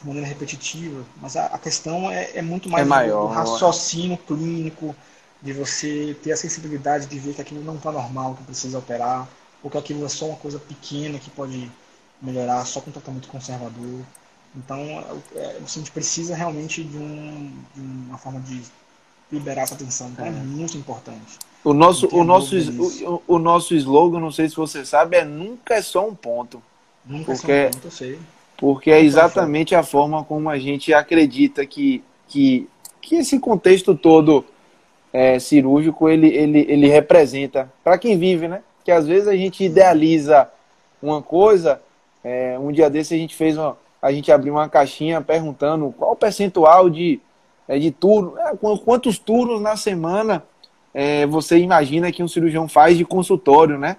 de 0.00 0.06
maneira 0.06 0.26
repetitiva. 0.28 1.04
Mas 1.20 1.36
a, 1.36 1.46
a 1.46 1.58
questão 1.58 2.10
é, 2.10 2.30
é 2.34 2.42
muito 2.42 2.68
mais 2.68 2.82
É 2.82 2.84
do- 2.84 2.90
maior. 2.90 3.28
do 3.28 3.32
raciocínio 3.34 4.16
clínico, 4.18 4.94
de 5.42 5.52
você 5.52 6.16
ter 6.22 6.32
a 6.32 6.36
sensibilidade 6.36 7.06
de 7.06 7.18
ver 7.18 7.34
que 7.34 7.40
aquilo 7.40 7.62
não 7.62 7.76
está 7.76 7.92
normal, 7.92 8.34
que 8.34 8.44
precisa 8.44 8.78
operar, 8.78 9.28
ou 9.62 9.70
que 9.70 9.78
aquilo 9.78 10.04
é 10.04 10.08
só 10.08 10.26
uma 10.26 10.36
coisa 10.36 10.58
pequena 10.58 11.18
que 11.18 11.30
pode 11.30 11.70
melhorar 12.20 12.64
só 12.64 12.80
com 12.80 12.90
tratamento 12.90 13.28
conservador. 13.28 14.00
Então, 14.56 14.78
é, 14.78 15.04
é, 15.38 15.60
a 15.62 15.68
gente 15.68 15.90
precisa 15.90 16.34
realmente 16.34 16.82
de, 16.82 16.96
um, 16.96 17.52
de 17.74 17.80
uma 17.80 18.16
forma 18.16 18.40
de 18.40 18.62
liberar 19.30 19.62
essa 19.62 19.76
tensão. 19.76 20.08
Então, 20.08 20.24
é, 20.24 20.28
É. 20.28 20.32
muito 20.32 20.76
importante. 20.78 21.38
O 21.62 21.74
nosso, 21.74 22.08
o, 22.14 22.22
nosso, 22.24 22.54
o, 23.04 23.22
o 23.26 23.38
nosso 23.38 23.74
slogan, 23.74 24.20
não 24.20 24.30
sei 24.30 24.48
se 24.48 24.54
você 24.56 24.84
sabe, 24.86 25.16
é 25.16 25.24
nunca 25.24 25.74
é 25.74 25.82
só 25.82 26.06
um 26.08 26.14
ponto. 26.14 26.62
Nunca 27.04 27.34
Porque- 27.34 27.52
é 27.52 27.64
só 27.64 27.68
um 27.68 27.72
ponto, 27.72 27.86
eu 27.86 27.90
sei. 27.90 28.18
Porque 28.58 28.90
é 28.90 29.00
exatamente 29.00 29.74
a 29.74 29.82
forma 29.82 30.24
como 30.24 30.48
a 30.48 30.58
gente 30.58 30.92
acredita 30.94 31.66
que, 31.66 32.02
que, 32.28 32.68
que 33.00 33.16
esse 33.16 33.38
contexto 33.38 33.94
todo 33.94 34.44
é, 35.12 35.38
cirúrgico 35.38 36.08
ele, 36.08 36.28
ele, 36.28 36.66
ele 36.68 36.88
representa 36.88 37.70
para 37.84 37.98
quem 37.98 38.18
vive, 38.18 38.48
né? 38.48 38.62
Que 38.84 38.90
às 38.90 39.06
vezes 39.06 39.28
a 39.28 39.36
gente 39.36 39.64
idealiza 39.64 40.48
uma 41.02 41.20
coisa. 41.22 41.80
é, 42.24 42.58
um 42.58 42.72
dia 42.72 42.88
desse 42.88 43.14
a 43.14 43.18
gente 43.18 43.34
fez 43.36 43.56
uma, 43.58 43.76
a 44.00 44.10
gente 44.12 44.32
abriu 44.32 44.54
uma 44.54 44.68
caixinha 44.68 45.20
perguntando 45.20 45.92
qual 45.96 46.12
o 46.12 46.16
percentual 46.16 46.88
de, 46.88 47.20
é, 47.68 47.78
de 47.78 47.90
turno, 47.90 48.38
é, 48.38 48.56
qu- 48.56 48.78
quantos 48.78 49.18
turnos 49.18 49.60
na 49.60 49.76
semana 49.76 50.42
é, 50.94 51.26
você 51.26 51.58
imagina 51.58 52.10
que 52.10 52.22
um 52.22 52.28
cirurgião 52.28 52.66
faz 52.68 52.96
de 52.96 53.04
consultório, 53.04 53.78
né? 53.78 53.96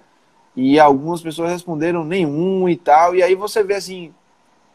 E 0.55 0.79
algumas 0.79 1.21
pessoas 1.21 1.51
responderam 1.51 2.03
nenhum 2.03 2.67
e 2.67 2.75
tal. 2.75 3.13
E 3.15 3.21
aí 3.21 3.35
você 3.35 3.63
vê 3.63 3.75
assim, 3.75 4.11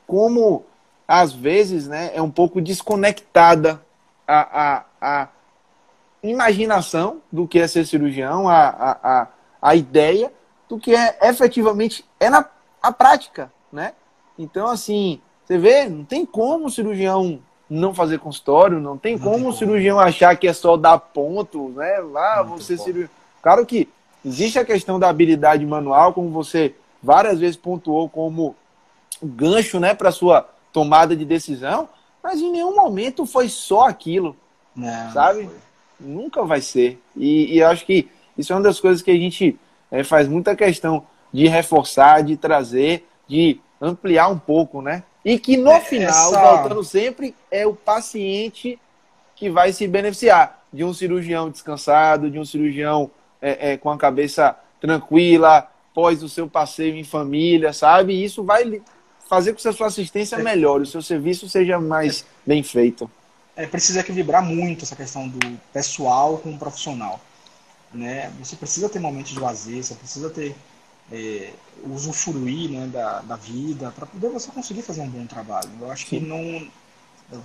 como 0.07 0.65
às 1.07 1.33
vezes 1.33 1.89
né, 1.89 2.11
é 2.15 2.23
um 2.23 2.31
pouco 2.31 2.61
desconectada 2.61 3.81
a, 4.27 4.63
a, 4.63 4.85
a 5.01 5.29
imaginação 6.23 7.21
do 7.31 7.47
que 7.47 7.59
é 7.59 7.67
ser 7.67 7.85
cirurgião, 7.87 8.49
a, 8.49 8.69
a, 8.69 8.91
a, 9.03 9.29
a 9.61 9.77
ideia 9.77 10.33
do 10.69 10.79
que 10.79 10.95
é 10.95 11.19
efetivamente 11.23 12.05
é 12.19 12.31
na 12.31 12.47
a 12.83 12.91
prática, 12.91 13.53
né? 13.73 13.93
Então, 14.37 14.67
assim, 14.67 15.21
você 15.45 15.57
vê, 15.57 15.89
não 15.89 16.05
tem 16.05 16.27
como 16.27 16.67
o 16.67 16.71
cirurgião 16.71 17.39
não 17.71 17.95
fazer 17.95 18.19
consultório, 18.19 18.81
não 18.81 18.99
tem 18.99 19.17
Não 19.17 19.23
como 19.23 19.35
tem 19.35 19.43
o 19.43 19.47
como. 19.47 19.57
cirurgião 19.57 20.01
achar 20.01 20.37
que 20.37 20.49
é 20.49 20.53
só 20.53 20.77
dar 20.77 20.99
ponto, 20.99 21.69
né? 21.71 21.99
Lá, 22.01 22.43
você 22.43 22.75
como. 22.77 22.85
cirurgião. 22.85 23.11
Claro 23.41 23.65
que 23.65 23.89
existe 24.25 24.59
a 24.59 24.65
questão 24.65 24.99
da 24.99 25.09
habilidade 25.09 25.65
manual, 25.65 26.13
como 26.13 26.31
você 26.31 26.75
várias 27.03 27.39
vezes 27.39 27.57
pontuou 27.57 28.09
como 28.09 28.57
gancho, 29.23 29.79
né, 29.81 29.95
para 29.95 30.11
sua 30.11 30.49
tomada 30.73 31.15
de 31.15 31.25
decisão, 31.25 31.89
mas 32.23 32.41
em 32.41 32.51
nenhum 32.51 32.75
momento 32.75 33.27
foi 33.27 33.49
só 33.49 33.87
aquilo, 33.89 34.37
Não, 34.75 35.11
Sabe? 35.13 35.45
não 35.45 36.23
nunca 36.23 36.43
vai 36.45 36.61
ser. 36.61 37.01
E, 37.17 37.55
e 37.55 37.59
eu 37.61 37.69
acho 37.69 37.85
que 37.87 38.09
isso 38.37 38.53
é 38.53 38.57
uma 38.57 38.63
das 38.63 38.81
coisas 38.81 39.03
que 39.03 39.11
a 39.11 39.17
gente 39.17 39.59
eh, 39.91 40.03
faz 40.03 40.27
muita 40.27 40.57
questão 40.57 41.07
de 41.33 41.47
reforçar, 41.47 42.23
de 42.23 42.37
trazer, 42.37 43.07
de 43.29 43.61
ampliar 43.81 44.29
um 44.29 44.39
pouco, 44.39 44.83
né? 44.83 45.05
E 45.25 45.39
que 45.39 45.57
no 45.57 45.71
É, 45.71 45.81
final, 45.81 46.31
essa- 46.35 46.41
voltando 46.41 46.83
sempre, 46.83 47.35
é 47.51 47.67
o 47.67 47.75
paciente 47.75 48.79
que 49.37 49.49
vai 49.51 49.73
se 49.73 49.87
beneficiar 49.87 50.61
de 50.73 50.83
um 50.85 50.93
cirurgião 50.93 51.51
descansado, 51.51 52.31
de 52.31 52.39
um 52.39 52.45
cirurgião 52.45 53.11
eh, 53.41 53.77
com 53.77 53.91
a 53.91 53.99
cabeça 53.99 54.57
tranquila, 54.81 55.69
pós 55.95 56.23
o 56.23 56.29
seu 56.29 56.49
passeio 56.49 56.97
em 56.97 57.05
família, 57.05 57.73
sabe? 57.73 58.15
E 58.15 58.25
isso 58.25 58.43
vai 58.43 58.83
fazer 59.33 59.53
com 59.55 59.61
que 59.61 59.69
a 59.69 59.73
sua 59.73 59.87
assistência 59.87 60.37
É. 60.37 60.43
melhore, 60.43 60.83
o 60.83 60.87
seu 60.87 61.01
serviço 61.03 61.49
seja 61.49 61.81
mais 61.81 62.25
bem 62.47 62.63
feito. 62.63 63.11
é, 63.57 63.67
precisa 63.67 64.01
equilibrar 64.01 64.43
muito 64.43 64.85
essa 64.85 64.97
questão 64.97 65.29
do 65.29 65.61
pessoal 65.73 66.39
com 66.39 66.51
o 66.55 66.59
profissional. 66.59 67.21
Né? 67.93 68.31
Você 68.39 68.57
precisa 68.57 68.89
ter 68.89 68.99
momentos 69.01 69.33
de 69.33 69.41
lazer, 69.41 69.83
você 69.85 69.95
precisa 69.95 70.31
ter 70.31 70.57
é, 71.11 71.55
usufruir 71.83 72.71
né, 72.71 72.87
da, 72.89 73.21
da 73.23 73.37
vida 73.37 73.91
para 73.93 74.07
poder 74.07 74.31
você 74.31 74.51
conseguir 74.51 74.83
fazer 74.83 75.03
um 75.03 75.11
bom 75.11 75.27
trabalho. 75.27 75.71
Eu 75.81 75.91
acho 75.91 76.07
que 76.07 76.19
Sim. 76.21 76.27
não 76.27 76.71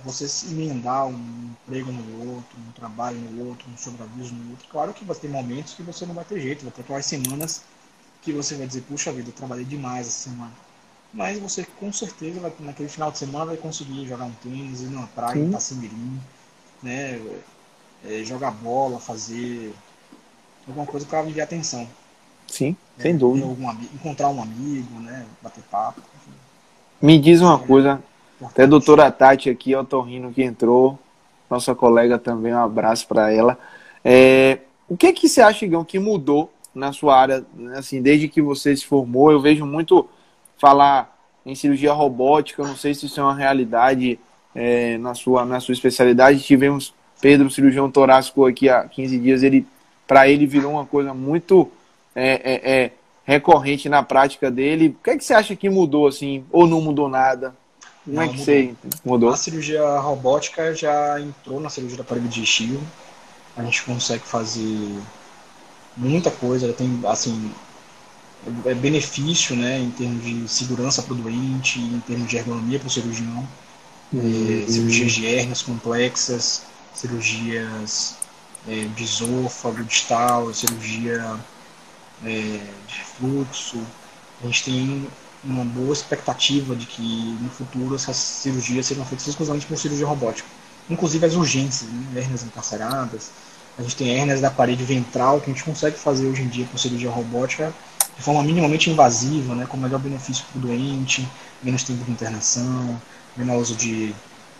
você 0.04 0.28
se 0.28 0.52
emendar 0.52 1.06
um 1.06 1.50
emprego 1.66 1.90
no 1.92 2.34
outro, 2.34 2.58
um 2.58 2.72
trabalho 2.72 3.18
no 3.18 3.48
outro, 3.48 3.70
um 3.70 3.76
sobreaviso 3.76 4.34
no 4.34 4.50
outro. 4.50 4.68
Claro 4.68 4.94
que 4.94 5.04
vai 5.04 5.16
ter 5.16 5.28
momentos 5.28 5.74
que 5.74 5.82
você 5.82 6.06
não 6.06 6.14
vai 6.14 6.24
ter 6.24 6.40
jeito, 6.40 6.62
vai 6.64 6.72
ter 6.72 6.82
aquelas 6.82 7.06
semanas 7.06 7.64
que 8.22 8.32
você 8.32 8.56
vai 8.56 8.66
dizer, 8.66 8.82
puxa 8.82 9.12
vida, 9.12 9.30
eu 9.30 9.34
trabalhei 9.34 9.64
demais 9.64 10.06
essa 10.08 10.30
semana. 10.30 10.52
Mas 11.12 11.38
você 11.38 11.66
com 11.80 11.92
certeza 11.92 12.38
vai, 12.40 12.52
naquele 12.60 12.88
final 12.88 13.10
de 13.10 13.18
semana 13.18 13.46
vai 13.46 13.56
conseguir 13.56 14.06
jogar 14.06 14.24
um 14.24 14.32
tênis, 14.42 14.82
ir 14.82 14.86
numa 14.86 15.06
praia, 15.06 15.38
em 15.38 15.48
Itacimirim, 15.48 16.20
né? 16.82 17.20
É, 18.04 18.22
jogar 18.24 18.50
bola, 18.50 19.00
fazer 19.00 19.72
alguma 20.66 20.86
coisa 20.86 21.06
para 21.06 21.20
aliviar 21.20 21.46
a 21.46 21.48
atenção. 21.48 21.88
Sim, 22.46 22.76
é, 22.98 23.02
sem 23.02 23.16
dúvida. 23.16 23.46
Algum, 23.46 23.70
encontrar 23.94 24.28
um 24.28 24.42
amigo, 24.42 25.00
né? 25.00 25.26
Bater 25.42 25.64
papo. 25.70 26.00
Enfim. 26.16 26.36
Me 27.00 27.18
diz 27.18 27.40
uma 27.40 27.56
é, 27.56 27.66
coisa, 27.66 28.02
até 28.42 28.64
a 28.64 28.66
doutora 28.66 29.10
Tati 29.10 29.50
aqui, 29.50 29.74
o 29.74 29.84
Torrino 29.84 30.32
que 30.32 30.42
entrou, 30.42 30.98
nossa 31.50 31.74
colega 31.74 32.18
também, 32.18 32.54
um 32.54 32.58
abraço 32.58 33.06
para 33.08 33.32
ela. 33.32 33.58
É, 34.04 34.60
o 34.88 34.96
que 34.96 35.06
é 35.06 35.12
que 35.12 35.28
você 35.28 35.40
acha, 35.40 35.64
Igão, 35.64 35.84
que 35.84 35.98
mudou 35.98 36.52
na 36.74 36.92
sua 36.92 37.18
área, 37.18 37.44
assim, 37.76 38.00
desde 38.00 38.28
que 38.28 38.40
você 38.40 38.76
se 38.76 38.84
formou? 38.86 39.32
Eu 39.32 39.40
vejo 39.40 39.66
muito 39.66 40.08
falar 40.58 41.16
em 41.46 41.54
cirurgia 41.54 41.92
robótica, 41.92 42.62
não 42.62 42.76
sei 42.76 42.94
se 42.94 43.06
isso 43.06 43.18
é 43.18 43.22
uma 43.22 43.34
realidade 43.34 44.18
é, 44.54 44.98
na, 44.98 45.14
sua, 45.14 45.44
na 45.44 45.60
sua 45.60 45.72
especialidade. 45.72 46.42
Tivemos 46.42 46.92
Pedro, 47.20 47.50
cirurgião 47.50 47.90
torácico, 47.90 48.46
aqui 48.46 48.68
há 48.68 48.84
15 48.84 49.18
dias, 49.18 49.42
ele 49.42 49.66
para 50.06 50.28
ele 50.28 50.46
virou 50.46 50.72
uma 50.72 50.86
coisa 50.86 51.12
muito 51.12 51.70
é, 52.14 52.30
é, 52.32 52.72
é, 52.72 52.90
recorrente 53.24 53.88
na 53.88 54.02
prática 54.02 54.50
dele. 54.50 54.88
O 54.88 55.04
que, 55.04 55.10
é 55.10 55.16
que 55.18 55.24
você 55.24 55.34
acha 55.34 55.54
que 55.54 55.68
mudou, 55.68 56.06
assim, 56.06 56.44
ou 56.50 56.66
não 56.66 56.80
mudou 56.80 57.08
nada? 57.08 57.54
Como 58.04 58.16
não, 58.16 58.22
é 58.22 58.28
que 58.28 58.36
mudou. 58.36 58.44
você 58.44 58.74
mudou? 59.04 59.28
A 59.30 59.36
cirurgia 59.36 59.98
robótica 59.98 60.74
já 60.74 61.20
entrou 61.20 61.60
na 61.60 61.68
cirurgia 61.68 61.98
da 61.98 62.04
parede 62.04 62.28
digestiva. 62.28 62.80
A 63.54 63.62
gente 63.62 63.82
consegue 63.84 64.24
fazer 64.24 64.98
muita 65.96 66.30
coisa, 66.30 66.72
tem 66.72 67.00
assim 67.06 67.52
é 68.64 68.74
benefício, 68.74 69.56
né, 69.56 69.78
em 69.78 69.90
termos 69.90 70.24
de 70.24 70.48
segurança 70.48 71.02
para 71.02 71.12
o 71.12 71.16
doente, 71.16 71.80
em 71.80 72.00
termos 72.06 72.28
de 72.28 72.36
ergonomia 72.36 72.78
para 72.78 72.88
o 72.88 72.90
cirurgião, 72.90 73.48
uhum. 74.12 74.64
é, 74.64 74.70
cirurgias 74.70 75.12
de 75.12 75.26
hérnias 75.26 75.62
complexas, 75.62 76.62
cirurgias 76.94 78.16
é, 78.66 78.84
de 78.94 79.04
esôfago, 79.04 79.82
distal, 79.84 80.52
cirurgia 80.54 81.38
é, 82.24 82.60
de 82.86 83.00
fluxo. 83.16 83.78
A 84.42 84.46
gente 84.46 84.64
tem 84.64 85.08
uma 85.44 85.64
boa 85.64 85.92
expectativa 85.92 86.74
de 86.74 86.86
que 86.86 87.36
no 87.40 87.50
futuro 87.50 87.94
essas 87.94 88.16
cirurgias 88.16 88.86
sejam 88.86 89.04
feitas 89.04 89.26
exclusivamente 89.28 89.66
por 89.66 89.76
cirurgia 89.76 90.06
robótica. 90.06 90.48
Inclusive 90.90 91.26
as 91.26 91.34
urgências, 91.34 91.90
né? 91.90 92.20
hérnias 92.22 92.42
encarceradas. 92.42 93.30
A 93.78 93.82
gente 93.82 93.94
tem 93.94 94.18
hérnias 94.18 94.40
da 94.40 94.50
parede 94.50 94.82
ventral 94.82 95.40
que 95.40 95.50
a 95.50 95.54
gente 95.54 95.64
consegue 95.64 95.96
fazer 95.96 96.26
hoje 96.26 96.42
em 96.42 96.48
dia 96.48 96.66
com 96.66 96.76
cirurgia 96.76 97.10
robótica 97.10 97.72
de 98.18 98.24
forma 98.24 98.42
minimamente 98.42 98.90
invasiva, 98.90 99.54
né? 99.54 99.64
com 99.66 99.76
melhor 99.76 100.00
benefício 100.00 100.44
para 100.50 100.58
o 100.58 100.62
doente, 100.62 101.26
menos 101.62 101.84
tempo 101.84 102.04
de 102.04 102.10
internação, 102.10 103.00
menor 103.36 103.56
uso 103.58 103.76
de, 103.76 104.12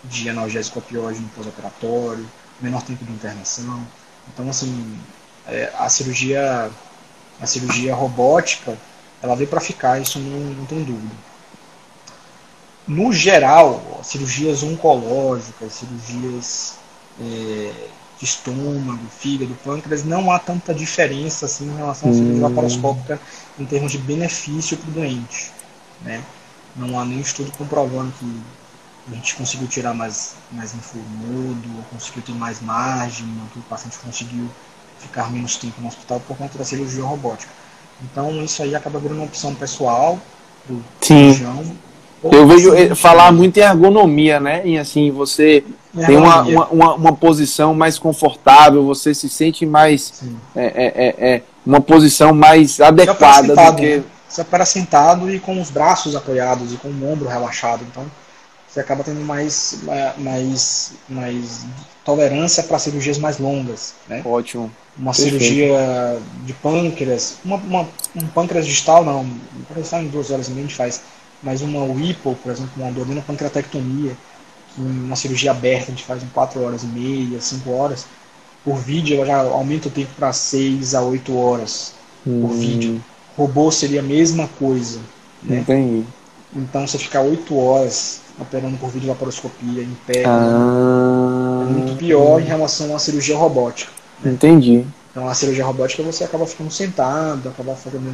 de 0.05 0.31
analgésico 0.31 0.81
no 0.93 1.29
pós-operatório, 1.35 2.27
menor 2.61 2.83
tempo 2.83 3.05
de 3.05 3.13
internação. 3.13 3.85
Então, 4.33 4.49
assim, 4.49 4.97
é, 5.47 5.73
a 5.77 5.89
cirurgia 5.89 6.71
a 7.41 7.47
cirurgia 7.47 7.95
robótica 7.95 8.77
ela 9.23 9.35
veio 9.35 9.49
para 9.49 9.61
ficar, 9.61 10.01
isso 10.01 10.19
não, 10.19 10.39
não 10.55 10.65
tem 10.65 10.83
dúvida. 10.83 11.15
No 12.87 13.13
geral, 13.13 14.01
cirurgias 14.03 14.63
oncológicas, 14.63 15.73
cirurgias 15.73 16.75
é, 17.21 17.89
de 18.19 18.25
estômago, 18.25 19.01
fígado, 19.19 19.57
pâncreas, 19.65 20.05
não 20.05 20.31
há 20.31 20.39
tanta 20.39 20.75
diferença 20.75 21.47
assim 21.47 21.67
em 21.67 21.77
relação 21.77 22.11
à 22.11 22.13
cirurgia 22.13 22.39
hum. 22.39 22.49
laparoscópica 22.49 23.21
em 23.59 23.65
termos 23.65 23.93
de 23.93 23.99
benefício 23.99 24.77
para 24.77 24.91
o 24.91 24.93
doente. 24.93 25.53
Né? 26.03 26.23
Não 26.77 26.99
há 26.99 27.05
nenhum 27.05 27.21
estudo 27.21 27.53
comprovando 27.53 28.13
que 28.19 28.41
a 29.11 29.15
gente 29.15 29.37
conseguiu 29.37 29.67
tirar 29.69 29.95
mais, 29.95 30.35
mais 30.53 30.75
linfonodo, 30.75 31.85
conseguiu 31.91 32.23
ter 32.23 32.33
mais 32.33 32.61
margem, 32.61 33.27
que 33.53 33.59
o 33.59 33.63
paciente 33.63 33.99
conseguiu 33.99 34.49
ficar 34.99 35.31
menos 35.31 35.57
tempo 35.57 35.81
no 35.81 35.89
hospital 35.89 36.21
por 36.21 36.37
conta 36.37 36.59
da 36.59 36.65
cirurgia 36.65 37.05
robótica. 37.05 37.51
Então 38.03 38.43
isso 38.43 38.63
aí 38.63 38.75
acaba 38.75 38.99
virando 38.99 39.19
uma 39.19 39.27
opção 39.27 39.55
pessoal 39.55 40.19
do 40.69 40.85
Sim. 41.01 41.33
cirurgião. 41.33 41.77
Eu 42.23 42.47
vejo 42.49 42.73
assim, 42.73 42.95
falar 42.97 43.33
muito 43.33 43.57
em 43.59 43.63
ergonomia, 43.63 44.41
né? 44.41 44.67
Em 44.67 44.79
assim, 44.79 45.11
você 45.11 45.65
tem 46.07 46.17
uma, 46.17 46.43
uma, 46.43 46.67
uma, 46.69 46.95
uma, 46.95 47.17
posição 47.17 47.75
mais 47.75 47.99
confortável, 47.99 48.85
você 48.85 49.15
se 49.15 49.29
sente 49.29 49.67
mais. 49.67 50.23
É, 50.55 50.65
é, 50.65 50.87
é, 50.87 51.35
é, 51.35 51.43
uma 51.65 51.81
posição 51.81 52.33
mais 52.33 52.81
adequada 52.81 53.55
do 53.55 53.77
que. 53.77 53.97
Né? 53.99 54.05
Você 54.29 54.45
para 54.45 54.65
sentado 54.65 55.31
e 55.31 55.41
com 55.41 55.61
os 55.61 55.71
braços 55.71 56.15
apoiados 56.15 56.73
e 56.73 56.77
com 56.77 56.89
o 56.89 57.11
ombro 57.11 57.29
relaxado. 57.29 57.85
Então 57.91 58.05
você 58.69 58.81
acaba 58.81 59.03
tendo 59.03 59.21
mais, 59.21 59.79
mais, 60.19 60.93
mais 61.09 61.67
tolerância 62.05 62.63
para 62.63 62.79
cirurgias 62.79 63.19
mais 63.19 63.39
longas. 63.39 63.95
Né? 64.07 64.21
Ótimo 64.25 64.71
uma 64.99 65.13
Perfeito. 65.13 65.39
cirurgia 65.39 66.21
de 66.45 66.53
pâncreas, 66.55 67.37
uma, 67.45 67.57
uma, 67.57 67.89
um 68.17 68.27
pâncreas 68.27 68.67
distal 68.67 69.05
não, 69.05 69.21
um 69.21 69.63
pâncreas 69.69 69.83
distal 69.85 70.03
em 70.03 70.09
duas 70.09 70.31
horas 70.31 70.49
e 70.49 70.51
meia 70.51 70.65
a 70.65 70.69
gente 70.69 70.77
faz, 70.77 71.01
mas 71.43 71.63
uma 71.63 71.85
WIPO, 71.85 72.37
por 72.43 72.51
exemplo, 72.51 72.73
uma 72.77 72.91
endovena 72.91 73.23
pancreatectomia, 73.23 74.17
uma 74.79 75.17
cirurgia 75.17 75.51
aberta 75.51 75.87
a 75.87 75.91
gente 75.91 76.05
faz 76.05 76.23
em 76.23 76.29
quatro 76.29 76.63
horas 76.63 76.83
e 76.83 76.87
meia, 76.87 77.41
cinco 77.41 77.73
horas, 77.73 78.07
por 78.65 78.77
vídeo 78.77 79.17
ela 79.17 79.27
já 79.27 79.39
aumenta 79.39 79.89
o 79.89 79.91
tempo 79.91 80.11
para 80.17 80.33
seis 80.33 80.95
a 80.95 81.03
oito 81.03 81.37
horas 81.37 81.95
hum. 82.27 82.43
por 82.43 82.55
vídeo. 82.55 83.03
Robô 83.37 83.71
seria 83.71 84.01
a 84.01 84.03
mesma 84.03 84.49
coisa. 84.59 85.01
Né? 85.43 85.61
Entendi. 85.61 86.05
Então 86.55 86.87
você 86.87 86.99
ficar 86.99 87.21
oito 87.21 87.57
horas 87.57 88.21
operando 88.41 88.77
por 88.79 88.91
vídeo 88.91 89.09
laparoscopia 89.09 89.83
em 89.83 89.97
pé 90.07 90.25
ah. 90.25 91.67
é 91.69 91.73
muito 91.73 91.97
pior 91.97 92.41
em 92.41 92.45
relação 92.45 92.95
à 92.95 92.99
cirurgia 92.99 93.37
robótica. 93.37 93.91
Entendi. 94.25 94.85
Então 95.11 95.29
a 95.29 95.35
cirurgia 95.35 95.65
robótica 95.65 96.03
você 96.03 96.25
acaba 96.25 96.47
ficando 96.47 96.71
sentado, 96.71 97.49
acaba 97.49 97.75
fazendo. 97.75 98.13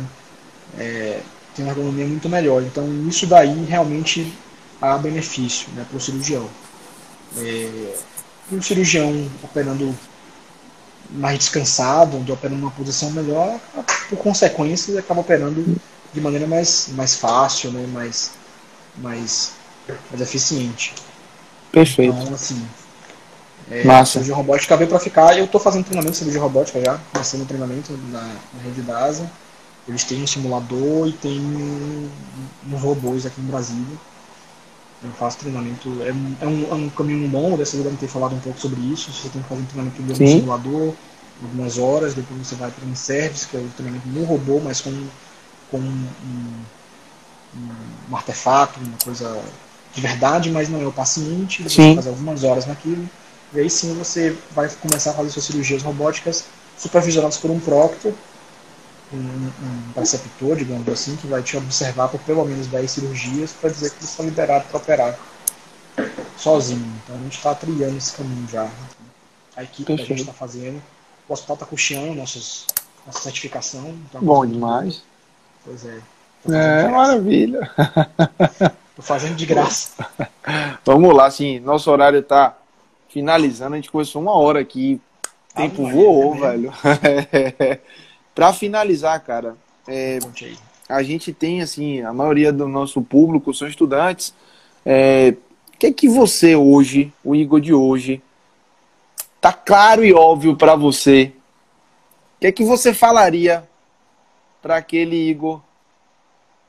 É, 0.78 1.20
tem 1.54 1.64
uma 1.64 1.72
ergonomia 1.72 2.06
muito 2.06 2.28
melhor. 2.28 2.62
Então 2.62 2.84
isso 3.08 3.26
daí 3.26 3.64
realmente 3.64 4.32
há 4.80 4.98
benefício 4.98 5.68
né, 5.74 5.84
para 5.88 5.96
o 5.96 6.00
cirurgião. 6.00 6.48
É, 7.38 7.94
o 8.52 8.62
cirurgião 8.62 9.28
operando 9.42 9.94
mais 11.10 11.38
descansado, 11.38 12.16
onde 12.16 12.32
opera 12.32 12.54
numa 12.54 12.70
posição 12.70 13.10
melhor, 13.10 13.58
por 14.08 14.18
consequência 14.18 14.90
ele 14.90 14.98
acaba 14.98 15.20
operando 15.20 15.76
de 16.12 16.20
maneira 16.20 16.46
mais, 16.46 16.88
mais 16.92 17.16
fácil, 17.16 17.70
né, 17.72 17.86
mais, 17.92 18.32
mais, 18.96 19.52
mais 20.10 20.20
eficiente. 20.20 20.94
Perfeito. 21.72 22.16
Então, 22.16 22.34
assim, 22.34 22.64
é, 23.70 23.84
Massa. 23.84 24.12
Cirurgia 24.12 24.34
robótica 24.34 24.76
veio 24.76 24.90
para 24.90 25.00
ficar. 25.00 25.36
Eu 25.38 25.46
estou 25.46 25.60
fazendo 25.60 25.84
treinamento 25.84 26.12
de 26.12 26.18
cirurgia 26.18 26.40
robótica 26.40 26.80
já, 26.84 26.94
o 26.94 27.46
treinamento 27.46 27.92
na, 28.10 28.20
na 28.20 28.62
rede 28.62 28.82
da 28.82 29.04
ASA. 29.04 29.30
Eles 29.86 30.04
têm 30.04 30.22
um 30.22 30.26
simulador 30.26 31.08
e 31.08 31.12
tem 31.12 31.40
uns 32.70 32.80
robôs 32.80 33.26
aqui 33.26 33.40
no 33.40 33.48
Brasil. 33.50 33.84
Eu 35.04 35.10
faço 35.12 35.38
treinamento. 35.38 36.02
É, 36.02 36.08
é, 36.08 36.46
um, 36.46 36.66
é 36.70 36.74
um 36.74 36.88
caminho 36.88 37.30
longo, 37.30 37.56
dessa 37.56 37.76
vez 37.76 37.98
ter 37.98 38.08
falado 38.08 38.34
um 38.34 38.40
pouco 38.40 38.58
sobre 38.58 38.80
isso. 38.80 39.12
Você 39.12 39.28
tem 39.28 39.42
que 39.42 39.48
fazer 39.48 39.60
um 39.60 39.66
treinamento 39.66 40.02
no 40.02 40.16
simulador, 40.16 40.94
algumas 41.42 41.78
horas, 41.78 42.14
depois 42.14 42.46
você 42.46 42.54
vai 42.54 42.70
para 42.70 42.86
um 42.86 42.94
service, 42.94 43.46
que 43.46 43.56
é 43.56 43.60
o 43.60 43.68
treinamento 43.76 44.08
no 44.08 44.24
robô, 44.24 44.60
mas 44.60 44.80
com, 44.80 44.90
com 45.70 45.78
um, 45.78 46.06
um, 47.56 47.70
um 48.10 48.16
artefato, 48.16 48.80
uma 48.80 48.98
coisa 49.04 49.40
de 49.94 50.00
verdade, 50.00 50.50
mas 50.50 50.68
não 50.68 50.80
é 50.80 50.86
o 50.86 50.92
paciente. 50.92 51.62
Você 51.62 51.82
vai 51.82 51.96
fazer 51.96 52.08
algumas 52.08 52.42
horas 52.42 52.66
naquilo 52.66 53.08
e 53.54 53.60
aí 53.60 53.70
sim 53.70 53.94
você 53.94 54.36
vai 54.50 54.68
começar 54.68 55.12
a 55.12 55.14
fazer 55.14 55.30
suas 55.30 55.44
cirurgias 55.44 55.82
robóticas 55.82 56.44
supervisionadas 56.76 57.36
por 57.36 57.52
um 57.52 57.60
proctor, 57.60 58.12
um, 59.14 59.52
um 59.62 59.92
preceptor, 59.92 60.56
digamos 60.56 60.88
assim, 60.88 61.16
que 61.16 61.26
vai 61.26 61.42
te 61.42 61.56
observar 61.56 62.08
por 62.08 62.20
pelo 62.20 62.44
menos 62.44 62.66
10 62.66 62.90
cirurgias 62.90 63.52
para 63.52 63.70
dizer 63.70 63.90
que 63.90 64.04
você 64.04 64.10
está 64.10 64.22
liberado 64.22 64.64
para 64.68 64.78
operar 64.78 65.18
sozinho. 66.36 66.86
Então 67.04 67.16
a 67.16 67.18
gente 67.20 67.36
está 67.36 67.54
trilhando 67.54 67.96
esse 67.96 68.12
caminho 68.16 68.48
já. 68.48 68.68
A 69.56 69.62
equipe 69.62 69.84
Perfeito. 69.84 70.06
que 70.06 70.12
a 70.12 70.16
gente 70.16 70.28
está 70.28 70.32
fazendo. 70.32 70.82
O 71.28 71.32
hospital 71.32 71.54
está 71.54 71.66
custeando 71.66 72.14
nossas, 72.14 72.66
nossa 73.06 73.20
certificação. 73.20 73.94
Então 74.08 74.20
Bom 74.20 74.44
demais. 74.44 75.02
Pois 75.64 75.84
é. 75.86 75.98
É, 76.50 76.88
maravilha. 76.88 77.70
Estou 78.90 79.04
fazendo 79.04 79.34
de 79.34 79.46
graça. 79.46 80.06
Vamos 80.84 81.14
lá, 81.14 81.30
sim. 81.30 81.58
Nosso 81.60 81.90
horário 81.90 82.20
está 82.20 82.56
finalizando, 83.08 83.74
a 83.74 83.76
gente 83.76 83.90
começou 83.90 84.20
uma 84.20 84.32
hora 84.32 84.60
aqui. 84.60 85.00
O 85.52 85.56
tempo 85.56 85.86
ah, 85.86 85.90
voou, 85.90 86.34
é 86.36 86.40
velho. 86.40 86.72
Para 88.34 88.52
finalizar, 88.52 89.22
cara, 89.22 89.56
é, 89.86 90.18
a 90.88 91.02
gente 91.02 91.32
tem, 91.32 91.62
assim, 91.62 92.02
a 92.02 92.12
maioria 92.12 92.52
do 92.52 92.66
nosso 92.68 93.00
público 93.02 93.54
são 93.54 93.68
estudantes. 93.68 94.34
É, 94.84 95.34
que 95.84 95.88
é 95.88 95.92
que 95.92 96.08
você 96.08 96.56
hoje, 96.56 97.12
o 97.22 97.34
Igor 97.34 97.60
de 97.60 97.74
hoje, 97.74 98.22
tá 99.38 99.52
claro 99.52 100.02
e 100.02 100.14
óbvio 100.14 100.56
para 100.56 100.74
você? 100.74 101.30
O 102.36 102.40
que 102.40 102.46
é 102.46 102.52
que 102.52 102.64
você 102.64 102.94
falaria 102.94 103.68
para 104.62 104.76
aquele 104.76 105.28
Igor 105.28 105.60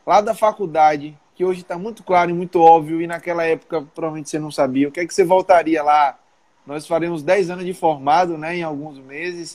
lá 0.05 0.19
da 0.19 0.35
faculdade, 0.35 1.17
que 1.33 1.45
hoje 1.45 1.61
está 1.61 1.77
muito 1.77 2.03
claro 2.03 2.29
e 2.29 2.33
muito 2.33 2.59
óbvio, 2.59 3.01
e 3.01 3.07
naquela 3.07 3.45
época 3.45 3.87
provavelmente 3.95 4.29
você 4.29 4.37
não 4.37 4.51
sabia? 4.51 4.89
O 4.89 4.91
que 4.91 4.99
é 4.99 5.07
que 5.07 5.13
você 5.13 5.23
voltaria 5.23 5.81
lá? 5.81 6.19
Nós 6.67 6.85
faremos 6.85 7.23
10 7.23 7.51
anos 7.51 7.65
de 7.65 7.73
formado, 7.73 8.37
né, 8.37 8.57
em 8.57 8.63
alguns 8.63 8.99
meses. 8.99 9.53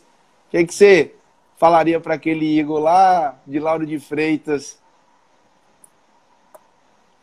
O 0.49 0.51
que 0.53 0.57
é 0.57 0.65
que 0.65 0.73
você 0.73 1.13
falaria 1.61 2.01
para 2.01 2.15
aquele 2.15 2.59
Igor 2.59 2.81
lá 2.81 3.39
de 3.47 3.61
Lauro 3.61 3.87
de 3.87 4.01
Freitas? 4.01 4.79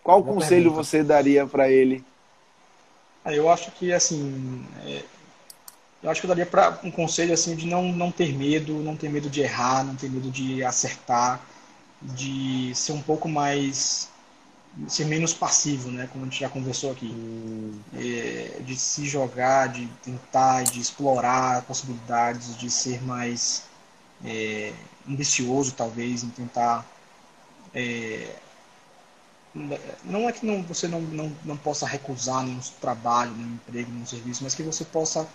Qual 0.03 0.21
Boa 0.21 0.35
conselho 0.35 0.65
pergunta. 0.65 0.83
você 0.83 1.03
daria 1.03 1.47
para 1.47 1.71
ele? 1.71 2.05
Ah, 3.25 3.33
eu 3.33 3.49
acho 3.49 3.71
que 3.71 3.91
assim, 3.91 4.63
é, 4.85 5.03
eu 6.03 6.09
acho 6.09 6.21
que 6.21 6.27
eu 6.27 6.29
daria 6.29 6.45
para 6.45 6.79
um 6.83 6.91
conselho 6.91 7.33
assim 7.33 7.55
de 7.55 7.65
não 7.65 7.91
não 7.91 8.11
ter 8.11 8.31
medo, 8.31 8.75
não 8.75 8.95
ter 8.95 9.09
medo 9.09 9.27
de 9.27 9.41
errar, 9.41 9.83
não 9.83 9.95
ter 9.95 10.09
medo 10.09 10.29
de 10.29 10.63
acertar, 10.63 11.41
de 11.99 12.71
ser 12.75 12.91
um 12.91 13.01
pouco 13.01 13.27
mais 13.27 14.07
ser 14.87 15.05
menos 15.05 15.33
passivo, 15.33 15.89
né? 15.89 16.07
Como 16.13 16.23
a 16.23 16.27
gente 16.27 16.39
já 16.39 16.47
conversou 16.47 16.91
aqui, 16.91 17.07
hum. 17.07 17.79
é, 17.95 18.61
de 18.61 18.75
se 18.77 19.05
jogar, 19.07 19.67
de 19.69 19.87
tentar, 20.03 20.63
de 20.63 20.79
explorar 20.79 21.63
possibilidades, 21.63 22.55
de 22.55 22.69
ser 22.69 23.01
mais 23.01 23.66
é, 24.25 24.73
ambicioso 25.07 25.73
talvez 25.73 26.23
em 26.23 26.29
tentar 26.29 26.85
é, 27.73 28.35
não 30.03 30.29
é 30.29 30.31
que 30.31 30.45
não, 30.45 30.61
você 30.63 30.87
não, 30.87 31.01
não, 31.01 31.31
não 31.43 31.57
possa 31.57 31.85
recusar 31.87 32.43
nenhum 32.43 32.59
trabalho, 32.79 33.31
nenhum 33.31 33.55
emprego, 33.55 33.91
nenhum 33.91 34.05
serviço, 34.05 34.43
mas 34.43 34.53
que 34.53 34.61
você 34.61 34.85
possa 34.85 35.27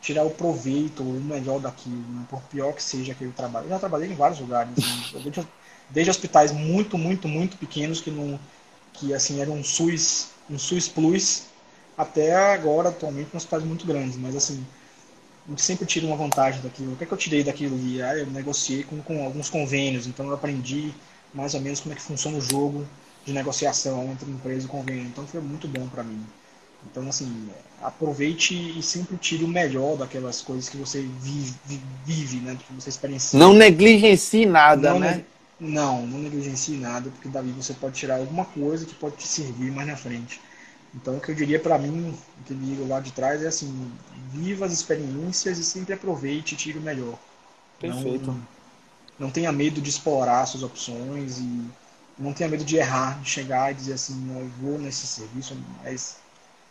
tirar 0.00 0.24
o 0.24 0.30
proveito, 0.30 1.02
o 1.02 1.20
melhor 1.20 1.60
daquilo, 1.60 1.96
né? 1.96 2.24
por 2.28 2.40
pior 2.42 2.72
que 2.72 2.82
seja 2.82 3.12
aquele 3.12 3.32
trabalho. 3.32 3.66
Eu 3.66 3.70
já 3.70 3.78
trabalhei 3.78 4.10
em 4.10 4.14
vários 4.14 4.40
lugares, 4.40 4.72
assim, 4.78 5.20
desde, 5.22 5.46
desde, 5.90 6.10
hospitais 6.10 6.52
muito, 6.52 6.96
muito, 6.96 7.28
muito 7.28 7.56
pequenos 7.56 8.00
que 8.00 8.10
não 8.10 8.38
que 8.92 9.12
assim 9.12 9.42
eram 9.42 9.54
um 9.54 9.64
SUS, 9.64 10.28
um 10.48 10.58
SUS 10.58 10.88
Plus, 10.88 11.42
até 11.98 12.34
agora 12.34 12.88
atualmente 12.88 13.28
em 13.34 13.36
hospitais 13.36 13.62
muito 13.62 13.86
grandes, 13.86 14.16
mas 14.16 14.34
assim 14.34 14.64
sempre 15.56 15.86
tira 15.86 16.06
uma 16.06 16.16
vantagem 16.16 16.60
daquilo. 16.60 16.92
O 16.92 16.96
que 16.96 17.04
é 17.04 17.06
que 17.06 17.12
eu 17.12 17.18
tirei 17.18 17.44
daquilo 17.44 17.76
ali? 17.76 18.02
Ah, 18.02 18.16
eu 18.16 18.26
negociei 18.26 18.82
com, 18.82 19.00
com 19.02 19.24
alguns 19.24 19.48
convênios, 19.48 20.06
então 20.06 20.26
eu 20.26 20.34
aprendi 20.34 20.92
mais 21.32 21.54
ou 21.54 21.60
menos 21.60 21.80
como 21.80 21.92
é 21.92 21.96
que 21.96 22.02
funciona 22.02 22.38
o 22.38 22.40
jogo 22.40 22.86
de 23.24 23.32
negociação 23.32 24.04
entre 24.10 24.30
empresa 24.30 24.66
e 24.66 24.68
convênio. 24.68 25.04
Então 25.04 25.26
foi 25.26 25.40
muito 25.40 25.68
bom 25.68 25.86
para 25.88 26.02
mim. 26.02 26.24
Então, 26.90 27.08
assim, 27.08 27.48
aproveite 27.82 28.54
e 28.54 28.82
sempre 28.82 29.16
tire 29.16 29.44
o 29.44 29.48
melhor 29.48 29.96
daquelas 29.96 30.40
coisas 30.40 30.68
que 30.68 30.76
você 30.76 31.00
vive, 31.20 31.54
vive 32.04 32.36
né? 32.38 32.56
Que 32.56 32.72
você 32.72 32.88
experiencia. 32.88 33.38
Não 33.38 33.52
negligencie 33.52 34.46
nada, 34.46 34.92
não, 34.92 35.00
né? 35.00 35.24
Não, 35.58 36.06
não 36.06 36.18
negligencie 36.18 36.76
nada, 36.76 37.10
porque 37.10 37.28
daí 37.28 37.50
você 37.50 37.74
pode 37.74 37.94
tirar 37.94 38.16
alguma 38.16 38.44
coisa 38.44 38.86
que 38.86 38.94
pode 38.94 39.16
te 39.16 39.26
servir 39.26 39.72
mais 39.72 39.88
na 39.88 39.96
frente. 39.96 40.40
Então, 40.96 41.16
o 41.16 41.20
que 41.20 41.30
eu 41.30 41.34
diria 41.34 41.60
para 41.60 41.78
mim, 41.78 42.16
o 42.40 42.44
que 42.44 42.54
digo 42.54 42.88
lá 42.88 43.00
de 43.00 43.12
trás, 43.12 43.42
é 43.42 43.48
assim: 43.48 43.92
viva 44.32 44.64
as 44.64 44.72
experiências 44.72 45.58
e 45.58 45.64
sempre 45.64 45.94
aproveite 45.94 46.54
e 46.54 46.56
tire 46.56 46.78
o 46.78 46.82
melhor. 46.82 47.18
Perfeito. 47.78 48.26
Não, 48.30 48.40
não 49.18 49.30
tenha 49.30 49.52
medo 49.52 49.80
de 49.80 49.90
explorar 49.90 50.46
suas 50.46 50.62
opções 50.62 51.38
e 51.38 51.64
não 52.18 52.32
tenha 52.32 52.48
medo 52.48 52.64
de 52.64 52.76
errar, 52.76 53.20
de 53.20 53.28
chegar 53.28 53.70
e 53.70 53.74
dizer 53.74 53.92
assim: 53.92 54.14
eu 54.38 54.48
vou 54.60 54.78
nesse 54.78 55.06
serviço, 55.06 55.56
mas 55.84 56.16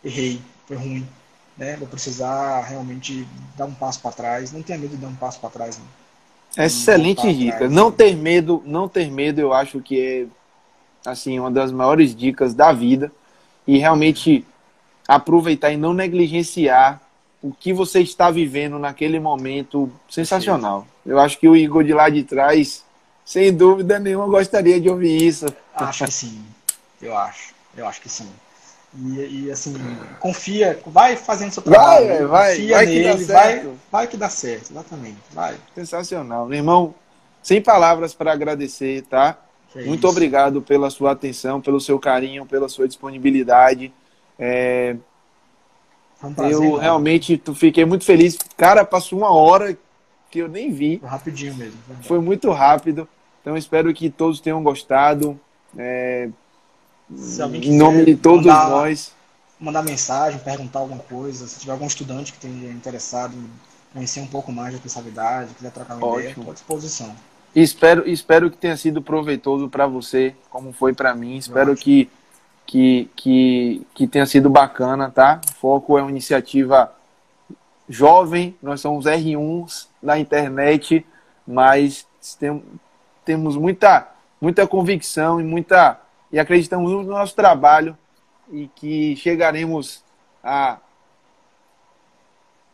errei, 0.04 0.40
foi 0.66 0.76
ruim. 0.76 1.08
Né? 1.56 1.76
Vou 1.76 1.86
precisar 1.86 2.62
realmente 2.62 3.26
dar 3.56 3.66
um 3.66 3.74
passo 3.74 4.00
para 4.00 4.12
trás. 4.12 4.52
Não 4.52 4.62
tenha 4.62 4.78
medo 4.78 4.96
de 4.96 5.02
dar 5.02 5.08
um 5.08 5.14
passo 5.14 5.38
para 5.38 5.50
trás. 5.50 5.78
Né? 5.78 6.64
Excelente 6.66 7.32
dica. 7.32 7.58
Trás, 7.58 7.72
não 7.72 7.90
né? 7.90 7.96
ter 7.96 8.16
medo, 8.16 8.62
não 8.66 8.88
ter 8.88 9.10
medo, 9.10 9.40
eu 9.40 9.54
acho 9.54 9.80
que 9.80 10.00
é 10.00 10.26
assim 11.08 11.38
uma 11.38 11.50
das 11.50 11.70
maiores 11.70 12.14
dicas 12.14 12.52
da 12.52 12.72
vida 12.72 13.12
e 13.66 13.78
realmente 13.78 14.44
aproveitar 15.06 15.72
e 15.72 15.76
não 15.76 15.92
negligenciar 15.92 17.00
o 17.42 17.52
que 17.52 17.72
você 17.72 18.00
está 18.00 18.30
vivendo 18.30 18.78
naquele 18.78 19.20
momento 19.20 19.90
sensacional. 20.08 20.86
Eu 21.04 21.18
acho 21.18 21.38
que 21.38 21.48
o 21.48 21.56
Igor 21.56 21.84
de 21.84 21.92
lá 21.92 22.08
de 22.08 22.24
trás, 22.24 22.84
sem 23.24 23.52
dúvida 23.52 23.98
nenhuma, 23.98 24.26
gostaria 24.26 24.80
de 24.80 24.88
ouvir 24.88 25.22
isso. 25.22 25.46
Acho 25.74 26.04
que 26.04 26.12
sim. 26.12 26.44
Eu 27.00 27.16
acho. 27.16 27.54
Eu 27.76 27.86
acho 27.86 28.00
que 28.00 28.08
sim. 28.08 28.28
E, 28.98 29.44
e, 29.44 29.50
assim, 29.50 29.74
confia, 30.18 30.80
vai 30.86 31.16
fazendo 31.16 31.52
seu 31.52 31.62
trabalho. 31.62 32.06
Vai, 32.06 32.26
vai, 32.26 32.56
confia 32.56 32.76
vai 32.76 32.86
nele, 32.86 33.24
vai, 33.24 33.72
vai 33.92 34.06
que 34.06 34.16
dá 34.16 34.28
certo, 34.28 34.70
exatamente. 34.70 35.18
Vai. 35.32 35.56
Sensacional. 35.74 36.46
Meu 36.46 36.56
irmão, 36.56 36.94
sem 37.42 37.60
palavras 37.60 38.14
para 38.14 38.32
agradecer, 38.32 39.02
tá? 39.02 39.38
Que 39.82 39.88
Muito 39.88 40.00
isso. 40.06 40.08
obrigado 40.08 40.62
pela 40.62 40.90
sua 40.90 41.12
atenção, 41.12 41.60
pelo 41.60 41.80
seu 41.80 41.98
carinho, 41.98 42.46
pela 42.46 42.68
sua 42.68 42.86
disponibilidade. 42.86 43.92
É... 44.38 44.96
Um 46.22 46.32
prazer, 46.32 46.54
eu 46.54 46.60
mano. 46.62 46.76
realmente 46.76 47.40
fiquei 47.54 47.84
muito 47.84 48.04
feliz. 48.04 48.38
Cara, 48.56 48.84
passou 48.84 49.18
uma 49.18 49.30
hora 49.32 49.76
que 50.30 50.38
eu 50.38 50.48
nem 50.48 50.72
vi. 50.72 50.98
Foi 50.98 51.08
rapidinho 51.08 51.54
mesmo. 51.54 51.78
Foi 52.02 52.20
muito 52.20 52.50
rápido. 52.50 53.06
Então 53.40 53.56
espero 53.56 53.92
que 53.94 54.10
todos 54.10 54.40
tenham 54.40 54.62
gostado. 54.62 55.38
É 55.76 56.28
em 57.10 57.76
nome 57.76 58.04
de 58.04 58.16
todos 58.16 58.46
mandar, 58.46 58.68
nós. 58.68 59.12
Mandar 59.60 59.82
mensagem, 59.82 60.38
perguntar 60.40 60.80
alguma 60.80 61.02
coisa. 61.02 61.46
Se 61.46 61.60
tiver 61.60 61.72
algum 61.72 61.86
estudante 61.86 62.32
que 62.32 62.38
tenha 62.38 62.70
interessado 62.70 63.34
em 63.34 63.48
conhecer 63.92 64.20
um 64.20 64.26
pouco 64.26 64.52
mais 64.52 64.72
da 64.72 64.76
especialidade, 64.76 65.54
quiser 65.54 65.70
trocar 65.70 65.96
uma 65.96 66.06
Ótimo. 66.06 66.18
ideia, 66.18 66.30
estou 66.30 66.50
à 66.50 66.54
disposição. 66.54 67.16
Espero, 67.62 68.08
espero 68.08 68.50
que 68.50 68.56
tenha 68.56 68.76
sido 68.76 69.00
proveitoso 69.00 69.68
para 69.68 69.86
você, 69.86 70.34
como 70.50 70.72
foi 70.72 70.92
para 70.92 71.14
mim. 71.14 71.36
Espero 71.36 71.74
que, 71.74 72.10
que, 72.66 73.08
que, 73.16 73.86
que 73.94 74.06
tenha 74.06 74.26
sido 74.26 74.50
bacana, 74.50 75.10
tá? 75.10 75.40
O 75.48 75.54
Foco 75.54 75.98
é 75.98 76.02
uma 76.02 76.10
iniciativa 76.10 76.92
jovem, 77.88 78.56
nós 78.62 78.80
somos 78.80 79.06
R1s 79.06 79.86
da 80.02 80.18
internet, 80.18 81.06
mas 81.46 82.06
tem, 82.38 82.62
temos 83.24 83.56
muita, 83.56 84.08
muita 84.40 84.66
convicção 84.66 85.40
e 85.40 85.44
muita 85.44 86.00
e 86.30 86.38
acreditamos 86.38 86.90
no 86.90 87.02
nosso 87.04 87.34
trabalho 87.34 87.96
e 88.50 88.68
que 88.74 89.16
chegaremos 89.16 90.02
a, 90.42 90.78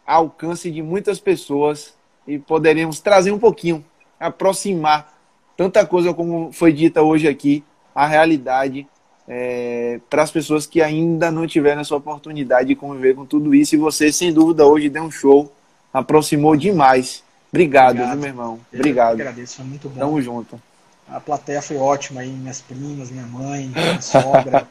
a 0.06 0.14
alcance 0.14 0.70
de 0.70 0.82
muitas 0.82 1.20
pessoas 1.20 1.94
e 2.26 2.38
poderemos 2.38 3.00
trazer 3.00 3.30
um 3.30 3.38
pouquinho, 3.38 3.84
aproximar 4.22 5.12
tanta 5.56 5.84
coisa 5.84 6.14
como 6.14 6.52
foi 6.52 6.72
dita 6.72 7.02
hoje 7.02 7.28
aqui, 7.28 7.64
a 7.94 8.06
realidade 8.06 8.86
é, 9.28 10.00
para 10.08 10.22
as 10.22 10.30
pessoas 10.30 10.66
que 10.66 10.80
ainda 10.80 11.30
não 11.30 11.46
tiveram 11.46 11.80
essa 11.80 11.94
oportunidade 11.94 12.68
de 12.68 12.74
conviver 12.74 13.14
com 13.14 13.24
tudo 13.24 13.54
isso. 13.54 13.74
E 13.74 13.78
você, 13.78 14.12
sem 14.12 14.32
dúvida, 14.32 14.66
hoje 14.66 14.88
deu 14.88 15.02
um 15.02 15.10
show, 15.10 15.52
aproximou 15.92 16.56
demais. 16.56 17.22
Obrigado, 17.50 17.96
Obrigado. 17.96 18.18
meu 18.18 18.28
irmão. 18.28 18.60
Obrigado. 18.72 19.20
Eu 19.20 19.28
agradeço, 19.28 19.56
foi 19.56 19.64
muito 19.64 19.88
bom. 19.88 20.00
Tamo 20.00 20.22
junto. 20.22 20.60
A 21.08 21.20
plateia 21.20 21.60
foi 21.60 21.76
ótima 21.76 22.22
aí, 22.22 22.30
minhas 22.30 22.60
primas, 22.62 23.10
minha 23.10 23.26
mãe, 23.26 23.68
minha 23.68 24.00
sogra, 24.00 24.66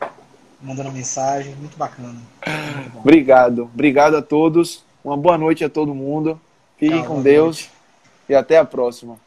mandando 0.62 0.92
mensagem, 0.92 1.54
muito 1.56 1.76
bacana. 1.76 2.20
Muito 2.76 2.98
Obrigado. 2.98 3.62
Obrigado 3.64 4.16
a 4.16 4.22
todos. 4.22 4.84
Uma 5.02 5.16
boa 5.16 5.36
noite 5.36 5.64
a 5.64 5.68
todo 5.68 5.94
mundo. 5.94 6.40
Fiquem 6.78 6.98
Tchau, 7.00 7.16
com 7.16 7.22
Deus 7.22 7.56
noite. 7.56 7.79
E 8.30 8.34
até 8.34 8.58
a 8.58 8.64
próxima. 8.64 9.18